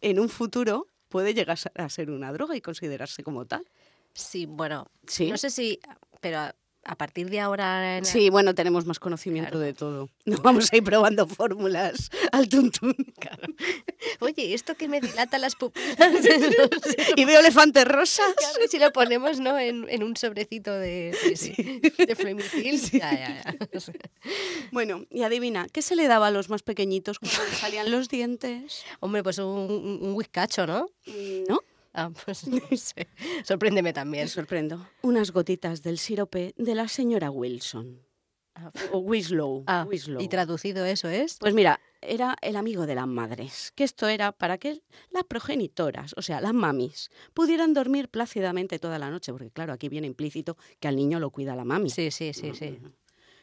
en 0.00 0.18
un 0.18 0.28
futuro 0.30 0.86
puede 1.08 1.34
llegar 1.34 1.58
a 1.74 1.88
ser 1.90 2.10
una 2.10 2.32
droga 2.32 2.56
y 2.56 2.60
considerarse 2.62 3.22
como 3.22 3.44
tal. 3.46 3.66
Sí, 4.14 4.46
bueno, 4.46 4.86
Sí. 5.06 5.28
no 5.30 5.36
sé 5.36 5.50
si, 5.50 5.78
pero 6.20 6.52
a, 6.84 6.96
partir 6.96 7.30
de 7.30 7.40
ahora... 7.40 7.98
en- 7.98 8.04
Sí, 8.04 8.30
bueno, 8.30 8.54
tenemos 8.54 8.86
más 8.86 8.98
conocimiento 8.98 9.50
Claro. 9.50 9.64
de 9.64 9.74
todo. 9.74 10.08
No 10.24 10.38
vamos 10.38 10.72
a 10.72 10.76
ir 10.76 10.82
probando 10.84 11.26
fórmulas 11.26 12.10
al 12.32 12.48
tuntún. 12.48 12.94
Oye, 14.20 14.54
¿esto 14.54 14.74
que 14.76 14.88
me 14.88 15.00
dilata 15.00 15.38
las 15.38 15.56
pupilas? 15.56 15.98
Y 17.16 17.24
veo 17.24 17.40
elefantes 17.40 17.84
rosas. 17.86 18.26
Claro, 18.36 18.58
si 18.68 18.78
lo 18.78 18.92
ponemos, 18.92 19.40
¿no? 19.40 19.58
En, 19.58 19.86
en 19.88 20.02
un 20.02 20.16
sobrecito 20.16 20.72
de, 20.72 21.16
sí, 21.22 21.36
sí, 21.36 21.80
de. 22.06 22.16
Ya, 22.98 23.10
ya, 23.12 23.42
ya. 23.44 23.54
Bueno, 24.72 25.04
y 25.10 25.22
adivina, 25.22 25.66
¿qué 25.72 25.82
se 25.82 25.96
le 25.96 26.06
daba 26.08 26.28
a 26.28 26.30
los 26.30 26.48
más 26.50 26.62
pequeñitos 26.62 27.18
cuando 27.18 27.38
les 27.44 27.58
salían 27.58 27.90
los 27.90 28.08
dientes? 28.08 28.84
Hombre, 29.00 29.22
pues 29.22 29.38
un, 29.38 29.44
un, 29.46 29.98
un 30.02 30.14
whiskacho, 30.14 30.66
¿no? 30.66 30.88
¿No? 31.48 31.60
Ah, 31.92 32.10
pues 32.24 32.46
no 32.46 32.60
sé. 32.76 33.08
Sorpréndeme 33.44 33.88
Me 33.90 33.92
también. 33.92 34.28
sorprendo. 34.28 34.86
Unas 35.02 35.32
gotitas 35.32 35.82
del 35.82 35.98
sirope 35.98 36.54
de 36.56 36.74
la 36.74 36.88
señora 36.88 37.30
Wilson. 37.30 38.00
Ah, 38.54 38.70
O 38.92 38.98
Winslow. 38.98 39.64
ah, 39.66 39.86
Winslow. 39.88 40.20
y 40.20 40.28
traducido 40.28 40.84
eso 40.84 41.08
es... 41.08 41.38
Pues 41.38 41.54
mira, 41.54 41.80
era 42.02 42.36
el 42.42 42.56
amigo 42.56 42.84
de 42.86 42.94
las 42.96 43.06
madres, 43.06 43.72
que 43.74 43.84
esto 43.84 44.08
era 44.08 44.32
para 44.32 44.58
que 44.58 44.82
las 45.10 45.24
progenitoras, 45.24 46.14
o 46.16 46.22
sea, 46.22 46.40
las 46.40 46.52
mamis, 46.52 47.10
pudieran 47.32 47.74
dormir 47.74 48.08
plácidamente 48.08 48.78
toda 48.78 48.98
la 48.98 49.08
noche, 49.10 49.32
porque 49.32 49.50
claro, 49.50 49.72
aquí 49.72 49.88
viene 49.88 50.06
implícito 50.08 50.56
que 50.80 50.88
al 50.88 50.96
niño 50.96 51.20
lo 51.20 51.30
cuida 51.30 51.54
la 51.56 51.64
mami. 51.64 51.90
Sí, 51.90 52.10
sí, 52.10 52.32
sí, 52.34 52.52
sí. 52.54 52.78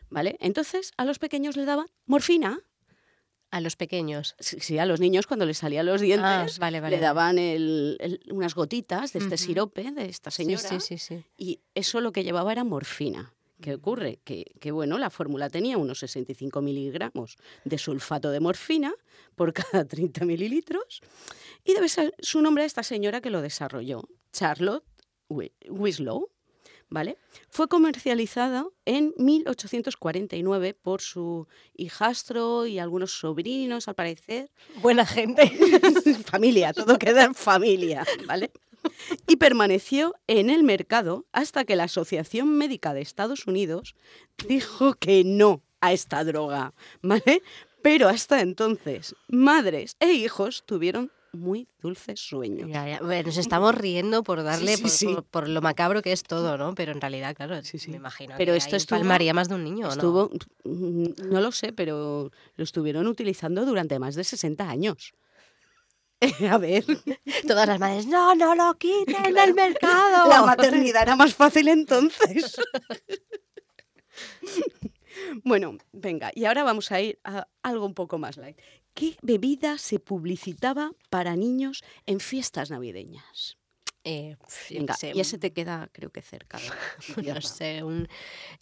¿Vale? 0.10 0.38
Entonces, 0.39 0.91
a 0.98 1.06
los 1.06 1.20
pequeños 1.20 1.56
le 1.58 1.66
daban 1.66 1.88
morfina. 2.06 2.60
A 3.58 3.62
los 3.62 3.76
pequeños. 3.76 4.36
Sí, 4.39 4.78
a 4.78 4.86
los 4.86 4.99
niños 4.99 5.26
cuando 5.26 5.45
les 5.45 5.58
salían 5.58 5.86
los 5.88 6.01
dientes, 6.01 6.24
Ah, 6.26 6.45
vale, 6.60 6.80
vale. 6.80 6.95
le 6.97 7.01
daban 7.01 7.39
el- 7.39 7.97
el- 7.99 8.20
unas 8.32 8.53
gotitas 8.53 9.14
de 9.14 9.20
este 9.20 9.38
sirope, 9.38 9.91
de 9.91 10.05
esta 10.05 10.30
señora, 10.32 10.70
sí, 10.70 10.80
sí, 10.80 10.97
sí. 10.97 11.24
y 11.38 11.60
eso 11.74 11.99
lo 12.01 12.12
que 12.12 12.24
llevaba 12.24 12.51
era 12.51 12.64
morfina. 12.64 13.34
¿Qué 13.60 13.74
ocurre? 13.74 14.20
Que, 14.24 14.45
que, 14.60 14.70
bueno, 14.72 14.99
la 14.99 15.10
fórmula 15.10 15.49
tenía 15.49 15.80
unos 15.80 15.97
65 15.99 16.62
miligramos 16.62 17.38
de 17.66 17.80
sulfato 17.80 18.30
de 18.30 18.39
morfina 18.39 18.93
por 19.36 19.51
cada 19.53 19.84
30 19.88 20.26
mililitros 20.26 21.01
y 21.66 21.74
debe 21.74 21.89
ser 21.89 22.14
su 22.20 22.41
nombre 22.43 22.64
a 22.64 22.68
esta 22.68 22.84
señora 22.84 23.20
que 23.22 23.32
lo 23.32 23.41
desarrolló, 23.41 24.03
Charlotte 24.32 24.84
Wi- 25.30 25.51
Winslow. 25.70 26.30
¿Vale? 26.89 27.17
Fue 27.49 27.67
comercializado 27.67 28.73
en 28.85 29.13
1849 29.17 30.73
por 30.73 31.01
su 31.01 31.47
hijastro 31.75 32.65
y 32.65 32.79
algunos 32.79 33.11
sobrinos, 33.11 33.89
al 33.89 33.95
parecer, 33.95 34.49
Buena 34.81 35.05
gente. 35.05 35.47
familia, 36.25 36.71
todo 36.71 36.97
queda 36.97 37.25
en 37.25 37.35
familia, 37.35 38.05
¿vale? 38.25 38.51
Y 39.27 39.35
permaneció 39.35 40.15
en 40.27 40.49
el 40.49 40.63
mercado 40.63 41.25
hasta 41.33 41.65
que 41.65 41.75
la 41.75 41.85
Asociación 41.85 42.57
Médica 42.57 42.93
de 42.93 43.01
Estados 43.01 43.47
Unidos 43.47 43.95
dijo 44.47 44.93
que 44.93 45.23
no 45.25 45.63
a 45.81 45.93
esta 45.93 46.23
droga, 46.23 46.73
¿vale? 47.01 47.43
Pero 47.81 48.07
hasta 48.09 48.41
entonces, 48.41 49.15
madres 49.27 49.95
e 49.99 50.13
hijos 50.13 50.63
tuvieron 50.65 51.11
muy. 51.38 51.67
Ya, 52.67 52.88
ya. 52.88 52.99
Bueno, 53.01 53.27
nos 53.27 53.38
estamos 53.38 53.73
riendo 53.75 54.23
por 54.23 54.43
darle, 54.43 54.75
sí, 54.75 54.81
por, 54.81 54.91
sí. 54.91 55.05
por- 55.05 55.23
por 55.23 55.49
lo 55.49 55.61
macabro 55.61 56.01
que 56.01 56.11
es 56.11 56.23
todo, 56.23 56.57
¿no? 56.57 56.75
Pero 56.75 56.91
en 56.91 57.01
realidad, 57.01 57.35
claro, 57.35 57.61
Sí, 57.63 57.79
sí. 57.79 57.91
me 57.91 57.97
imagino 57.97 58.35
Pero 58.38 58.53
que 58.53 58.57
esto 58.57 58.75
ahí 58.75 58.77
estuvo- 58.77 58.99
palmaría 58.99 59.33
más 59.33 59.49
de 59.49 59.55
un 59.55 59.63
niño, 59.63 59.88
¿no? 59.88 59.93
Estuvo, 59.93 60.29
mm, 60.65 61.29
no 61.31 61.41
lo 61.41 61.51
sé, 61.51 61.73
pero 61.73 62.31
lo 62.55 62.63
estuvieron 62.63 63.07
utilizando 63.07 63.65
durante 63.65 63.99
más 63.99 64.15
de 64.15 64.23
60 64.23 64.69
años. 64.69 65.11
A 66.51 66.57
ver, 66.57 66.83
Todas 67.47 67.67
las 67.67 67.79
madres, 67.79 68.07
no, 68.07 68.33
no 68.35 68.55
lo 68.55 68.73
quiten 68.75 69.23
del 69.23 69.33
Claro. 69.33 69.53
mercado. 69.53 70.29
La 70.29 70.41
maternidad 70.43 71.03
era 71.03 71.15
más 71.15 71.33
fácil 71.35 71.67
entonces. 71.67 72.55
bueno, 75.43 75.78
venga, 75.91 76.32
y 76.34 76.45
ahora 76.45 76.63
vamos 76.63 76.91
a 76.91 77.01
ir 77.01 77.20
a 77.24 77.47
algo 77.63 77.86
un 77.86 77.93
poco 77.93 78.18
más 78.18 78.38
light. 78.38 78.57
¿Qué 78.93 79.15
bebida 79.22 79.78
se 79.78 79.99
publicitaba 79.99 80.91
para 81.09 81.36
niños 81.36 81.84
en 82.05 82.20
fiestas 82.20 82.72
navideñas? 82.72 83.57
Eh, 84.03 84.38
Venga, 84.70 84.93
sé, 84.93 85.11
y 85.13 85.20
ese 85.20 85.38
te 85.38 85.51
queda, 85.51 85.89
creo 85.91 86.09
que 86.11 86.22
cerca. 86.22 86.57
no 87.18 87.41
sé, 87.41 87.84
un 87.84 88.07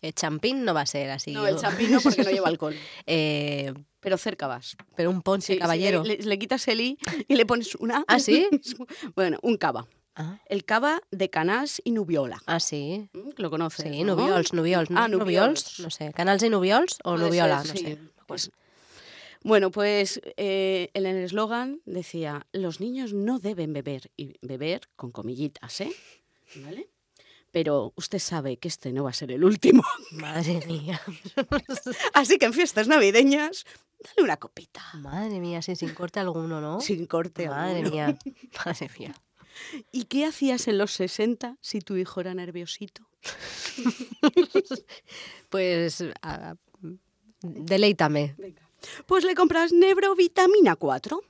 eh, 0.01 0.11
champín 0.11 0.65
no 0.65 0.73
va 0.73 0.81
a 0.81 0.85
ser 0.87 1.11
así. 1.11 1.31
No, 1.33 1.45
el 1.45 1.55
champín 1.57 1.91
no, 1.91 2.01
porque 2.01 2.23
no 2.23 2.31
lleva 2.31 2.47
alcohol. 2.47 2.75
Eh, 3.05 3.71
Pero 3.99 4.17
cerca 4.17 4.47
vas. 4.47 4.75
pero 4.95 5.11
un 5.11 5.21
ponche 5.21 5.47
Sí, 5.47 5.53
sí, 5.53 5.59
caballero. 5.59 6.03
le, 6.03 6.17
le 6.17 6.39
quitas 6.39 6.67
el 6.67 6.81
i 6.81 6.97
y 7.27 7.35
le 7.35 7.45
pones 7.45 7.75
una. 7.75 8.03
¿Ah, 8.07 8.19
sí? 8.19 8.47
bueno, 9.15 9.37
un 9.43 9.57
cava. 9.57 9.87
Ah, 10.15 10.39
El 10.47 10.63
cava 10.65 11.01
de 11.11 11.29
Canals 11.29 11.81
y 11.83 11.91
Nubiola. 11.91 12.41
ah, 12.45 12.59
sí. 12.59 13.09
Mm, 13.13 13.29
Lo 13.37 13.49
conoces. 13.49 13.85
Sí, 13.91 14.03
¿no? 14.03 14.15
Nubiols, 14.15 14.53
Nubiols, 14.53 14.89
¿no? 14.89 14.99
Ah, 14.99 15.07
Nubiols. 15.07 15.79
no 15.81 15.89
sé, 15.89 16.13
canals 16.13 16.41
y 16.43 16.49
Nubiols 16.49 16.99
o 17.03 17.11
Puede 17.15 17.25
Nubiola, 17.27 17.61
ser, 17.63 17.67
no 17.73 17.77
sí. 17.79 17.85
sé. 17.85 17.99
Pues, 18.25 18.51
bueno, 19.43 19.69
pues 19.71 20.21
eh, 20.37 20.89
en 20.93 21.05
el 21.05 21.17
eslogan 21.17 21.81
decía, 21.85 22.47
los 22.53 22.79
niños 22.79 23.13
no 23.13 23.39
deben 23.39 23.73
beber, 23.73 24.09
y 24.17 24.33
beber 24.41 24.81
con 24.95 25.11
comillitas, 25.11 25.81
¿eh? 25.81 25.91
¿Vale? 26.55 26.89
Pero 27.51 27.93
usted 27.95 28.19
sabe 28.19 28.57
que 28.57 28.67
este 28.67 28.91
no 28.91 29.03
va 29.03 29.11
a 29.11 29.13
ser 29.13 29.31
el 29.31 29.43
último. 29.43 29.83
Madre 30.11 30.61
mía, 30.65 30.99
Así 32.13 32.37
que 32.37 32.45
en 32.45 32.53
fiestas 32.53 32.87
navideñas, 32.87 33.65
dale 33.99 34.23
una 34.23 34.37
copita. 34.37 34.81
madre 34.95 35.39
mía, 35.39 35.61
sí, 35.61 35.75
sin 35.75 35.93
corte 35.93 36.19
alguno, 36.19 36.59
¿no? 36.61 36.81
Sin 36.81 37.05
corte 37.05 37.47
Madre 37.47 37.79
alguno. 37.79 37.91
mía, 37.91 38.17
madre 38.65 38.89
mía. 38.97 39.13
¿Y 39.91 40.05
qué 40.05 40.25
hacías 40.25 40.67
en 40.67 40.77
los 40.77 40.91
60 40.91 41.57
si 41.61 41.79
tu 41.81 41.95
hijo 41.95 42.21
era 42.21 42.33
nerviosito? 42.33 43.07
Pues 45.49 46.03
deleítame. 47.41 48.35
Pues 49.05 49.23
le 49.23 49.35
compras 49.35 49.71
Nebrovitamina 49.71 50.75
4, 50.75 51.21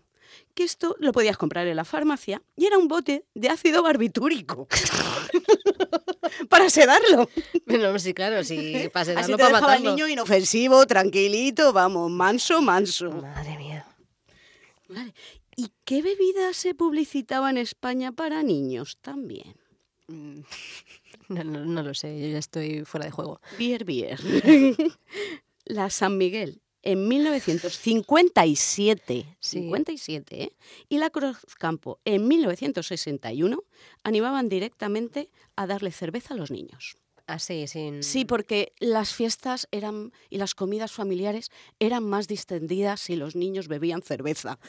que 0.53 0.63
esto 0.63 0.95
lo 0.99 1.11
podías 1.11 1.37
comprar 1.37 1.67
en 1.67 1.75
la 1.75 1.85
farmacia, 1.85 2.41
y 2.55 2.65
era 2.65 2.77
un 2.77 2.87
bote 2.87 3.25
de 3.33 3.49
ácido 3.49 3.83
barbitúrico. 3.83 4.67
para 6.49 6.69
sedarlo. 6.69 7.29
Bueno, 7.65 7.97
sí, 7.99 8.13
claro, 8.13 8.43
sí, 8.43 8.89
para 8.91 9.01
Así 9.03 9.11
sedarlo, 9.11 9.37
te 9.37 9.43
para 9.43 9.55
dejaba 9.55 9.67
matarlo. 9.73 9.91
niño 9.91 10.07
inofensivo, 10.07 10.85
tranquilito, 10.85 11.71
vamos, 11.73 12.09
manso, 12.11 12.61
manso. 12.61 13.11
Madre 13.11 13.57
mía. 13.57 13.85
Vale. 14.89 15.13
¿Y 15.55 15.69
qué 15.85 16.01
bebida 16.01 16.53
se 16.53 16.75
publicitaba 16.75 17.49
en 17.49 17.57
España 17.57 18.11
para 18.11 18.43
niños 18.43 18.97
también? 19.01 19.55
Mm, 20.07 20.41
No, 21.29 21.43
no, 21.43 21.65
no 21.65 21.81
lo 21.81 21.95
sé, 21.95 22.21
yo 22.21 22.27
ya 22.27 22.37
estoy 22.37 22.85
fuera 22.85 23.07
de 23.07 23.11
juego. 23.11 23.41
Bier, 23.57 23.83
bier. 23.83 24.19
La 25.65 25.89
San 25.89 26.19
Miguel 26.19 26.61
en 26.83 27.07
1957, 27.07 29.25
Sí. 29.39 29.57
57, 29.59 30.43
¿eh? 30.43 30.55
y 30.87 30.99
la 30.99 31.09
Cruzcampo 31.09 31.99
en 32.05 32.27
1961 32.27 33.63
animaban 34.03 34.49
directamente 34.49 35.31
a 35.55 35.65
darle 35.65 35.91
cerveza 35.91 36.35
a 36.35 36.37
los 36.37 36.51
niños. 36.51 36.95
Así, 37.27 37.65
sin... 37.67 38.03
Sí, 38.03 38.23
porque 38.23 38.73
las 38.79 39.13
fiestas 39.15 39.67
eran 39.71 40.11
y 40.29 40.37
las 40.37 40.53
comidas 40.53 40.91
familiares 40.91 41.49
eran 41.79 42.03
más 42.03 42.27
distendidas 42.27 43.01
si 43.01 43.15
los 43.15 43.35
niños 43.35 43.67
bebían 43.67 44.03
cerveza. 44.03 44.59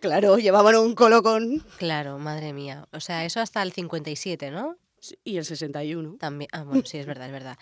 Claro, 0.00 0.36
llevaban 0.38 0.76
un 0.76 0.94
colocón 0.94 1.64
Claro, 1.78 2.18
madre 2.18 2.52
mía. 2.52 2.86
O 2.92 3.00
sea, 3.00 3.24
eso 3.24 3.40
hasta 3.40 3.62
el 3.62 3.72
57, 3.72 4.50
¿no? 4.50 4.76
y 5.24 5.36
el 5.38 5.44
61. 5.44 6.16
También. 6.20 6.48
Ah, 6.52 6.62
bueno, 6.62 6.84
sí, 6.84 6.96
es 6.98 7.06
verdad, 7.06 7.26
es 7.26 7.32
verdad. 7.32 7.58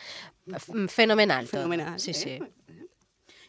F- 0.47 0.89
Fenomenal. 0.89 1.47
todo. 1.49 1.63
Fenomenal. 1.63 1.99
Sí, 2.01 2.11
¿eh? 2.11 2.15
sí. 2.15 2.39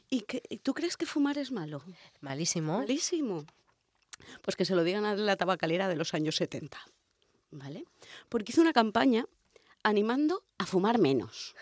¿Y 0.10 0.22
qué- 0.22 0.44
tú 0.64 0.74
crees 0.74 0.96
que 0.98 1.06
fumar 1.06 1.38
es 1.38 1.52
malo? 1.52 1.84
Malísimo. 2.22 2.78
Malísimo. 2.78 3.44
Pues 4.44 4.56
que 4.56 4.66
se 4.66 4.76
lo 4.76 4.84
digan 4.84 5.04
a 5.06 5.16
la 5.16 5.36
tabacalera 5.36 5.88
de 5.90 5.96
los 5.96 6.14
años 6.14 6.36
70. 6.36 6.78
¿Vale? 7.52 7.86
Porque 8.30 8.52
hizo 8.52 8.62
una 8.62 8.72
campaña 8.72 9.26
animando 9.84 10.46
a 10.58 10.66
fumar 10.66 10.98
menos. 11.00 11.56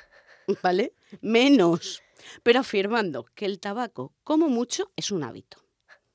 ¿vale? 0.63 0.93
Menos. 1.21 2.01
Pero 2.43 2.59
afirmando 2.59 3.25
que 3.35 3.45
el 3.45 3.59
tabaco, 3.59 4.13
como 4.23 4.49
mucho, 4.49 4.91
es 4.95 5.11
un 5.11 5.23
hábito. 5.23 5.63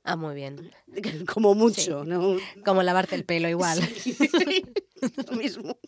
Ah, 0.06 0.16
muy 0.16 0.34
bien. 0.34 0.70
Como 1.32 1.54
mucho, 1.54 2.04
¿no? 2.04 2.36
Como 2.62 2.82
lavarte 2.82 3.14
el 3.14 3.24
pelo 3.24 3.48
igual. 3.48 3.80
Sí, 3.82 4.14
lo 5.30 5.36
mismo. 5.36 5.78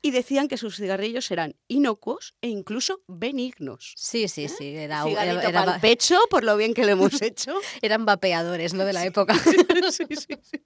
Y 0.00 0.10
decían 0.10 0.48
que 0.48 0.56
sus 0.56 0.76
cigarrillos 0.76 1.30
eran 1.30 1.54
inocuos 1.68 2.34
e 2.40 2.48
incluso 2.48 3.02
benignos. 3.08 3.92
Sí, 3.98 4.26
sí, 4.28 4.48
sí. 4.48 4.68
Era, 4.74 5.06
era- 5.06 5.42
era- 5.48 5.64
pa'l 5.66 5.80
pecho, 5.82 6.18
por 6.30 6.44
lo 6.44 6.56
bien 6.56 6.72
que 6.72 6.84
lo 6.86 6.92
hemos 6.92 7.20
hecho. 7.20 7.54
eran 7.82 8.06
vapeadores, 8.06 8.72
¿no? 8.72 8.86
De 8.86 8.94
la 8.94 9.04
época. 9.04 9.34
Sí, 9.38 9.56
sí, 9.90 10.16
sí. 10.16 10.62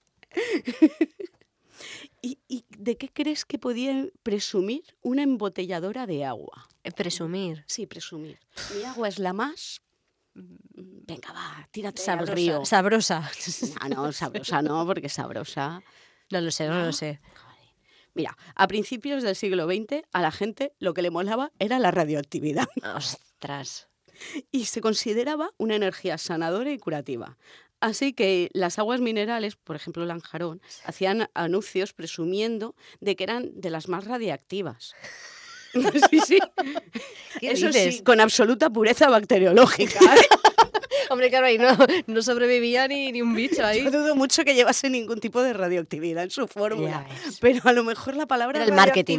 ¿Y, 2.23 2.39
y 2.49 2.65
de 2.77 2.97
qué 2.97 3.09
crees 3.09 3.45
que 3.45 3.59
podía 3.59 4.07
presumir 4.23 4.83
una 5.03 5.23
embotelladora 5.23 6.07
de 6.07 6.25
agua? 6.25 6.69
Presumir. 6.97 7.65
Sí, 7.67 7.87
presumir. 7.87 8.39
Mi 8.77 8.83
agua 8.85 9.09
es 9.09 9.19
la 9.19 9.33
más... 9.33 9.81
Venga, 10.35 11.33
va, 11.33 11.67
tírate 11.71 12.01
al 12.03 12.05
Sabrosa. 12.05 12.35
río. 12.35 12.65
Sabrosa. 12.65 13.31
Ah, 13.81 13.89
no, 13.89 14.13
sabrosa 14.13 14.61
no, 14.63 14.85
porque 14.87 15.09
sabrosa... 15.09 15.83
No 16.31 16.41
lo 16.41 16.51
sé, 16.51 16.67
no 16.69 16.85
lo 16.85 16.93
sé. 16.93 17.21
Mira, 18.15 18.37
a 18.55 18.67
principios 18.67 19.23
del 19.23 19.37
siglo 19.37 19.67
XX 19.67 20.03
a 20.13 20.23
la 20.23 20.33
gente 20.33 20.73
lo 20.79 20.93
que 20.95 21.03
le 21.03 21.11
molaba 21.11 21.53
era 21.59 21.79
la 21.79 21.91
radioactividad 21.91 22.67
Ostras. 22.97 23.89
y 24.51 24.65
se 24.65 24.81
consideraba 24.81 25.53
una 25.59 25.77
energía 25.77 26.19
sanadora 26.19 26.73
y 26.73 26.79
curativa. 26.79 27.37
Así 27.81 28.13
que 28.13 28.51
las 28.53 28.79
aguas 28.79 29.01
minerales, 29.01 29.57
por 29.57 29.77
ejemplo 29.77 30.05
Lanjarón, 30.07 30.61
hacían 30.85 31.29
anuncios 31.35 31.93
presumiendo 31.93 32.75
de 33.01 33.17
que 33.17 33.25
eran 33.25 33.51
de 33.55 33.71
las 33.71 33.89
más 33.89 34.05
radiactivas. 34.05 34.95
Sí, 36.11 36.21
sí. 36.27 36.39
¿Qué 37.41 37.51
Eso 37.51 37.67
dices? 37.67 37.97
sí, 37.97 38.03
con 38.03 38.19
absoluta 38.21 38.71
pureza 38.71 39.11
bacteriológica. 39.11 39.99
¿eh? 40.15 40.27
Hombre, 41.11 41.31
claro, 41.31 41.47
ahí 41.47 41.59
no, 41.59 41.69
no 42.07 42.23
sobrevivía 42.23 42.89
ni, 42.89 43.13
ni 43.13 43.23
un 43.23 43.35
bicho 43.35 43.65
ahí. 43.65 43.85
Yo 43.85 43.91
dudo 43.91 44.15
mucho 44.17 44.45
que 44.45 44.55
llevase 44.55 44.91
ningún 44.91 45.21
tipo 45.21 45.43
de 45.43 45.53
radioactividad 45.53 46.25
en 46.25 46.31
su 46.31 46.47
fórmula. 46.49 47.07
Pero 47.41 47.61
a 47.65 47.73
lo 47.73 47.85
mejor 47.85 48.17
la 48.17 48.27
palabra 48.27 48.59
Era 48.59 48.67
el 48.67 48.73
marketing. 48.73 49.19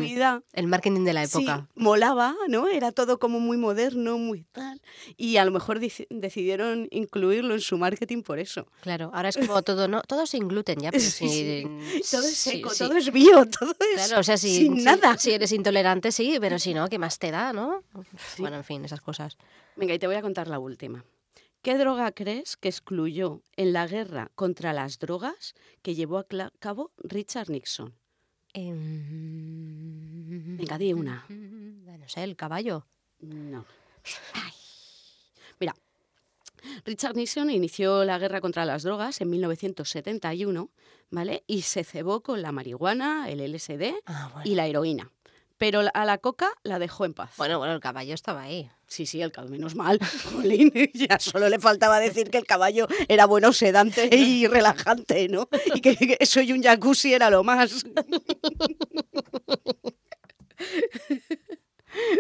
El 0.54 0.68
marketing 0.68 1.04
de 1.06 1.14
la 1.14 1.26
Sí, 1.28 1.38
época. 1.44 1.68
molaba, 1.76 2.36
¿no? 2.48 2.68
Era 2.68 2.92
todo 2.92 3.20
como 3.20 3.40
muy 3.40 3.58
moderno, 3.58 4.18
muy 4.18 4.44
tal. 4.52 4.82
Y 5.16 5.38
a 5.38 5.46
lo 5.46 5.52
mejor 5.52 5.80
decidieron 5.80 6.88
incluirlo 6.92 7.54
en 7.54 7.62
su 7.62 7.78
marketing 7.78 8.22
por 8.24 8.40
eso. 8.40 8.68
Claro, 8.82 9.12
ahora 9.14 9.30
es 9.30 9.38
como 9.38 9.62
todo, 9.64 9.88
¿no? 9.88 10.02
Todo 10.02 10.26
sin 10.26 10.48
gluten 10.48 10.80
ya, 10.80 10.92
pero 10.92 11.04
Sí, 11.04 11.28
sí. 11.30 11.64
Todo 12.12 12.22
es 12.28 12.38
sí, 12.38 12.52
seco, 12.52 12.70
sí. 12.72 12.80
todo 12.80 12.98
es 12.98 13.12
bio, 13.12 13.46
todo 13.60 13.72
es 13.80 14.06
Claro, 14.08 14.20
o 14.20 14.24
sea, 14.24 14.38
si, 14.38 14.56
sin 14.56 14.78
si- 14.78 14.84
nada. 14.84 15.18
Si 15.18 15.32
eres 15.32 15.52
intolerante, 15.52 16.12
sí, 16.12 16.38
pero 16.40 16.60
si 16.60 16.74
no, 16.74 16.88
¿qué 16.90 16.98
más 17.00 17.18
te 17.20 17.32
da, 17.32 17.54
no? 17.54 17.84
Bueno, 18.38 18.58
en 18.58 18.64
fin, 18.64 18.84
esas 18.86 19.02
cosas. 19.02 19.38
Venga, 19.76 19.94
y 19.94 20.00
te 20.00 20.08
voy 20.08 20.16
a 20.16 20.22
contar 20.22 20.48
la 20.48 20.60
última. 20.60 21.04
¿Qué 21.68 21.78
droga 21.78 22.14
crees 22.14 22.56
que 22.56 22.70
excluyó 22.70 23.42
en 23.58 23.74
la 23.74 23.88
guerra 23.88 24.32
contra 24.36 24.72
las 24.72 25.00
drogas 25.00 25.54
que 25.82 25.96
llevó 25.96 26.18
a 26.20 26.26
cabo 26.60 26.94
Richard 26.96 27.50
Nixon? 27.50 27.94
Em, 28.54 30.56
Venga, 30.56 30.78
di 30.78 30.94
una. 30.94 31.26
No 31.30 32.08
sé, 32.08 32.24
el 32.24 32.38
caballo. 32.38 32.88
No. 33.20 33.66
Ay. 34.32 34.54
Mira, 35.60 35.76
Richard 36.86 37.18
Nixon 37.18 37.50
inició 37.50 38.06
la 38.06 38.18
guerra 38.18 38.40
contra 38.40 38.64
las 38.64 38.84
drogas 38.84 39.20
en 39.20 39.30
1971, 39.30 40.70
¿vale? 41.10 41.44
Y 41.48 41.64
se 41.64 41.84
cebó 41.84 42.24
con 42.24 42.42
la 42.42 42.54
marihuana, 42.54 43.30
el 43.30 43.42
LSD 43.42 43.94
Ah, 44.06 44.30
bueno. 44.32 44.50
y 44.50 44.56
la 44.56 44.68
heroína. 44.68 45.12
Pero 45.58 45.82
a 45.94 46.06
la 46.06 46.18
coca 46.20 46.50
la 46.64 46.78
dejó 46.78 47.06
en 47.06 47.14
paz. 47.14 47.32
Bueno, 47.38 47.58
bueno, 47.58 47.74
el 47.74 47.80
caballo 47.80 48.14
estaba 48.14 48.44
ahí. 48.44 48.70
Sí, 48.88 49.06
sí, 49.08 49.22
el 49.22 49.32
caballo, 49.32 49.52
menos 49.52 49.74
mal. 49.76 50.00
Jolín, 50.34 50.72
ya 50.94 51.20
solo 51.20 51.50
le 51.50 51.58
faltaba 51.60 52.00
decir 52.00 52.30
que 52.30 52.38
el 52.38 52.46
caballo 52.46 52.88
era 53.08 53.26
bueno 53.26 53.52
sedante 53.54 54.08
y 54.16 54.46
relajante, 54.48 55.28
¿no? 55.30 55.50
Y 55.74 55.82
que, 55.82 55.96
que 55.98 56.18
eso 56.20 56.42
y 56.42 56.52
un 56.54 56.62
jacuzzi 56.62 57.14
era 57.14 57.30
lo 57.30 57.44
más. 57.44 57.86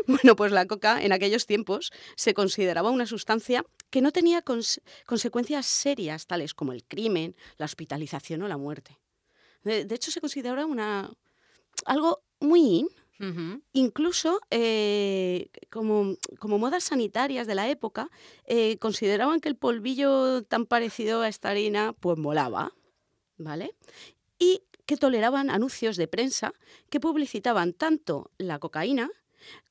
Bueno, 0.07 0.35
pues 0.35 0.51
la 0.51 0.65
coca 0.65 1.03
en 1.03 1.11
aquellos 1.11 1.45
tiempos 1.45 1.91
se 2.15 2.33
consideraba 2.33 2.89
una 2.89 3.05
sustancia 3.05 3.63
que 3.91 4.01
no 4.01 4.11
tenía 4.11 4.43
cons- 4.43 4.81
consecuencias 5.05 5.65
serias 5.67 6.25
tales 6.25 6.53
como 6.53 6.71
el 6.73 6.83
crimen, 6.83 7.35
la 7.57 7.65
hospitalización 7.65 8.41
o 8.41 8.47
la 8.47 8.57
muerte. 8.57 8.97
De, 9.63 9.85
de 9.85 9.95
hecho, 9.95 10.09
se 10.09 10.21
consideraba 10.21 10.65
una, 10.65 11.11
algo 11.85 12.23
muy 12.39 12.61
in, 12.61 12.87
Incluso 13.73 14.39
eh, 14.51 15.49
como, 15.69 16.15
como 16.39 16.59
modas 16.59 16.83
sanitarias 16.83 17.47
de 17.47 17.55
la 17.55 17.67
época, 17.67 18.09
eh, 18.45 18.77
consideraban 18.77 19.39
que 19.39 19.49
el 19.49 19.55
polvillo 19.55 20.43
tan 20.43 20.65
parecido 20.65 21.21
a 21.21 21.27
esta 21.27 21.49
harina 21.49 21.93
pues 21.99 22.17
molaba, 22.17 22.73
¿vale? 23.37 23.75
Y 24.37 24.61
que 24.85 24.97
toleraban 24.97 25.49
anuncios 25.49 25.97
de 25.97 26.07
prensa 26.07 26.53
que 26.89 26.99
publicitaban 26.99 27.73
tanto 27.73 28.31
la 28.37 28.59
cocaína 28.59 29.09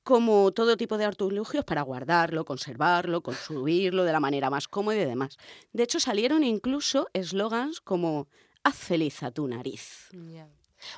como 0.03 0.53
todo 0.53 0.77
tipo 0.77 0.99
de 0.99 1.05
artilugios 1.05 1.65
para 1.65 1.83
guardarlo, 1.83 2.45
conservarlo, 2.45 3.23
consumirlo 3.23 4.05
de 4.05 4.13
la 4.13 4.21
manera 4.21 4.51
más 4.51 4.69
cómoda 4.69 4.97
y 4.97 5.05
demás. 5.05 5.37
De 5.73 5.83
hecho, 5.83 6.01
salieron 6.01 6.45
incluso 6.45 7.09
eslogans 7.13 7.81
como 7.81 8.29
haz 8.63 8.77
feliz 8.77 9.23
a 9.23 9.31
tu 9.31 9.49
nariz. 9.49 10.09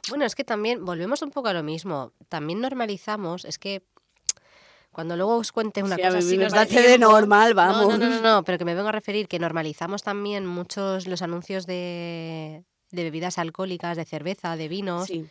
Bueno, 0.08 0.24
es 0.24 0.34
que 0.34 0.44
también 0.44 0.84
volvemos 0.84 1.22
un 1.22 1.30
poco 1.30 1.48
a 1.48 1.52
lo 1.52 1.62
mismo. 1.62 2.12
También 2.28 2.60
normalizamos, 2.60 3.44
es 3.44 3.58
que 3.58 3.82
cuando 4.90 5.16
luego 5.16 5.36
os 5.36 5.52
cuente 5.52 5.82
una 5.82 5.96
Sí, 5.96 6.02
cosa 6.02 6.18
así 6.18 6.38
nos 6.38 6.52
da 6.52 6.64
de 6.64 6.98
normal, 6.98 7.54
No, 7.54 7.62
no, 7.66 7.72
vamos. 7.72 7.98
No, 7.98 8.08
no, 8.08 8.20
no, 8.20 8.44
pero 8.44 8.58
que 8.58 8.64
me 8.64 8.74
vengo 8.74 8.88
a 8.88 8.92
referir 8.92 9.28
que 9.28 9.38
normalizamos 9.38 10.02
también 10.02 10.46
muchos 10.46 11.06
los 11.06 11.22
anuncios 11.22 11.66
de, 11.66 12.64
de 12.90 13.02
bebidas 13.04 13.38
alcohólicas, 13.38 13.96
de 13.96 14.04
cerveza, 14.04 14.56
de 14.56 14.68
vinos. 14.68 15.06
Sí. 15.06 15.26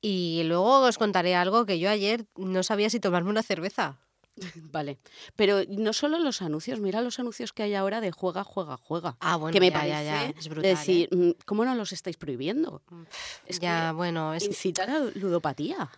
Y 0.00 0.42
luego 0.44 0.80
os 0.82 0.96
contaré 0.96 1.34
algo 1.34 1.66
que 1.66 1.78
yo 1.78 1.90
ayer 1.90 2.26
no 2.36 2.62
sabía 2.62 2.88
si 2.88 3.00
tomarme 3.00 3.30
una 3.30 3.42
cerveza. 3.42 3.98
Vale, 4.72 4.98
pero 5.36 5.60
no 5.68 5.92
solo 5.92 6.18
los 6.18 6.42
anuncios, 6.42 6.80
mira 6.80 7.00
los 7.00 7.18
anuncios 7.18 7.52
que 7.52 7.62
hay 7.62 7.74
ahora 7.74 8.00
de 8.00 8.10
juega, 8.12 8.44
juega, 8.44 8.76
juega. 8.76 9.16
Ah, 9.20 9.36
bueno, 9.36 9.52
que 9.52 9.60
me 9.60 9.70
ya, 9.70 9.74
parece 9.74 10.04
ya, 10.04 10.30
ya, 10.30 10.34
es 10.38 10.48
brutal. 10.48 10.64
¿eh? 10.66 10.74
decir, 10.76 11.08
mm, 11.12 11.30
¿cómo 11.44 11.64
no 11.64 11.74
los 11.74 11.92
estáis 11.92 12.16
prohibiendo? 12.16 12.82
Es 13.46 13.58
ya, 13.60 13.88
que 13.90 13.96
bueno, 13.96 14.34
es, 14.34 14.44
incitar 14.44 14.88
a 14.90 15.00
ludopatía. 15.14 15.90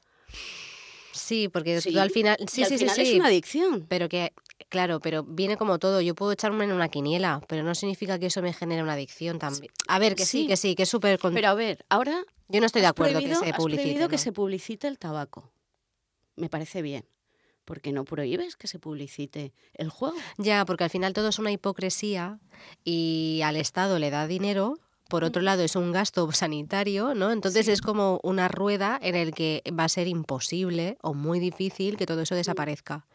sí, 1.12 1.49
porque 1.49 1.80
Sí, 1.80 1.99
al 1.99 2.11
final, 2.11 2.36
sí, 2.49 2.62
al 2.62 2.68
sí, 2.68 2.78
sí, 2.78 2.84
final 2.84 2.97
sí, 2.97 3.03
es 3.03 3.14
una 3.18 3.26
adicción. 3.26 3.86
pero 3.88 4.09
que, 4.09 4.32
claro, 4.68 5.01
pero 5.01 5.22
viene 5.24 5.57
como 5.57 5.78
todo. 5.78 6.01
Yo 6.01 6.14
puedo 6.14 6.32
echarme 6.32 6.64
en 6.64 6.72
una 6.72 6.88
quiniela, 6.88 7.41
pero 7.49 7.62
no 7.62 7.74
significa 7.74 8.18
que 8.18 8.26
eso 8.26 8.43
me 8.43 8.53
genere 8.53 8.82
una 8.82 8.93
adicción 8.95 9.38
también. 9.38 9.72
A 9.88 9.99
ver, 9.99 10.14
que 10.14 10.24
sí, 10.24 10.43
Sí. 10.43 10.47
que 10.47 10.57
sí, 10.57 10.74
que 10.74 10.84
es 10.84 10.88
súper. 10.88 11.18
con- 11.18 11.34
Pero 11.34 11.49
a 11.49 11.55
ver, 11.55 11.84
ahora 11.88 12.24
Yo 12.49 12.61
no 12.61 12.66
estoy 12.66 12.80
de 12.82 12.86
has 12.86 12.93
acuerdo 12.93 13.18
prohibido- 13.20 13.41
que 13.41 13.47
se 13.47 13.51
has 13.51 13.57
publicite. 13.57 13.82
prohibido 13.82 14.09
que 14.09 14.16
¿no? 14.16 14.22
se 14.22 14.32
publicite 14.32 14.88
el 14.88 14.99
tabaco. 14.99 15.51
Me 16.36 16.49
parece 16.49 16.80
bien. 16.82 17.05
Porque 17.71 17.93
no 17.93 18.05
prohíbes 18.05 18.57
que 18.57 18.66
se 18.66 18.81
publicite 18.81 19.53
el 19.75 19.91
juego. 19.91 20.16
Ya, 20.39 20.64
porque 20.64 20.83
al 20.83 20.91
final 20.91 21.12
todo 21.12 21.29
es 21.29 21.39
una 21.39 21.53
hipocresía 21.53 22.41
y 22.83 23.43
al 23.45 23.55
Estado 23.55 24.01
le 24.01 24.11
da 24.11 24.27
dinero. 24.27 24.81
Por 25.09 25.23
otro 25.23 25.41
lado, 25.41 25.62
es 25.62 25.77
un 25.77 25.93
gasto 25.93 26.33
sanitario, 26.33 27.14
¿no? 27.14 27.31
Entonces 27.31 27.68
es 27.68 27.81
como 27.81 28.18
una 28.25 28.49
rueda 28.49 28.99
en 29.01 29.14
el 29.14 29.33
que 29.33 29.62
va 29.79 29.85
a 29.85 29.89
ser 29.89 30.09
imposible 30.09 30.99
o 31.01 31.14
muy 31.14 31.39
difícil 31.39 31.97
que 31.97 32.07
todo 32.07 32.23
eso 32.23 32.35
desaparezca. 32.35 33.07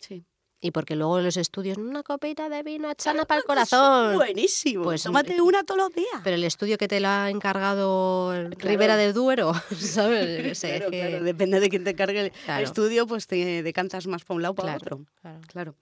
Sí. 0.00 0.24
Y 0.60 0.72
porque 0.72 0.96
luego 0.96 1.20
los 1.20 1.36
estudios, 1.36 1.78
una 1.78 2.02
copita 2.02 2.48
de 2.48 2.64
vino 2.64 2.92
chana 2.94 3.24
para 3.24 3.38
el 3.38 3.44
corazón. 3.46 4.16
Buenísimo. 4.16 4.82
Pues, 4.82 5.04
Tómate 5.04 5.40
una 5.40 5.62
todos 5.62 5.78
los 5.78 5.94
días. 5.94 6.20
Pero 6.24 6.34
el 6.34 6.42
estudio 6.42 6.76
que 6.78 6.88
te 6.88 6.98
lo 6.98 7.06
ha 7.06 7.30
encargado 7.30 8.30
Claro. 8.32 8.56
Ribera 8.58 8.96
del 8.96 9.12
Duero, 9.14 9.52
¿sabes? 9.78 10.58
Claro, 10.58 10.90
que- 10.90 10.98
claro, 11.10 11.24
Depende 11.24 11.60
de 11.60 11.68
quién 11.68 11.84
te 11.84 11.94
cargue 11.94 12.20
el 12.26 12.32
Claro. 12.32 12.64
estudio, 12.64 13.06
pues 13.06 13.28
te 13.28 13.62
decantas 13.62 14.08
más 14.08 14.24
para 14.24 14.34
un 14.36 14.42
lado 14.42 14.52
o 14.52 14.56
para 14.56 14.74
otro. 14.74 15.04
claro. 15.22 15.40
Claro. 15.46 15.74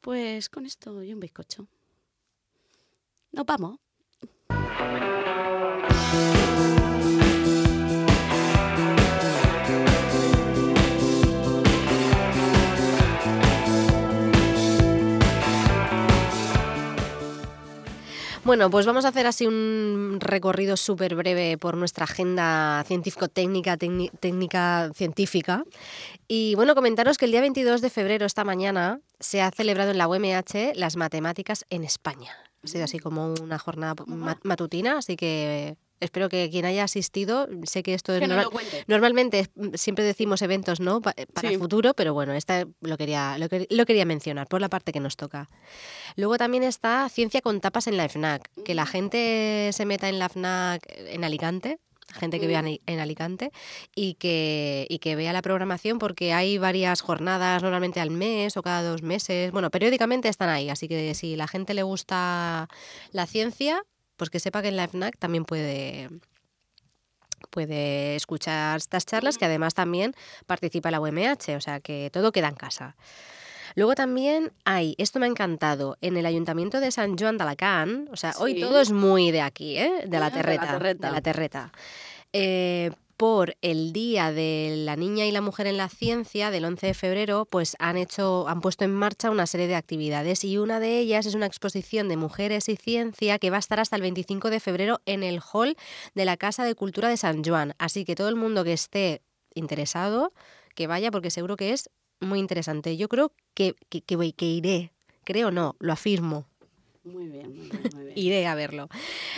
Pues 0.00 0.48
con 0.48 0.64
esto 0.64 1.02
y 1.02 1.12
un 1.12 1.18
bizcocho. 1.18 1.66
Nos 3.32 3.44
vamos. 3.46 3.78
Bueno, 18.50 18.68
pues 18.68 18.84
vamos 18.84 19.04
a 19.04 19.08
hacer 19.10 19.28
así 19.28 19.46
un 19.46 20.16
recorrido 20.18 20.76
súper 20.76 21.14
breve 21.14 21.56
por 21.56 21.76
nuestra 21.76 22.02
agenda 22.02 22.82
científico-técnica, 22.84 23.78
técni- 23.78 24.10
técnica 24.18 24.90
científica. 24.92 25.62
Y 26.26 26.56
bueno, 26.56 26.74
comentaros 26.74 27.16
que 27.16 27.26
el 27.26 27.30
día 27.30 27.42
22 27.42 27.80
de 27.80 27.90
febrero, 27.90 28.26
esta 28.26 28.42
mañana, 28.42 28.98
se 29.20 29.40
ha 29.40 29.52
celebrado 29.52 29.92
en 29.92 29.98
la 29.98 30.08
UMH 30.08 30.72
las 30.74 30.96
matemáticas 30.96 31.64
en 31.70 31.84
España. 31.84 32.32
Ha 32.64 32.66
sido 32.66 32.82
así 32.82 32.98
como 32.98 33.34
una 33.40 33.60
jornada 33.60 33.94
ma- 34.08 34.40
matutina, 34.42 34.98
así 34.98 35.14
que 35.14 35.76
espero 36.00 36.28
que 36.28 36.48
quien 36.50 36.64
haya 36.64 36.84
asistido, 36.84 37.48
sé 37.64 37.82
que 37.82 37.94
esto 37.94 38.12
es 38.14 38.20
Que 38.20 38.26
no 38.26 38.34
normal- 38.34 38.44
lo 38.44 38.50
cuente. 38.50 38.84
Normalmente 38.86 39.46
mm, 39.54 39.74
siempre 39.74 40.04
decimos 40.04 40.42
eventos 40.42 40.80
no 40.80 41.00
Pa- 41.00 41.14
para 41.32 41.48
Sí. 41.48 41.54
el 41.54 41.60
futuro, 41.60 41.94
pero 41.94 42.14
bueno, 42.14 42.32
esta 42.32 42.64
lo 42.80 42.96
quería, 42.96 43.36
lo, 43.38 43.46
lo 43.70 43.86
quería 43.86 44.04
mencionar 44.04 44.46
por 44.48 44.60
la 44.60 44.68
parte 44.68 44.92
que 44.92 45.00
nos 45.00 45.16
toca. 45.16 45.48
Luego 46.16 46.36
también 46.38 46.62
está 46.62 47.08
Ciencia 47.08 47.40
con 47.40 47.60
tapas 47.60 47.86
en 47.86 47.96
la 47.96 48.04
FNAC, 48.08 48.48
que 48.64 48.74
la 48.74 48.86
gente 48.86 49.70
se 49.72 49.84
meta 49.86 50.08
en 50.08 50.18
la 50.18 50.28
FNAC 50.28 50.82
en 50.88 51.24
Alicante, 51.24 51.78
gente 52.12 52.40
que 52.40 52.48
vea 52.48 52.58
en 52.58 52.80
en 52.86 52.98
Alicante, 52.98 53.52
y 53.94 54.14
que, 54.14 54.84
y 54.88 54.98
que 54.98 55.14
vea 55.14 55.32
la 55.32 55.42
programación 55.42 56.00
porque 56.00 56.32
hay 56.32 56.58
varias 56.58 57.02
jornadas 57.02 57.62
normalmente 57.62 58.00
al 58.00 58.10
mes 58.10 58.56
o 58.56 58.62
cada 58.62 58.82
dos 58.82 59.02
meses. 59.02 59.52
Bueno, 59.52 59.70
periódicamente 59.70 60.28
están 60.28 60.48
ahí, 60.48 60.70
así 60.70 60.88
que 60.88 61.14
si 61.14 61.36
la 61.36 61.46
gente 61.46 61.72
le 61.72 61.84
gusta 61.84 62.68
la 63.12 63.26
ciencia, 63.26 63.84
pues 64.20 64.28
que 64.28 64.38
sepa 64.38 64.60
que 64.60 64.68
en 64.68 64.76
la 64.76 64.86
FNAC 64.86 65.16
también 65.16 65.46
puede 65.46 66.10
puede 67.48 68.16
escuchar 68.16 68.76
estas 68.76 69.06
charlas, 69.06 69.38
que 69.38 69.46
además 69.46 69.72
también 69.72 70.12
participa 70.46 70.90
la 70.90 71.00
UMH, 71.00 71.56
o 71.56 71.60
sea 71.62 71.80
que 71.80 72.10
todo 72.12 72.30
queda 72.30 72.48
en 72.48 72.54
casa. 72.54 72.96
Luego 73.76 73.94
también 73.94 74.52
hay, 74.66 74.94
esto 74.98 75.20
me 75.20 75.24
ha 75.24 75.30
encantado, 75.30 75.96
en 76.02 76.18
el 76.18 76.26
Ayuntamiento 76.26 76.80
de 76.80 76.90
San 76.90 77.16
Joan 77.16 77.38
de 77.38 77.44
Alacant, 77.44 78.10
o 78.12 78.16
sea, 78.16 78.34
hoy 78.38 78.60
todo 78.60 78.78
es 78.78 78.92
muy 78.92 79.30
de 79.30 79.40
aquí, 79.40 79.78
¿eh? 79.78 80.02
de, 80.06 80.16
Ah, 80.18 80.20
la 80.20 80.28
de 80.28 80.36
la 80.36 80.42
terreta, 80.42 80.66
terreta. 80.72 81.06
de 81.08 81.14
la 81.14 81.20
terreta. 81.22 81.72
Eh, 82.34 82.90
por 83.20 83.54
el 83.60 83.92
Día 83.92 84.32
de 84.32 84.76
la 84.78 84.96
Niña 84.96 85.26
y 85.26 85.30
la 85.30 85.42
Mujer 85.42 85.66
en 85.66 85.76
la 85.76 85.90
Ciencia 85.90 86.50
del 86.50 86.64
11 86.64 86.86
de 86.86 86.94
febrero, 86.94 87.44
pues 87.44 87.76
han 87.78 87.98
hecho, 87.98 88.48
han 88.48 88.62
puesto 88.62 88.86
en 88.86 88.94
marcha 88.94 89.28
una 89.28 89.46
serie 89.46 89.66
de 89.66 89.74
actividades 89.74 90.42
y 90.42 90.56
una 90.56 90.80
de 90.80 90.98
ellas 90.98 91.26
es 91.26 91.34
una 91.34 91.44
exposición 91.44 92.08
de 92.08 92.16
mujeres 92.16 92.70
y 92.70 92.76
ciencia 92.76 93.38
que 93.38 93.50
va 93.50 93.56
a 93.56 93.58
estar 93.58 93.78
hasta 93.78 93.96
el 93.96 94.00
25 94.00 94.48
de 94.48 94.58
febrero 94.58 95.02
en 95.04 95.22
el 95.22 95.42
hall 95.52 95.76
de 96.14 96.24
la 96.24 96.38
Casa 96.38 96.64
de 96.64 96.74
Cultura 96.74 97.10
de 97.10 97.18
San 97.18 97.44
Joan. 97.44 97.74
Así 97.76 98.06
que 98.06 98.14
todo 98.14 98.30
el 98.30 98.36
mundo 98.36 98.64
que 98.64 98.72
esté 98.72 99.20
interesado, 99.54 100.32
que 100.74 100.86
vaya 100.86 101.10
porque 101.10 101.28
seguro 101.28 101.58
que 101.58 101.74
es 101.74 101.90
muy 102.20 102.38
interesante. 102.38 102.96
Yo 102.96 103.10
creo 103.10 103.34
que, 103.52 103.74
que, 103.90 104.00
que 104.00 104.32
que 104.32 104.46
iré, 104.46 104.92
creo 105.24 105.50
no, 105.50 105.76
lo 105.78 105.92
afirmo, 105.92 106.46
Muy 107.04 107.28
bien, 107.28 107.48
muy 107.54 107.68
bien, 107.68 107.82
muy 107.94 108.04
bien. 108.04 108.12
iré 108.16 108.46
a 108.46 108.54
verlo. 108.54 108.88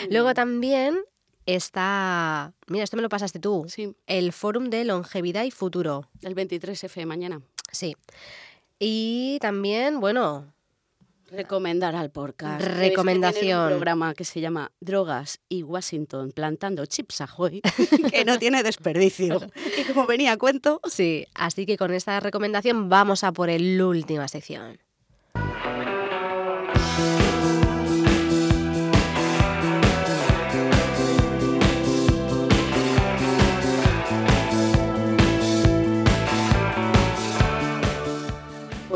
Muy 0.02 0.12
Luego 0.12 0.28
bien. 0.28 0.36
también 0.36 1.04
está, 1.46 2.52
mira, 2.68 2.84
esto 2.84 2.96
me 2.96 3.02
lo 3.02 3.08
pasaste 3.08 3.38
tú, 3.38 3.66
Sí, 3.68 3.94
el 4.06 4.32
Fórum 4.32 4.70
de 4.70 4.84
Longevidad 4.84 5.44
y 5.44 5.50
Futuro. 5.50 6.08
el 6.22 6.34
23F 6.34 7.06
mañana. 7.06 7.40
Sí. 7.70 7.96
Y 8.78 9.38
también, 9.40 10.00
bueno, 10.00 10.52
Recomendar 11.32 11.96
al 11.96 12.10
podcast. 12.10 12.62
Recomendación. 12.62 13.62
un 13.62 13.68
programa 13.70 14.12
que 14.12 14.22
se 14.22 14.42
llama 14.42 14.70
Drogas 14.80 15.40
y 15.48 15.62
Washington 15.62 16.30
plantando 16.30 16.84
chips 16.84 17.22
ahoy, 17.22 17.62
que 18.12 18.26
no 18.26 18.38
tiene 18.38 18.62
desperdicio. 18.62 19.40
Y 19.78 19.84
como 19.84 20.06
venía 20.06 20.32
a 20.32 20.36
cuento, 20.36 20.82
sí, 20.84 21.26
así 21.34 21.64
que 21.64 21.78
con 21.78 21.94
esta 21.94 22.20
recomendación 22.20 22.90
vamos 22.90 23.24
a 23.24 23.32
por 23.32 23.48
el 23.48 23.80
última 23.80 24.28
sección. 24.28 24.78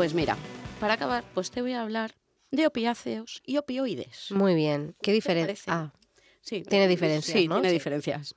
Pues 0.07 0.15
mira, 0.15 0.37
para 0.79 0.93
acabar, 0.93 1.25
pues 1.33 1.51
te 1.51 1.61
voy 1.61 1.73
a 1.73 1.81
hablar 1.81 2.15
de 2.49 2.65
opiáceos 2.65 3.41
y 3.45 3.57
opioides. 3.57 4.31
Muy 4.31 4.55
bien. 4.55 4.95
¿Qué 5.01 5.11
diferencia? 5.11 5.73
Ah, 5.73 5.93
Sí, 6.39 6.63
Tiene 6.63 6.87
diferencias, 6.87 7.37
Sí, 7.37 7.49
¿no? 7.49 7.55
tiene 7.55 7.67
Sí. 7.67 7.73
diferencias. 7.73 8.33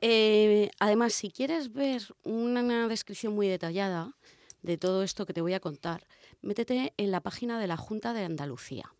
Eh, 0.00 0.70
además, 0.80 1.12
si 1.12 1.30
quieres 1.30 1.74
ver 1.74 2.00
una 2.24 2.88
descripción 2.88 3.34
muy 3.34 3.46
detallada 3.46 4.16
de 4.62 4.78
todo 4.78 5.02
esto 5.02 5.26
que 5.26 5.34
te 5.34 5.42
voy 5.42 5.52
a 5.52 5.60
contar, 5.60 6.06
métete 6.40 6.94
en 6.96 7.10
la 7.10 7.20
página 7.20 7.60
de 7.60 7.66
la 7.66 7.76
Junta 7.76 8.14
de 8.14 8.24
Andalucía. 8.24 8.90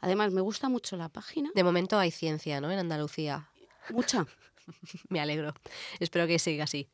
Además, 0.00 0.32
me 0.32 0.40
gusta 0.40 0.70
mucho 0.70 0.96
la 0.96 1.10
página. 1.10 1.50
de 1.54 1.62
momento 1.62 1.98
hay 1.98 2.10
ciencia, 2.10 2.62
¿no? 2.62 2.70
En 2.72 2.78
Andalucía. 2.78 3.50
Mucha, 3.90 4.26
Me 5.10 5.20
alegro. 5.20 5.52
Espero 6.00 6.26
que 6.26 6.38
siga 6.38 6.64
así. 6.64 6.88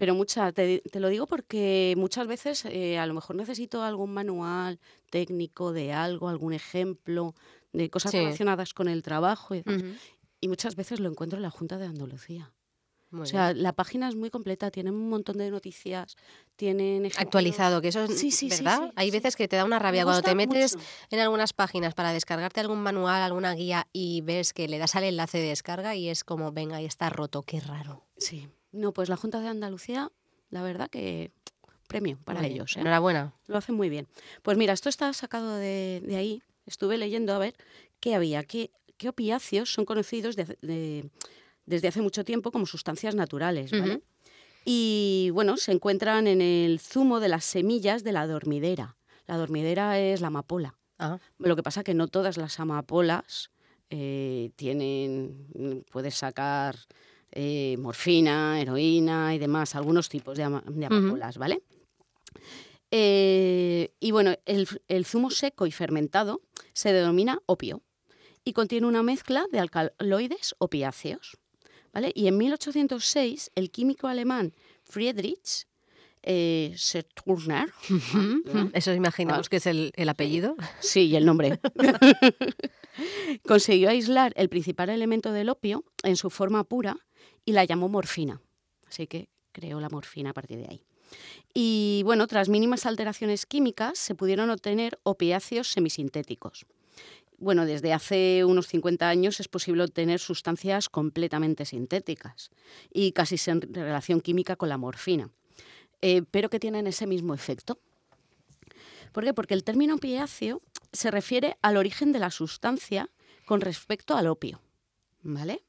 Pero 0.00 0.14
mucha. 0.14 0.50
Te, 0.52 0.80
te 0.90 0.98
lo 0.98 1.08
digo 1.08 1.26
porque 1.26 1.94
muchas 1.96 2.26
veces 2.26 2.64
eh, 2.64 2.98
a 2.98 3.06
lo 3.06 3.14
mejor 3.14 3.36
necesito 3.36 3.82
algún 3.82 4.12
manual 4.12 4.80
técnico 5.10 5.72
de 5.72 5.92
algo, 5.92 6.28
algún 6.28 6.54
ejemplo 6.54 7.34
de 7.72 7.90
cosas 7.90 8.12
Sí. 8.12 8.18
relacionadas 8.18 8.72
con 8.74 8.88
el 8.88 9.02
trabajo. 9.02 9.54
Y, 9.54 9.62
demás. 9.62 9.82
Ujú. 9.82 9.92
y 10.40 10.48
muchas 10.48 10.74
veces 10.74 11.00
lo 11.00 11.08
encuentro 11.10 11.36
en 11.36 11.42
la 11.42 11.50
Junta 11.50 11.76
de 11.76 11.84
Andalucía. 11.86 12.50
Muy 13.10 13.20
O 13.20 13.24
bien. 13.24 13.30
sea, 13.32 13.52
la 13.52 13.72
página 13.72 14.08
es 14.08 14.14
muy 14.14 14.30
completa, 14.30 14.70
tiene 14.70 14.90
un 14.90 15.08
montón 15.10 15.36
de 15.36 15.50
noticias, 15.50 16.16
tienen 16.56 17.04
ejemplos. 17.04 17.18
actualizado, 17.26 17.82
que 17.82 17.88
eso 17.88 18.04
es 18.04 18.18
Sí, 18.18 18.30
sí, 18.30 18.48
verdad. 18.48 18.78
sí, 18.86 18.92
Hay 18.96 19.10
veces 19.10 19.34
que 19.36 19.48
te 19.48 19.56
da 19.56 19.64
una 19.64 19.78
rabia 19.80 20.04
cuando 20.04 20.22
te 20.22 20.34
metes 20.34 20.76
mucho. 20.76 20.86
en 21.10 21.18
algunas 21.18 21.52
páginas 21.52 21.92
para 21.94 22.12
descargarte 22.12 22.60
algún 22.60 22.80
manual, 22.80 23.20
alguna 23.20 23.52
guía 23.54 23.86
y 23.92 24.22
ves 24.22 24.52
que 24.54 24.66
le 24.68 24.78
das 24.78 24.94
al 24.96 25.04
enlace 25.04 25.38
de 25.38 25.48
descarga 25.48 25.94
y 25.96 26.08
es 26.08 26.22
como, 26.24 26.52
venga, 26.52 26.76
ahí 26.76 26.86
está 26.86 27.10
roto, 27.10 27.42
qué 27.42 27.60
raro. 27.60 28.06
Sí. 28.16 28.48
No, 28.72 28.92
pues 28.92 29.08
la 29.08 29.16
Junta 29.16 29.40
de 29.40 29.48
Andalucía, 29.48 30.10
la 30.50 30.62
verdad 30.62 30.88
que 30.90 31.32
premio 31.88 32.18
para 32.24 32.46
ellos. 32.46 32.76
¿eh? 32.76 32.80
Enhorabuena. 32.80 33.34
Lo 33.46 33.56
hacen 33.56 33.74
muy 33.74 33.88
bien. 33.88 34.06
Pues 34.42 34.56
mira, 34.56 34.72
esto 34.72 34.88
está 34.88 35.12
sacado 35.12 35.56
de, 35.56 36.02
de 36.06 36.16
ahí. 36.16 36.42
Estuve 36.66 36.96
leyendo 36.98 37.34
a 37.34 37.38
ver 37.38 37.54
qué 37.98 38.14
había, 38.14 38.44
qué, 38.44 38.70
qué 38.96 39.08
opiáceos 39.08 39.72
son 39.72 39.84
conocidos 39.84 40.36
de- 40.36 40.56
de- 40.62 41.10
desde 41.66 41.88
hace 41.88 42.00
mucho 42.00 42.24
tiempo 42.24 42.52
como 42.52 42.66
sustancias 42.66 43.14
naturales. 43.14 43.72
¿vale? 43.72 44.02
Y 44.64 45.30
bueno, 45.32 45.56
se 45.56 45.72
encuentran 45.72 46.26
en 46.26 46.40
el 46.42 46.78
zumo 46.80 47.18
de 47.18 47.28
las 47.28 47.44
semillas 47.44 48.04
de 48.04 48.12
la 48.12 48.26
dormidera. 48.26 48.96
La 49.26 49.36
dormidera 49.36 49.98
es 49.98 50.20
la 50.20 50.28
amapola. 50.28 50.76
Ah, 50.98 51.18
Lo 51.38 51.56
que 51.56 51.62
pasa 51.62 51.82
que 51.82 51.94
no 51.94 52.08
todas 52.08 52.36
las 52.36 52.60
amapolas 52.60 53.50
eh, 53.88 54.50
tienen, 54.56 55.84
puedes 55.90 56.14
sacar 56.14 56.76
eh, 57.32 57.76
morfina, 57.78 58.60
heroína 58.60 59.34
y 59.34 59.38
demás, 59.38 59.74
algunos 59.74 60.08
tipos 60.08 60.36
de, 60.36 60.44
ama- 60.44 60.64
de 60.66 60.86
amapolas, 60.86 61.38
¿vale? 61.38 61.62
Eh, 62.90 63.92
y 64.00 64.10
bueno, 64.10 64.34
el, 64.46 64.66
el 64.88 65.04
zumo 65.06 65.30
seco 65.30 65.66
y 65.66 65.70
fermentado 65.72 66.40
se 66.72 66.92
denomina 66.92 67.40
opio 67.46 67.82
y 68.44 68.52
contiene 68.52 68.86
una 68.86 69.02
mezcla 69.02 69.44
de 69.52 69.60
alcaloides 69.60 70.54
opiáceos, 70.58 71.36
¿vale? 71.92 72.10
Y 72.14 72.26
en 72.26 72.36
1806 72.38 73.52
el 73.54 73.70
químico 73.70 74.08
alemán 74.08 74.54
Friedrich 74.82 75.66
eh, 76.22 76.72
Serturner. 76.76 77.72
Eso 78.74 78.92
imaginamos 78.92 79.46
Ah. 79.46 79.50
que 79.50 79.56
es 79.56 79.66
el, 79.66 79.92
el 79.94 80.08
apellido. 80.08 80.56
Sí, 80.80 81.06
y 81.06 81.16
el 81.16 81.24
nombre. 81.24 81.60
Consiguió 83.46 83.88
aislar 83.90 84.32
el 84.36 84.48
principal 84.48 84.90
elemento 84.90 85.32
del 85.32 85.48
opio 85.48 85.84
en 86.02 86.16
su 86.16 86.28
forma 86.30 86.64
pura 86.64 86.96
y 87.50 87.52
la 87.52 87.64
llamó 87.64 87.88
morfina. 87.88 88.40
Así 88.88 89.08
que 89.08 89.28
creó 89.50 89.80
la 89.80 89.88
morfina 89.88 90.30
a 90.30 90.32
partir 90.32 90.58
de 90.58 90.68
ahí. 90.68 90.84
Y 91.52 92.02
bueno, 92.04 92.28
tras 92.28 92.48
mínimas 92.48 92.86
alteraciones 92.86 93.44
químicas 93.44 93.98
se 93.98 94.14
pudieron 94.14 94.50
obtener 94.50 95.00
opiáceos 95.02 95.66
semisintéticos. 95.68 96.64
Bueno, 97.38 97.66
desde 97.66 97.92
hace 97.92 98.44
unos 98.44 98.68
50 98.68 99.08
años 99.08 99.40
es 99.40 99.48
posible 99.48 99.82
obtener 99.82 100.20
sustancias 100.20 100.88
completamente 100.88 101.64
sintéticas 101.64 102.50
y 102.92 103.12
casi 103.12 103.36
sin 103.36 103.60
relación 103.62 104.20
química 104.20 104.54
con 104.54 104.68
la 104.68 104.78
morfina, 104.78 105.30
eh, 106.02 106.22
pero 106.30 106.50
que 106.50 106.60
tienen 106.60 106.86
ese 106.86 107.06
mismo 107.08 107.34
efecto. 107.34 107.80
¿Por 109.10 109.24
qué? 109.24 109.34
Porque 109.34 109.54
el 109.54 109.64
término 109.64 109.96
opiáceo 109.96 110.62
se 110.92 111.10
refiere 111.10 111.56
al 111.62 111.76
origen 111.76 112.12
de 112.12 112.20
la 112.20 112.30
sustancia 112.30 113.10
con 113.44 113.60
respecto 113.60 114.14
al 114.14 114.28
opio, 114.28 114.60
¿vale? 115.22 115.64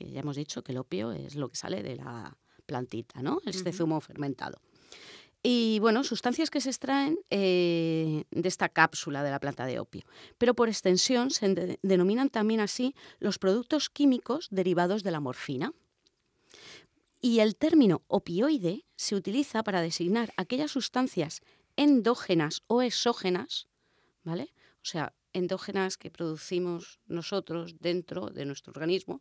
Que 0.00 0.10
ya 0.10 0.20
hemos 0.20 0.36
dicho 0.36 0.62
que 0.62 0.72
el 0.72 0.78
opio 0.78 1.12
es 1.12 1.34
lo 1.34 1.50
que 1.50 1.56
sale 1.56 1.82
de 1.82 1.96
la 1.96 2.34
plantita, 2.64 3.20
¿no? 3.20 3.40
Este 3.44 3.70
zumo 3.70 4.00
fermentado. 4.00 4.58
Y 5.42 5.78
bueno, 5.80 6.04
sustancias 6.04 6.48
que 6.48 6.62
se 6.62 6.70
extraen 6.70 7.18
eh, 7.28 8.24
de 8.30 8.48
esta 8.48 8.70
cápsula 8.70 9.22
de 9.22 9.30
la 9.30 9.38
planta 9.40 9.66
de 9.66 9.78
opio. 9.78 10.04
Pero 10.38 10.54
por 10.54 10.68
extensión 10.70 11.30
se 11.30 11.48
de- 11.54 11.78
denominan 11.82 12.30
también 12.30 12.60
así 12.60 12.94
los 13.18 13.38
productos 13.38 13.90
químicos 13.90 14.48
derivados 14.50 15.02
de 15.02 15.10
la 15.10 15.20
morfina. 15.20 15.74
Y 17.20 17.40
el 17.40 17.56
término 17.56 18.02
opioide 18.06 18.86
se 18.96 19.14
utiliza 19.14 19.62
para 19.62 19.82
designar 19.82 20.32
aquellas 20.38 20.70
sustancias 20.70 21.42
endógenas 21.76 22.62
o 22.68 22.80
exógenas, 22.80 23.68
¿vale? 24.24 24.54
O 24.76 24.84
sea, 24.84 25.12
endógenas 25.34 25.98
que 25.98 26.10
producimos 26.10 27.00
nosotros 27.06 27.76
dentro 27.80 28.30
de 28.30 28.46
nuestro 28.46 28.70
organismo, 28.70 29.20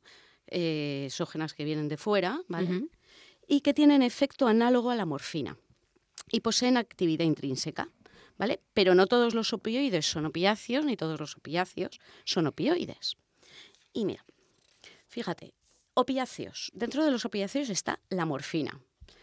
eh, 0.51 1.03
exógenas 1.07 1.53
que 1.53 1.65
vienen 1.65 1.87
de 1.87 1.97
fuera, 1.97 2.41
¿vale? 2.47 2.87
Y 3.47 3.61
que 3.61 3.73
tienen 3.73 4.01
efecto 4.01 4.47
análogo 4.47 4.91
a 4.91 4.95
la 4.95 5.05
morfina 5.05 5.57
y 6.31 6.41
poseen 6.41 6.77
actividad 6.77 7.25
intrínseca, 7.25 7.89
¿vale? 8.37 8.61
Pero 8.73 8.95
no 8.95 9.07
todos 9.07 9.33
los 9.33 9.53
opioides 9.53 10.05
son 10.05 10.25
opiáceos 10.25 10.85
ni 10.85 10.95
todos 10.95 11.19
los 11.19 11.35
opiáceos 11.35 11.99
son 12.25 12.47
opioides. 12.47 13.17
Y 13.93 14.05
mira, 14.05 14.25
fíjate, 15.07 15.53
opiáceos. 15.93 16.71
Dentro 16.73 17.03
de 17.03 17.11
los 17.11 17.25
opiáceos 17.25 17.69
está 17.69 17.99
la 18.09 18.25
morfina, 18.25 18.79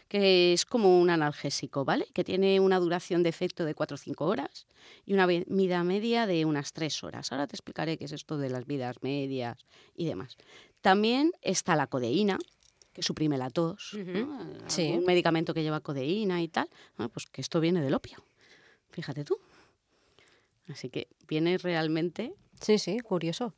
que 0.07 0.53
es 0.53 0.65
como 0.65 0.99
un 0.99 1.09
analgésico, 1.09 1.83
¿vale? 1.85 2.07
Que 2.13 2.23
tiene 2.23 2.59
una 2.59 2.79
duración 2.79 3.23
de 3.23 3.29
efecto 3.29 3.65
de 3.65 3.75
4 3.75 3.95
o 3.95 3.97
5 3.97 4.25
horas 4.25 4.67
y 5.05 5.13
una 5.13 5.25
vida 5.25 5.83
media 5.83 6.25
de 6.25 6.45
unas 6.45 6.73
3 6.73 7.03
horas. 7.03 7.31
Ahora 7.31 7.47
te 7.47 7.55
explicaré 7.55 7.97
qué 7.97 8.05
es 8.05 8.11
esto 8.11 8.37
de 8.37 8.49
las 8.49 8.65
vidas 8.65 8.97
medias 9.01 9.65
y 9.95 10.05
demás. 10.05 10.37
También 10.87 11.33
está 11.41 11.75
la 11.75 11.87
codeína, 11.87 12.37
que 12.93 13.03
suprime 13.03 13.37
la 13.37 13.49
tos, 13.49 13.91
un 13.91 15.03
medicamento 15.05 15.53
que 15.53 15.61
lleva 15.61 15.81
codeína 15.81 16.41
y 16.41 16.47
tal, 16.47 16.69
pues 17.11 17.25
que 17.25 17.41
esto 17.41 17.59
viene 17.59 17.81
del 17.81 17.93
opio. 17.93 18.23
Fíjate 18.91 19.25
tú. 19.25 19.37
Así 20.69 20.87
que 20.89 21.09
viene 21.27 21.57
realmente. 21.57 22.33
Sí, 22.61 22.79
sí, 22.79 23.01
curioso. 23.01 23.53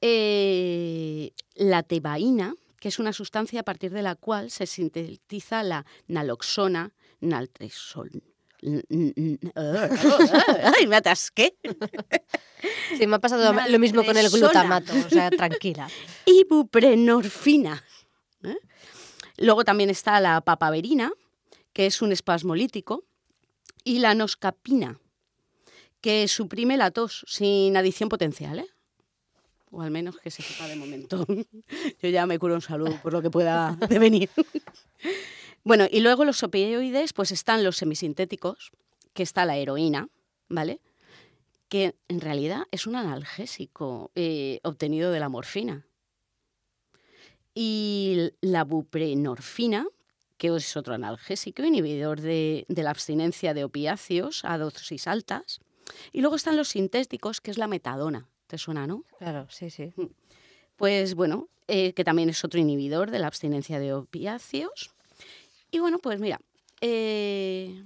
Eh, 0.00 1.32
la 1.56 1.82
tebaína, 1.82 2.54
que 2.78 2.90
es 2.90 3.00
una 3.00 3.12
sustancia 3.12 3.62
a 3.62 3.64
partir 3.64 3.90
de 3.90 4.02
la 4.02 4.14
cual 4.14 4.52
se 4.52 4.66
sintetiza 4.66 5.64
la 5.64 5.84
naloxona 6.06 6.92
naltresol. 7.18 8.22
¡Ay, 10.78 10.86
me 10.88 10.96
atasqué! 10.96 11.56
Sí, 12.98 13.06
me 13.06 13.16
ha 13.16 13.18
pasado 13.20 13.54
lo 13.68 13.78
mismo 13.78 14.04
con 14.04 14.16
el 14.16 14.28
glutamato, 14.28 14.92
o 14.94 15.08
sea, 15.08 15.30
tranquila. 15.30 15.88
Ibuprenorfina. 16.26 17.84
¿eh? 18.42 18.56
Luego 19.38 19.64
también 19.64 19.90
está 19.90 20.20
la 20.20 20.40
papaverina, 20.40 21.12
que 21.72 21.86
es 21.86 22.02
un 22.02 22.10
espasmolítico, 22.10 23.04
y 23.84 24.00
la 24.00 24.14
noscapina, 24.14 24.98
que 26.00 26.26
suprime 26.26 26.76
la 26.76 26.90
tos 26.90 27.24
sin 27.28 27.76
adición 27.76 28.08
potencial, 28.08 28.58
¿eh? 28.58 28.66
o 29.70 29.82
al 29.82 29.90
menos 29.92 30.16
que 30.18 30.30
se 30.30 30.42
sepa 30.42 30.66
de 30.66 30.74
momento. 30.76 31.24
Yo 32.02 32.08
ya 32.08 32.26
me 32.26 32.38
curo 32.38 32.54
un 32.54 32.62
saludo 32.62 32.98
por 33.02 33.12
lo 33.12 33.22
que 33.22 33.30
pueda 33.30 33.76
devenir. 33.88 34.30
Bueno, 35.66 35.86
y 35.90 35.98
luego 35.98 36.24
los 36.24 36.44
opioides, 36.44 37.12
pues 37.12 37.32
están 37.32 37.64
los 37.64 37.76
semisintéticos, 37.76 38.70
que 39.14 39.24
está 39.24 39.44
la 39.44 39.56
heroína, 39.56 40.08
¿vale? 40.48 40.80
Que 41.68 41.96
en 42.06 42.20
realidad 42.20 42.62
es 42.70 42.86
un 42.86 42.94
analgésico 42.94 44.12
eh, 44.14 44.60
obtenido 44.62 45.10
de 45.10 45.18
la 45.18 45.28
morfina. 45.28 45.84
Y 47.52 48.30
la 48.40 48.62
buprenorfina, 48.62 49.86
que 50.36 50.54
es 50.54 50.76
otro 50.76 50.94
analgésico, 50.94 51.64
inhibidor 51.64 52.20
de, 52.20 52.64
de 52.68 52.82
la 52.84 52.90
abstinencia 52.90 53.52
de 53.52 53.64
opiáceos 53.64 54.44
a 54.44 54.58
dosis 54.58 55.08
altas. 55.08 55.58
Y 56.12 56.20
luego 56.20 56.36
están 56.36 56.56
los 56.56 56.68
sintéticos, 56.68 57.40
que 57.40 57.50
es 57.50 57.58
la 57.58 57.66
metadona, 57.66 58.28
¿Te 58.46 58.58
suena, 58.58 58.86
no? 58.86 59.02
Claro, 59.18 59.48
sí, 59.50 59.70
sí. 59.70 59.92
Mm. 59.96 60.06
Pues 60.76 61.14
bueno, 61.14 61.48
eh, 61.66 61.92
que 61.94 62.04
también 62.04 62.28
es 62.28 62.44
otro 62.44 62.60
inhibidor 62.60 63.10
de 63.10 63.18
la 63.18 63.26
abstinencia 63.26 63.80
de 63.80 63.92
opiáceos. 63.92 64.94
Y 65.76 65.78
bueno, 65.78 65.98
pues 65.98 66.18
mira, 66.18 66.40
eh, 66.80 67.84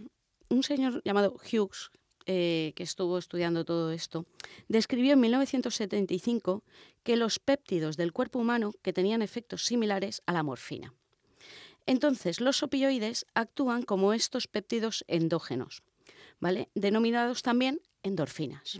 un 0.48 0.62
señor 0.62 1.02
llamado 1.04 1.34
Hughes, 1.34 1.90
eh, 2.24 2.72
que 2.76 2.84
estuvo 2.84 3.18
estudiando 3.18 3.64
todo 3.64 3.90
esto, 3.90 4.26
describió 4.68 5.14
en 5.14 5.20
1975 5.20 6.62
que 7.02 7.16
los 7.16 7.40
péptidos 7.40 7.96
del 7.96 8.12
cuerpo 8.12 8.38
humano 8.38 8.74
que 8.82 8.92
tenían 8.92 9.22
efectos 9.22 9.64
similares 9.64 10.22
a 10.26 10.32
la 10.32 10.44
morfina. 10.44 10.94
Entonces, 11.84 12.40
los 12.40 12.62
opioides 12.62 13.26
actúan 13.34 13.82
como 13.82 14.12
estos 14.12 14.46
péptidos 14.46 15.04
endógenos, 15.08 15.82
¿vale? 16.38 16.68
Denominados 16.76 17.42
también 17.42 17.80
endorfinas. 18.04 18.78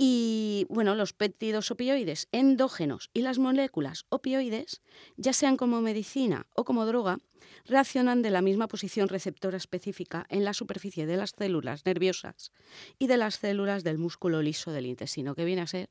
Y 0.00 0.64
bueno, 0.70 0.94
los 0.94 1.12
péptidos 1.12 1.72
opioides 1.72 2.28
endógenos 2.30 3.10
y 3.12 3.22
las 3.22 3.40
moléculas 3.40 4.06
opioides, 4.10 4.80
ya 5.16 5.32
sean 5.32 5.56
como 5.56 5.80
medicina 5.80 6.46
o 6.54 6.64
como 6.64 6.86
droga, 6.86 7.18
reaccionan 7.64 8.22
de 8.22 8.30
la 8.30 8.40
misma 8.40 8.68
posición 8.68 9.08
receptora 9.08 9.56
específica 9.56 10.24
en 10.28 10.44
la 10.44 10.54
superficie 10.54 11.04
de 11.04 11.16
las 11.16 11.32
células 11.36 11.84
nerviosas 11.84 12.52
y 13.00 13.08
de 13.08 13.16
las 13.16 13.40
células 13.40 13.82
del 13.82 13.98
músculo 13.98 14.40
liso 14.40 14.70
del 14.70 14.86
intestino, 14.86 15.34
que 15.34 15.44
viene 15.44 15.62
a 15.62 15.66
ser 15.66 15.90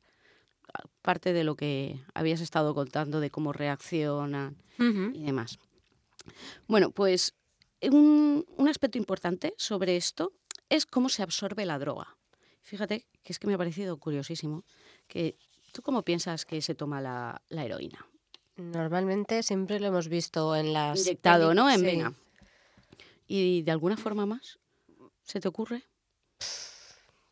parte 1.01 1.33
de 1.33 1.43
lo 1.43 1.57
que 1.57 1.99
habías 2.13 2.39
estado 2.39 2.73
contando 2.73 3.19
de 3.19 3.29
cómo 3.29 3.51
reaccionan 3.51 4.55
y 4.79 5.23
demás. 5.23 5.59
Bueno, 6.67 6.91
pues 6.91 7.35
un 7.91 8.67
aspecto 8.69 8.97
importante 8.97 9.53
sobre 9.57 9.97
esto 9.97 10.31
es 10.69 10.85
cómo 10.85 11.09
se 11.09 11.23
absorbe 11.23 11.65
la 11.65 11.77
droga. 11.77 12.15
Fíjate 12.61 13.05
que 13.27 13.33
es 13.33 13.39
que 13.39 13.47
me 13.47 13.55
ha 13.55 13.57
parecido 13.57 13.97
curiosísimo 13.97 14.63
que 15.05 15.35
tú 15.73 15.81
cómo 15.81 16.03
piensas 16.03 16.45
que 16.45 16.61
se 16.61 16.75
toma 16.75 17.01
la, 17.01 17.41
heroína. 17.49 18.07
Normalmente 18.55 19.43
siempre 19.43 19.81
lo 19.81 19.87
hemos 19.87 20.07
visto 20.07 20.55
en 20.55 20.71
las 20.71 21.01
inyectado, 21.01 21.53
¿no? 21.53 21.69
En 21.69 21.81
vena. 21.81 22.13
¿Y 23.27 23.63
de 23.63 23.71
alguna 23.71 23.97
forma 23.97 24.25
más? 24.25 24.59
¿Se 25.23 25.41
te 25.41 25.49
ocurre? 25.49 25.83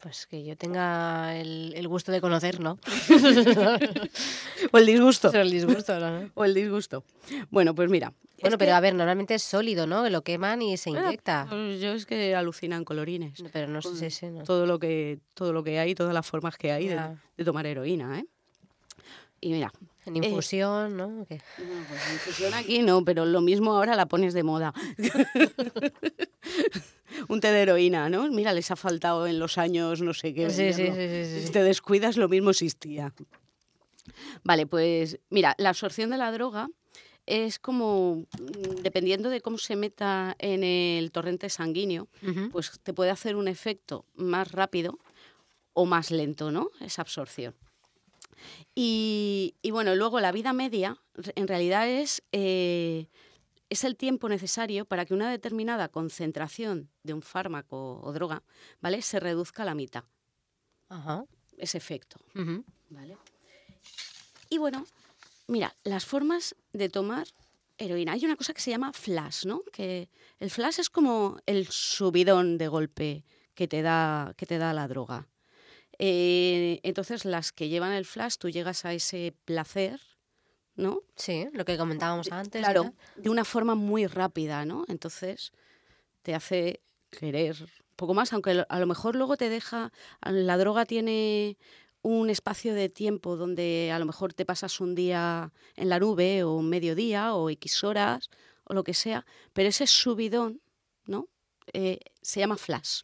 Pues 0.06 0.28
que 0.28 0.44
yo 0.44 0.56
tenga 0.56 1.36
el, 1.36 1.88
gusto 1.88 2.12
de 2.12 2.22
conocer, 2.22 2.60
¿no? 2.60 2.78
o 4.72 4.78
el 4.78 4.86
disgusto. 4.86 5.30
O 5.30 5.36
el 5.36 5.50
disgusto, 5.50 6.00
¿no? 6.00 6.30
O 6.36 6.46
el 6.46 6.54
disgusto. 6.54 7.04
Bueno, 7.50 7.74
pues 7.74 7.90
mira. 7.90 8.14
Bueno, 8.40 8.60
pero 8.60 8.76
a 8.76 8.80
ver, 8.82 8.94
normalmente 8.94 9.34
es 9.34 9.42
sólido, 9.42 9.88
¿no? 9.88 10.08
Lo 10.12 10.22
queman 10.22 10.62
y 10.62 10.78
se 10.78 10.92
ah, 10.92 11.08
inyecta. 11.08 11.48
Pues 11.50 11.82
yo 11.82 11.94
es 11.94 12.06
que 12.06 12.36
alucinan 12.36 12.86
colorines. 12.86 13.44
pero 13.52 13.68
no 13.68 13.82
sé 13.82 14.12
si 14.12 14.28
no. 14.28 14.44
Todo 14.44 14.68
lo 14.68 14.78
que, 14.78 15.22
todo 15.34 15.54
lo 15.54 15.64
que 15.64 15.80
hay, 15.80 15.96
todas 15.96 16.14
las 16.14 16.28
formas 16.28 16.56
que 16.56 16.72
hay 16.72 16.88
de, 16.88 17.44
tomar 17.44 17.66
heroína, 17.66 18.20
¿eh? 18.20 18.28
Y 19.42 19.54
mira. 19.54 19.72
En 20.06 20.16
eh, 20.16 20.28
infusión, 20.28 20.98
¿no? 20.98 21.26
pues 21.28 21.42
infusión 22.14 22.54
aquí 22.54 22.84
no, 22.84 23.04
pero 23.04 23.26
lo 23.26 23.42
mismo 23.42 23.74
ahora 23.74 23.96
la 23.96 24.06
pones 24.06 24.34
de 24.34 24.44
moda. 24.44 24.74
un 27.28 27.40
té 27.40 27.52
de 27.52 27.62
heroína, 27.62 28.10
¿no? 28.10 28.30
Mira, 28.30 28.54
les 28.54 28.72
ha 28.72 28.76
faltado 28.76 29.28
en 29.28 29.40
los 29.40 29.58
años 29.58 30.02
no 30.02 30.14
sé 30.14 30.34
qué. 30.34 30.50
Sí, 30.50 30.74
sí, 30.74 30.88
sí, 30.94 31.46
Si 31.46 31.52
te 31.52 31.64
descuidas, 31.64 32.18
lo 32.18 32.30
mismo 32.30 32.52
existía. 32.52 33.14
Vale, 34.44 34.68
pues 34.68 35.20
mira, 35.30 35.56
la 35.58 35.70
absorción 35.70 36.10
de 36.10 36.18
la 36.18 36.32
droga 36.32 36.70
es 37.26 37.58
como, 37.58 38.26
mm, 38.40 38.82
dependiendo 38.84 39.30
de 39.30 39.42
cómo 39.42 39.58
se 39.58 39.76
meta 39.76 40.36
en 40.40 40.64
el 40.64 41.12
torrente 41.12 41.50
sanguíneo, 41.50 42.08
pues 42.52 42.80
te 42.84 42.94
puede 42.94 43.10
hacer 43.10 43.36
un 43.36 43.48
efecto 43.48 44.06
más 44.16 44.52
rápido 44.52 45.00
o 45.74 45.86
más 45.86 46.12
lento, 46.12 46.52
¿no? 46.52 46.70
Esa 46.80 47.02
absorción. 47.02 47.56
Y, 48.74 49.56
bueno, 49.72 49.96
luego 49.96 50.20
la 50.20 50.32
vida 50.32 50.54
media 50.54 50.98
en 51.36 51.48
realidad 51.48 51.90
es 51.90 52.24
eh, 52.32 53.08
es 53.70 53.84
el 53.84 53.96
tiempo 53.96 54.30
necesario 54.30 54.86
para 54.86 55.06
que 55.06 55.14
una 55.14 55.30
determinada 55.30 55.90
concentración 55.90 56.90
de 57.04 57.14
un 57.14 57.22
fármaco 57.22 58.00
o 58.02 58.14
droga, 58.14 58.44
¿vale? 58.80 59.02
Se 59.02 59.20
reduzca 59.20 59.64
a 59.64 59.66
la 59.66 59.76
mitad. 59.76 60.04
Ajá. 60.90 61.26
Ese 61.58 61.78
efecto. 61.78 62.20
¿Vale? 62.90 63.18
Y 64.50 64.58
bueno, 64.58 64.86
mira, 65.48 65.76
las 65.84 66.06
formas 66.06 66.56
de 66.74 66.90
tomar 66.90 67.28
heroína. 67.78 68.14
Hay 68.14 68.26
una 68.26 68.36
cosa 68.36 68.54
que 68.54 68.62
se 68.62 68.72
llama 68.72 68.94
flash, 68.94 69.46
¿no? 69.46 69.62
Que 69.74 70.10
el 70.40 70.50
flash 70.50 70.80
es 70.80 70.90
como 70.90 71.38
el 71.46 71.68
subidón 71.68 72.58
de 72.58 72.68
golpe 72.68 73.26
que 73.56 73.68
te 73.68 73.82
da, 73.82 74.34
que 74.38 74.46
te 74.46 74.58
da 74.58 74.74
la 74.74 74.88
droga. 74.88 75.28
Eh, 76.00 76.80
entonces, 76.84 77.26
las 77.26 77.52
que 77.52 77.70
llevan 77.70 77.94
el 77.94 78.06
flash, 78.06 78.36
tú 78.38 78.50
llegas 78.50 78.86
a 78.86 78.94
ese 78.94 79.34
placer 79.46 80.00
¿no? 80.76 81.02
Sí, 81.16 81.48
lo 81.54 81.66
que 81.66 81.78
comentábamos 81.78 82.32
antes. 82.32 82.62
Claro, 82.62 82.94
de 83.16 83.30
una 83.30 83.46
forma 83.46 83.76
muy 83.76 84.08
rápida, 84.08 84.66
¿no? 84.66 84.86
Entonces 84.88 85.52
te 86.22 86.36
hace 86.36 86.82
querer 87.12 87.56
un 87.62 87.96
poco 87.96 88.14
más, 88.14 88.34
aunque 88.34 88.66
a 88.68 88.80
lo 88.80 88.88
mejor 88.88 89.16
luego 89.16 89.38
te 89.38 89.50
deja, 89.50 89.92
la 90.22 90.58
droga 90.58 90.86
tiene 90.86 91.58
un 92.02 92.30
espacio 92.30 92.74
de 92.74 92.90
tiempo 92.90 93.36
donde 93.38 93.92
a 93.92 94.00
lo 94.00 94.06
mejor 94.06 94.34
te 94.34 94.46
pasas 94.46 94.80
un 94.80 94.96
día 94.96 95.52
en 95.76 95.90
la 95.90 96.00
nube 96.00 96.44
o 96.44 96.54
un 96.54 96.70
mediodía 96.70 97.34
o 97.34 97.50
X 97.50 97.84
horas 97.84 98.30
o 98.66 98.74
lo 98.74 98.84
que 98.84 98.94
sea, 98.94 99.26
pero 99.54 99.70
ese 99.70 99.88
subidón, 99.88 100.62
¿no? 101.06 101.30
Eh, 101.74 102.00
se 102.22 102.42
llama 102.42 102.58
flash 102.58 103.02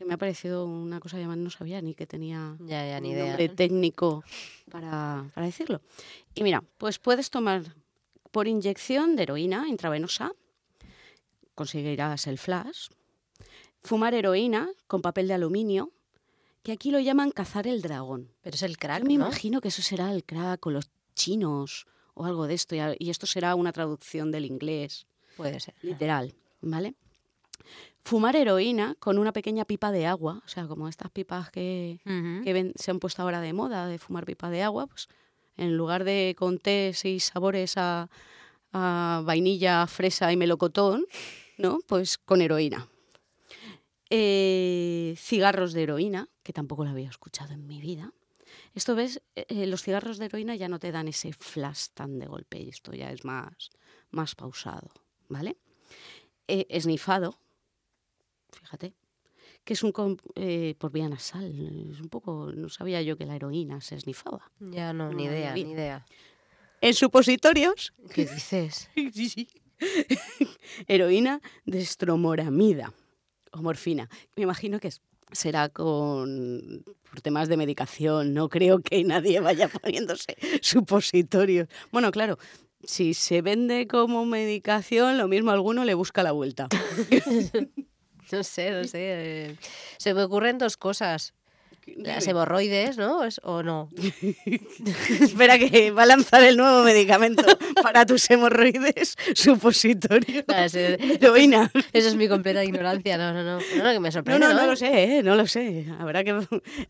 que 0.00 0.06
me 0.06 0.14
ha 0.14 0.16
parecido 0.16 0.64
una 0.64 0.98
cosa 0.98 1.18
llamada, 1.18 1.36
no 1.36 1.50
sabía 1.50 1.82
ni 1.82 1.94
que 1.94 2.06
tenía 2.06 2.56
ya, 2.60 2.98
ni 3.00 3.10
un 3.10 3.12
idea. 3.16 3.26
nombre 3.26 3.50
técnico 3.50 4.24
para, 4.70 5.30
decirlo. 5.36 5.82
Y 6.34 6.42
mira, 6.42 6.64
pues 6.78 6.98
puedes 6.98 7.28
tomar 7.28 7.74
por 8.30 8.48
inyección 8.48 9.14
de 9.14 9.24
heroína 9.24 9.68
intravenosa, 9.68 10.32
conseguirás 11.54 12.26
el 12.28 12.38
flash, 12.38 12.88
fumar 13.82 14.14
heroína 14.14 14.70
con 14.86 15.02
papel 15.02 15.28
de 15.28 15.34
aluminio, 15.34 15.90
que 16.62 16.72
aquí 16.72 16.90
lo 16.90 16.98
llaman 17.00 17.30
cazar 17.30 17.66
el 17.66 17.82
dragón. 17.82 18.32
Pero 18.40 18.54
es 18.54 18.62
el 18.62 18.78
crack, 18.78 19.00
Yo 19.00 19.04
me 19.04 19.12
imagino 19.12 19.60
que 19.60 19.68
eso 19.68 19.82
será 19.82 20.14
el 20.14 20.24
crack 20.24 20.64
o 20.64 20.70
los 20.70 20.88
chinos 21.14 21.86
o 22.14 22.24
algo 22.24 22.46
de 22.46 22.54
esto, 22.54 22.74
y 22.98 23.10
esto 23.10 23.26
será 23.26 23.54
una 23.54 23.70
traducción 23.70 24.30
del 24.30 24.46
inglés. 24.46 25.06
Puede 25.36 25.60
ser. 25.60 25.74
Literal, 25.82 26.34
¿vale? 26.62 26.94
Fumar 28.02 28.36
heroína 28.36 28.96
con 28.98 29.18
una 29.18 29.32
pequeña 29.32 29.64
pipa 29.64 29.92
de 29.92 30.06
agua, 30.06 30.42
o 30.44 30.48
sea, 30.48 30.66
como 30.66 30.88
estas 30.88 31.10
pipas 31.10 31.50
que, 31.50 32.00
se 32.76 32.90
han 32.90 32.98
puesto 32.98 33.22
ahora 33.22 33.40
de 33.40 33.52
moda 33.52 33.86
de 33.86 33.98
fumar 33.98 34.24
pipa 34.24 34.50
de 34.50 34.62
agua, 34.62 34.86
pues 34.86 35.08
En 35.56 35.76
lugar 35.76 36.04
de 36.04 36.34
con 36.38 36.58
tés 36.58 37.04
y 37.04 37.20
sabores 37.20 37.76
a, 37.76 38.08
a 38.72 39.22
vainilla, 39.24 39.86
fresa 39.86 40.32
y 40.32 40.36
melocotón, 40.36 41.04
¿no? 41.58 41.80
Pues 41.86 42.16
con 42.18 42.40
heroína. 42.40 42.88
Eh, 44.08 45.14
cigarros 45.18 45.72
de 45.72 45.82
heroína, 45.84 46.28
que 46.42 46.52
tampoco 46.52 46.84
lo 46.84 46.90
había 46.90 47.08
escuchado 47.08 47.52
en 47.52 47.66
mi 47.66 47.80
vida. 47.80 48.12
Esto 48.74 48.94
ves, 48.94 49.22
Eh, 49.36 49.46
eh, 49.48 49.66
los 49.66 49.82
cigarros 49.82 50.18
de 50.18 50.26
heroína 50.26 50.56
ya 50.56 50.68
no 50.68 50.78
te 50.78 50.92
dan 50.92 51.08
ese 51.08 51.32
flash 51.32 51.88
tan 51.94 52.18
de 52.18 52.26
golpe, 52.26 52.58
y 52.60 52.68
esto 52.68 52.92
ya 52.92 53.10
es 53.10 53.24
más, 53.24 53.70
más 54.10 54.34
pausado, 54.34 54.90
¿vale? 55.28 55.56
Eh, 56.48 56.66
esnifado, 56.70 57.38
fíjate, 58.52 58.94
que 59.64 59.74
es 59.74 59.82
un 59.82 59.92
com- 59.92 60.16
eh, 60.34 60.74
por 60.78 60.90
vía 60.92 61.08
nasal, 61.08 61.88
es 61.92 62.00
un 62.00 62.08
poco, 62.08 62.50
no 62.54 62.68
sabía 62.68 63.02
yo 63.02 63.16
que 63.16 63.26
la 63.26 63.36
heroína 63.36 63.80
se 63.80 63.94
esnifaba. 63.96 64.50
Ya 64.60 64.92
no, 64.92 65.12
ni 65.12 65.24
idea, 65.24 65.54
ni 65.54 65.72
idea. 65.72 66.06
En 66.80 66.94
supositorios, 66.94 67.92
¿Qué 68.14 68.24
dices? 68.26 68.88
sí, 69.14 69.28
sí. 69.28 69.48
heroína 70.86 71.40
de 71.64 71.80
estromoramida 71.80 72.92
o 73.52 73.62
morfina. 73.62 74.08
Me 74.36 74.42
imagino 74.44 74.78
que 74.80 74.88
es- 74.88 75.00
será 75.32 75.68
con 75.68 76.84
por 77.10 77.20
temas 77.20 77.48
de 77.48 77.56
medicación. 77.56 78.34
No 78.34 78.48
creo 78.48 78.80
que 78.80 79.02
nadie 79.04 79.40
vaya 79.40 79.68
poniéndose 79.82 80.36
supositorios. 80.62 81.68
Bueno, 81.92 82.10
claro, 82.12 82.38
si 82.82 83.14
se 83.14 83.42
vende 83.42 83.86
como 83.86 84.24
medicación, 84.26 85.18
lo 85.18 85.28
mismo 85.28 85.50
a 85.50 85.54
alguno 85.54 85.84
le 85.84 85.94
busca 85.94 86.22
la 86.22 86.32
vuelta. 86.32 86.68
No 88.36 88.42
sé, 88.44 88.70
no 88.70 88.84
sé. 88.84 88.98
eh, 89.00 89.56
Se 89.98 90.14
me 90.14 90.22
ocurren 90.22 90.58
dos 90.58 90.76
cosas. 90.76 91.34
Las 91.96 92.26
hemorroides, 92.28 92.98
¿no? 92.98 93.20
¿O 93.42 93.62
no? 93.64 93.88
Espera 95.20 95.58
que 95.58 95.90
va 95.90 96.02
a 96.02 96.06
lanzar 96.06 96.42
el 96.44 96.56
nuevo 96.56 96.84
medicamento 96.84 97.42
para 97.82 98.06
tus 98.06 98.30
hemorroides, 98.30 99.16
supositorio. 99.34 100.44
Nada, 100.46 100.66
ese- 100.66 100.98
Heroína. 101.14 101.70
Eso 101.92 102.08
es 102.08 102.14
mi 102.16 102.28
completa 102.28 102.62
ignorancia. 102.64 103.16
No, 103.18 103.32
no, 103.32 103.42
no. 103.42 103.58
No, 103.76 103.84
no, 103.84 103.90
que 103.92 103.98
me 104.00 104.08
No, 104.08 104.12
sorprende. 104.12 104.46
no, 104.46 104.54
no 104.54 104.66
lo 104.66 104.76
sé, 104.76 105.04
¿eh? 105.18 105.22
no 105.22 105.34
lo 105.34 105.46
sé. 105.46 105.86
Habrá 105.98 106.22
que 106.22 106.38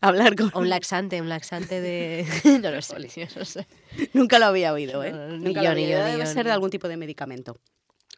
hablar 0.01 0.35
con... 0.35 0.51
O 0.53 0.59
un 0.59 0.69
laxante, 0.69 1.21
un 1.21 1.29
laxante 1.29 1.81
de. 1.81 2.25
No 2.61 2.69
lo 2.71 2.81
sé, 2.81 2.95
no. 2.99 3.65
Nunca 4.13 4.39
lo 4.39 4.45
había 4.47 4.73
oído, 4.73 5.03
¿eh? 5.03 5.11
No, 5.11 5.27
no, 5.29 5.37
ni 5.37 5.45
Nunca 5.45 5.63
yo, 5.63 5.69
lo 5.69 5.75
ni 5.75 5.83
había 5.85 5.97
yo, 5.97 6.03
oído. 6.03 6.17
Debe 6.17 6.25
yo, 6.27 6.33
ser 6.33 6.45
de 6.45 6.51
algún 6.51 6.69
tipo 6.69 6.87
de 6.87 6.97
medicamento. 6.97 7.57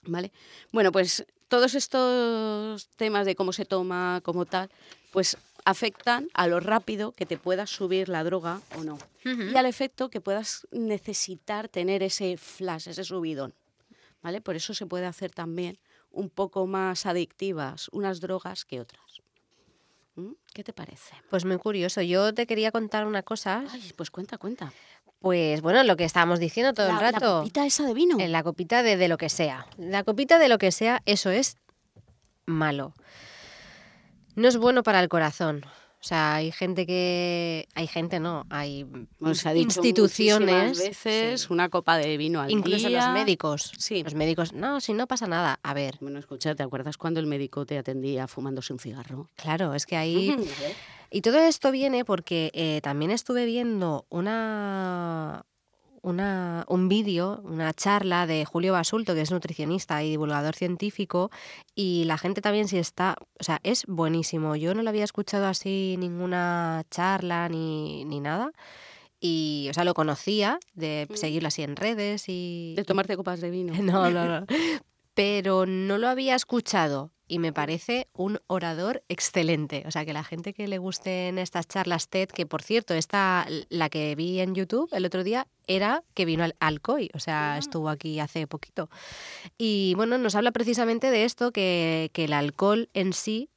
¿Vale? 0.06 0.34
Bueno, 0.74 0.92
pues 0.92 1.26
todos 1.54 1.76
estos 1.76 2.88
temas 2.96 3.28
de 3.28 3.36
cómo 3.36 3.54
se 3.54 3.64
toma, 3.64 4.22
como 4.24 4.48
tal, 4.48 4.72
pues 5.12 5.38
afectan 5.66 6.28
a 6.34 6.48
lo 6.48 6.60
rápido 6.60 7.12
que 7.12 7.28
te 7.28 7.38
puedas 7.38 7.70
subir 7.70 8.10
la 8.10 8.24
droga 8.24 8.60
o 8.76 8.84
no. 8.84 8.98
Y 9.24 9.56
al 9.56 9.68
efecto 9.68 10.10
que 10.10 10.20
puedas 10.20 10.66
necesitar 10.72 11.70
tener 11.70 12.02
ese 12.02 12.38
flash, 12.38 12.88
ese 12.88 13.04
subidón. 13.04 13.54
¿Vale? 14.24 14.42
Por 14.42 14.56
eso 14.56 14.74
se 14.74 14.88
puede 14.88 15.06
hacer 15.06 15.30
también 15.30 15.78
un 16.10 16.32
poco 16.32 16.66
más 16.66 17.06
adictivas 17.06 17.88
unas 17.90 18.20
drogas 18.20 18.66
que 18.66 18.82
otras. 18.82 19.22
¿Mm? 20.16 20.32
¿Qué 20.56 20.64
te 20.64 20.74
parece? 20.74 21.14
Pues 21.30 21.46
muy 21.46 21.60
curioso. 21.60 22.02
Yo 22.02 22.34
te 22.34 22.48
quería 22.48 22.72
contar 22.72 23.06
una 23.06 23.22
cosa. 23.22 23.64
Ay, 23.70 23.94
pues 23.96 24.10
cuenta, 24.10 24.40
cuenta. 24.40 24.74
Pues 25.24 25.62
bueno, 25.62 25.82
lo 25.84 25.96
que 25.96 26.04
estábamos 26.04 26.38
diciendo 26.42 26.74
todo 26.74 26.88
la, 26.90 26.96
el 26.96 27.00
la 27.00 27.12
rato. 27.14 27.40
copita 27.40 27.66
esa 27.66 27.86
de 27.86 27.94
vino. 27.94 28.20
En 28.20 28.34
la 28.34 28.44
copita 28.44 28.84
de, 28.84 28.98
de 28.98 29.08
lo 29.08 29.18
que 29.18 29.30
sea. 29.30 29.66
La 29.78 30.04
copita 30.04 30.38
de 30.38 30.50
lo 30.50 30.58
que 30.58 30.74
sea, 30.74 31.02
eso 31.06 31.30
es 31.30 31.56
malo. 32.46 32.94
No 34.36 34.50
es 34.50 34.58
bueno 34.58 34.84
para 34.84 35.00
el 35.00 35.08
corazón. 35.08 35.64
O 35.66 36.06
sea, 36.06 36.36
hay 36.36 36.52
gente 36.52 36.86
que. 36.86 37.70
Hay 37.74 37.88
gente, 37.88 38.20
no. 38.20 38.46
Hay 38.50 38.86
se 39.34 39.48
ha 39.48 39.54
dicho 39.54 39.68
instituciones. 39.80 40.78
veces 40.78 41.42
sí. 41.44 41.48
una 41.54 41.70
copa 41.70 41.98
de 41.98 42.18
vino 42.18 42.42
al 42.42 42.52
Incluso 42.52 42.90
día. 42.90 43.06
los 43.06 43.14
médicos. 43.14 43.72
Sí. 43.78 44.04
Los 44.04 44.14
médicos, 44.16 44.52
no, 44.52 44.82
si 44.82 44.92
no 44.92 45.08
pasa 45.08 45.26
nada. 45.28 45.62
A 45.64 45.74
ver, 45.74 45.96
Bueno, 46.02 46.20
escucha, 46.20 46.54
¿te 46.56 46.64
acuerdas 46.64 46.98
cuando 46.98 47.22
el 47.22 47.28
médico 47.28 47.66
te 47.66 47.78
atendía 47.78 48.28
fumándose 48.28 48.74
un 48.74 48.80
cigarro? 48.80 49.30
claro, 49.38 49.74
es 49.74 49.86
que 49.86 49.96
ahí. 49.96 50.36
Y 51.16 51.22
todo 51.22 51.38
esto 51.38 51.72
viene 51.72 52.06
porque 52.06 52.50
eh, 52.56 52.82
también 52.82 53.12
estuve 53.12 53.46
viendo 53.46 54.08
una, 54.10 55.46
una, 56.02 56.66
un 56.68 56.90
vídeo, 56.90 57.40
una 57.44 57.72
charla 57.72 58.26
de 58.26 58.46
Julio 58.46 58.74
Basulto, 58.74 59.14
que 59.14 59.22
es 59.22 59.30
nutricionista 59.30 60.02
y 60.02 60.10
divulgador 60.10 60.56
científico, 60.56 61.30
y 61.76 62.06
la 62.06 62.18
gente 62.18 62.42
también 62.42 62.68
si 62.68 62.80
está, 62.80 63.16
o 63.40 63.44
sea, 63.44 63.60
es 63.62 63.86
buenísimo. 63.86 64.56
Yo 64.56 64.74
no 64.74 64.82
lo 64.82 64.90
había 64.90 65.04
escuchado 65.04 65.46
así 65.46 65.98
ninguna 66.00 66.84
charla 66.90 67.48
ni, 67.48 68.06
ni 68.06 68.20
nada. 68.20 68.52
Y, 69.20 69.68
o 69.70 69.74
sea, 69.76 69.84
lo 69.84 69.94
conocía 69.94 70.58
de 70.74 71.08
seguirlo 71.14 71.50
así 71.50 71.62
en 71.62 71.76
redes 71.76 72.26
y... 72.28 72.74
De 72.76 72.86
tomarte 72.86 73.16
copas 73.16 73.40
de 73.40 73.52
vino. 73.52 73.74
No, 73.84 74.10
no, 74.10 74.26
no. 74.40 74.48
Pero 75.14 75.68
no 75.68 76.00
lo 76.00 76.10
había 76.10 76.34
escuchado 76.34 77.13
y 77.28 77.40
me 77.40 77.54
parece 77.54 78.08
un 78.14 78.40
orador 78.48 79.04
excelente. 79.08 79.84
O 79.88 79.92
sea, 79.92 80.06
que 80.06 80.14
la 80.14 80.24
gente 80.24 80.54
que 80.54 80.68
le 80.68 80.78
gusten 80.78 81.38
estas 81.40 81.68
charlas 81.68 82.10
TED, 82.10 82.30
que 82.30 82.46
por 82.46 82.62
cierto, 82.62 82.94
esta, 82.94 83.48
la 83.70 83.90
que 83.90 84.16
vi 84.16 84.40
en 84.40 84.56
YouTube 84.56 84.90
el 84.92 85.06
otro 85.06 85.24
día, 85.24 85.48
era 85.68 86.04
que 86.14 86.26
vino 86.26 86.44
al 86.44 86.56
Alcoy, 86.60 87.10
o 87.14 87.20
sea, 87.20 87.58
estuvo 87.58 87.90
aquí 87.90 88.20
hace 88.20 88.48
poquito. 88.48 88.90
Y 89.58 89.94
bueno, 89.96 90.18
nos 90.18 90.36
habla 90.36 90.52
precisamente 90.52 91.12
de 91.12 91.24
esto, 91.24 91.52
que, 91.52 92.12
que 92.14 92.26
el 92.26 92.34
alcohol 92.34 92.90
en 92.94 93.14
sí, 93.14 93.50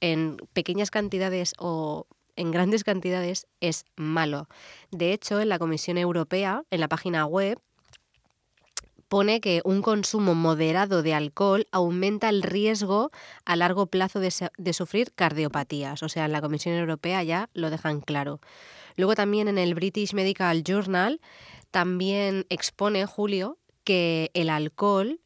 en 0.00 0.36
pequeñas 0.52 0.90
cantidades 0.90 1.54
o 1.58 2.06
en 2.36 2.50
grandes 2.50 2.84
cantidades, 2.84 3.46
es 3.60 3.84
malo. 3.96 4.48
De 4.90 5.12
hecho, 5.12 5.40
en 5.40 5.48
la 5.48 5.58
Comisión 5.58 5.98
Europea, 5.98 6.64
en 6.70 6.80
la 6.80 6.88
página 6.88 7.26
web, 7.26 7.60
pone 9.10 9.40
que 9.40 9.60
un 9.64 9.82
consumo 9.82 10.36
moderado 10.36 11.02
de 11.02 11.14
alcohol 11.14 11.66
aumenta 11.72 12.28
el 12.28 12.44
riesgo 12.44 13.10
a 13.44 13.56
largo 13.56 13.86
plazo 13.86 14.20
de, 14.20 14.72
sufrir 14.72 15.12
cardiopatías. 15.12 16.04
O 16.04 16.08
sea, 16.08 16.26
en 16.26 16.32
la 16.32 16.40
Comisión 16.40 16.76
Europea 16.76 17.22
ya 17.24 17.50
lo 17.52 17.70
dejan 17.70 18.00
claro. 18.02 18.40
Luego 18.96 19.16
también 19.16 19.48
en 19.48 19.58
el 19.58 19.74
British 19.74 20.14
Medical 20.14 20.62
Journal 20.62 21.20
también 21.72 22.46
expone 22.50 23.04
Julio 23.04 23.58
que 23.82 24.30
el 24.32 24.48
alcohol 24.48 25.20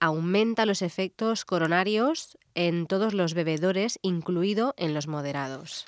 aumenta 0.00 0.64
los 0.64 0.80
efectos 0.80 1.44
coronarios 1.44 2.38
en 2.54 2.86
todos 2.86 3.12
los 3.12 3.34
bebedores, 3.34 3.98
incluido 4.00 4.72
en 4.78 4.94
los 4.94 5.06
moderados. 5.06 5.84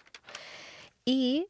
Y 1.06 1.46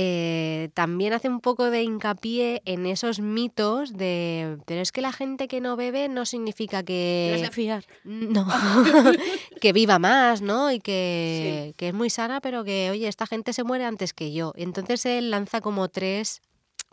eh, 0.00 0.68
también 0.74 1.12
hace 1.12 1.28
un 1.28 1.40
poco 1.40 1.70
de 1.70 1.82
hincapié 1.82 2.62
en 2.66 2.86
esos 2.86 3.18
mitos 3.18 3.92
de, 3.96 4.58
pero 4.64 4.80
es 4.80 4.92
que 4.92 5.00
la 5.02 5.10
gente 5.12 5.48
que 5.48 5.60
no 5.60 5.74
bebe 5.74 6.08
no 6.08 6.24
significa 6.24 6.84
¿Te 6.84 7.32
has 7.34 7.40
de 7.40 7.46
que... 7.48 7.52
fiar? 7.52 7.84
No, 8.04 8.46
que 9.60 9.72
viva 9.72 9.98
más, 9.98 10.40
¿no? 10.40 10.70
Y 10.70 10.78
que, 10.78 11.74
que 11.76 11.88
es 11.88 11.94
muy 11.94 12.10
sana, 12.10 12.40
pero 12.40 12.62
que, 12.62 12.90
oye, 12.92 13.08
esta 13.08 13.26
gente 13.26 13.52
se 13.52 13.64
muere 13.64 13.84
antes 13.86 14.12
que 14.12 14.32
yo. 14.32 14.52
Entonces 14.56 15.04
él 15.04 15.30
lanza 15.32 15.60
como 15.60 15.88
tres 15.88 16.42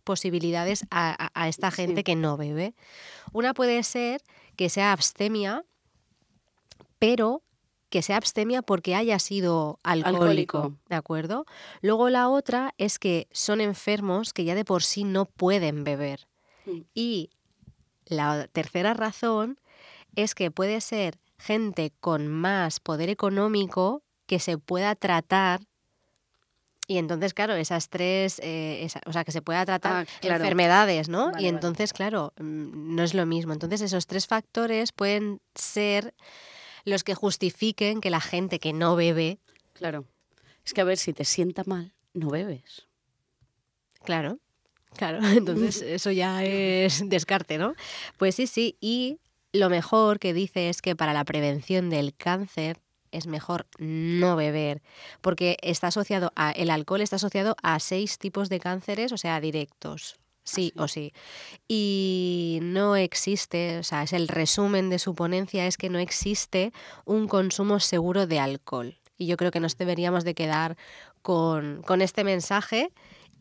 posibilidades 0.03 0.85
a, 0.89 1.25
a- 1.25 1.31
a 1.43 1.47
esta 1.47 1.69
Sí. 1.71 1.77
gente 1.77 2.03
que 2.03 2.15
no 2.15 2.37
bebe. 2.37 2.73
Una 3.33 3.53
puede 3.53 3.83
ser 3.83 4.21
que 4.55 4.69
sea 4.69 4.91
abstemia, 4.91 5.63
pero 6.99 7.43
que 7.95 8.01
sea 8.01 8.17
abstemia 8.17 8.61
porque 8.61 8.93
haya 8.93 9.19
sido 9.19 9.79
alcohólico, 9.81 10.57
Alcohólico. 10.57 10.73
¿de 10.89 10.95
acuerdo? 10.95 11.45
Luego 11.79 12.09
la 12.09 12.27
otra 12.27 12.73
es 12.77 12.99
que 12.99 13.29
son 13.31 13.61
enfermos 13.61 14.33
que 14.33 14.43
ya 14.43 14.53
de 14.53 14.65
por 14.65 14.83
sí 14.83 15.05
no 15.05 15.23
pueden 15.23 15.85
beber. 15.85 16.27
Mm. 16.65 16.81
Y 16.93 17.29
la 18.05 18.49
tercera 18.51 18.93
razón 18.93 19.61
es 20.17 20.35
que 20.35 20.51
puede 20.51 20.81
ser 20.81 21.19
gente 21.39 21.93
con 22.01 22.27
más 22.27 22.81
poder 22.81 23.09
económico 23.09 24.03
que 24.25 24.39
se 24.39 24.57
pueda 24.57 24.93
tratar 24.95 25.61
y 26.87 26.97
entonces, 26.97 27.33
claro, 27.33 27.53
esas 27.55 27.87
tres, 27.87 28.39
eh, 28.43 28.83
esa- 28.83 29.01
o 29.05 29.13
sea, 29.13 29.23
que 29.23 29.31
se 29.31 29.41
pueda 29.41 29.65
tratar 29.65 30.05
Ah, 30.05 30.05
claro. 30.19 30.43
enfermedades, 30.43 31.07
¿no? 31.07 31.27
Vale, 31.31 31.41
y 31.41 31.45
vale. 31.45 31.47
entonces, 31.47 31.93
claro, 31.93 32.33
mm, 32.37 32.93
no 32.95 33.03
es 33.03 33.13
lo 33.13 33.25
mismo. 33.25 33.53
Entonces, 33.53 33.79
esos 33.81 34.05
tres 34.05 34.27
factores 34.27 34.91
pueden 34.91 35.39
ser 35.55 36.13
los 36.85 37.03
que 37.03 37.15
justifiquen 37.15 37.99
que 37.99 38.09
la 38.09 38.21
gente 38.21 38.59
que 38.59 38.71
no 38.71 38.95
bebe, 38.95 39.39
Claro. 39.75 40.05
Es 40.65 40.73
que 40.73 40.81
a 40.81 40.85
ver, 40.85 40.97
si 40.97 41.13
te 41.13 41.25
sienta 41.25 41.63
mal, 41.65 41.93
no 42.13 42.29
bebes. 42.29 42.87
claro, 44.03 44.39
claro, 44.95 45.19
entonces 45.37 45.81
eso 45.81 46.11
ya 46.11 46.43
es 46.43 47.07
descarte, 47.07 47.57
¿no? 47.57 47.75
Pues 48.17 48.35
sí, 48.35 48.47
sí, 48.47 48.77
y 48.79 49.19
lo 49.51 49.69
mejor 49.69 50.19
que 50.19 50.33
dice 50.33 50.69
es 50.69 50.81
que 50.81 50.95
para 50.95 51.13
la 51.13 51.25
prevención 51.25 51.89
del 51.89 52.15
cáncer 52.15 52.79
es 53.11 53.27
mejor 53.27 53.67
no 53.77 54.35
beber, 54.35 54.81
porque 55.21 55.57
está 55.61 55.87
asociado 55.87 56.31
a, 56.35 56.51
el 56.51 56.69
alcohol 56.69 57.01
está 57.01 57.17
asociado 57.17 57.55
a 57.61 57.79
seis 57.79 58.17
tipos 58.17 58.49
de 58.49 58.59
cánceres, 58.59 59.11
o 59.11 59.17
sea, 59.17 59.39
directos. 59.39 60.17
Sí 60.45 60.73
o 60.77 60.87
sí. 60.87 61.11
Y 61.67 62.59
no 62.61 62.95
existe, 62.95 63.79
o 63.79 63.83
sea, 63.83 64.03
es 64.03 64.13
el 64.13 64.27
resumen 64.29 64.89
de 64.89 64.99
su 64.99 65.15
ponencia 65.15 65.67
es 65.67 65.75
que 65.77 65.89
no 65.89 65.99
existe 65.99 66.71
un 67.05 67.27
consumo 67.27 67.79
seguro 67.79 68.27
de 68.27 68.39
alcohol. 68.39 68.97
Y 69.17 69.27
yo 69.27 69.37
creo 69.37 69.51
que 69.51 69.59
nos 69.59 69.77
deberíamos 69.77 70.23
de 70.23 70.35
quedar 70.35 70.77
con, 71.21 71.81
con 71.83 72.01
este 72.01 72.23
mensaje 72.23 72.91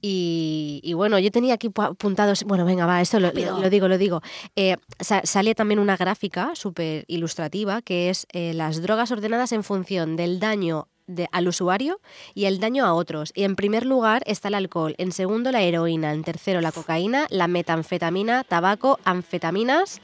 Y, 0.07 0.93
bueno, 0.95 1.19
yo 1.19 1.31
tenía 1.31 1.55
aquí 1.55 1.71
apuntados, 1.75 2.45
bueno, 2.45 2.67
venga, 2.67 2.85
va, 2.85 3.01
esto 3.01 3.21
lo, 3.21 3.31
digo, 3.33 3.89
lo 3.89 3.99
digo. 3.99 4.21
Eh, 4.55 4.77
sale 5.01 5.55
también 5.55 5.79
una 5.79 5.97
gráfica 5.97 6.53
súper 6.55 7.05
ilustrativa 7.09 7.81
que 7.81 8.11
es 8.11 8.27
eh, 8.33 8.53
las 8.53 8.83
drogas 8.83 9.11
ordenadas 9.13 9.53
en 9.53 9.65
función 9.65 10.17
del 10.17 10.41
daño 10.41 10.89
al 11.33 11.49
usuario 11.49 12.01
y 12.35 12.47
el 12.47 12.61
daño 12.61 12.85
a 12.85 12.95
otros. 12.95 13.33
Y 13.35 13.45
en 13.45 13.57
primer 13.57 13.87
lugar 13.87 14.23
está 14.27 14.49
el 14.49 14.55
alcohol, 14.55 14.95
en 14.99 15.13
segundo 15.13 15.53
la 15.53 15.63
heroína, 15.63 16.13
en 16.13 16.25
tercero 16.25 16.61
la 16.61 16.73
cocaína, 16.73 17.27
la 17.31 17.49
metanfetamina, 17.49 18.45
tabaco, 18.45 18.99
anfetaminas 19.05 20.01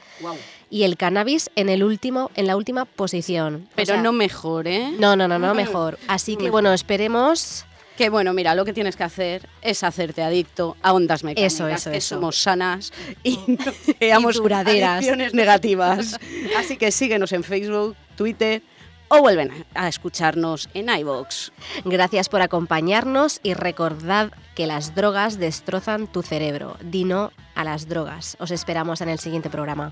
y 0.69 0.83
el 0.83 0.97
cannabis 0.97 1.49
en 1.55 1.69
el 1.69 1.83
último, 1.83 2.31
en 2.35 2.47
la 2.47 2.55
última 2.55 2.85
posición. 2.85 3.67
Pero 3.75 4.01
no 4.01 4.11
mejor, 4.11 4.67
¿eh? 4.67 4.91
No, 4.99 5.15
no, 5.15 5.27
no, 5.27 5.39
no 5.39 5.53
mejor. 5.53 5.97
Así 6.07 6.37
que 6.37 6.49
bueno, 6.49 6.73
esperemos 6.73 7.65
que 7.97 8.09
bueno, 8.09 8.33
mira, 8.33 8.55
lo 8.55 8.65
que 8.65 8.73
tienes 8.73 8.95
que 8.95 9.03
hacer 9.03 9.47
es 9.61 9.83
hacerte 9.83 10.23
adicto 10.23 10.75
a 10.81 10.93
ondas 10.93 11.23
mecánicas, 11.23 11.53
eso, 11.53 11.67
eso, 11.67 11.91
que 11.91 12.01
somos 12.01 12.41
sanas 12.41 12.91
y 13.23 13.37
no 13.47 13.71
creamos 13.99 14.37
duraderas 14.37 15.05
negativas. 15.33 16.17
Así 16.57 16.77
que 16.77 16.91
síguenos 16.91 17.31
en 17.31 17.43
Facebook, 17.43 17.95
Twitter, 18.15 18.63
o 19.11 19.19
vuelven 19.19 19.65
a 19.75 19.89
escucharnos 19.89 20.69
en 20.73 20.89
iVoox. 20.89 21.51
Gracias 21.83 22.29
por 22.29 22.41
acompañarnos 22.41 23.41
y 23.43 23.53
recordad 23.53 24.31
que 24.55 24.67
las 24.67 24.95
drogas 24.95 25.37
destrozan 25.37 26.07
tu 26.07 26.21
cerebro. 26.21 26.77
Dino 26.81 27.31
a 27.53 27.65
las 27.65 27.89
drogas. 27.89 28.37
Os 28.39 28.51
esperamos 28.51 29.01
en 29.01 29.09
el 29.09 29.19
siguiente 29.19 29.49
programa. 29.49 29.91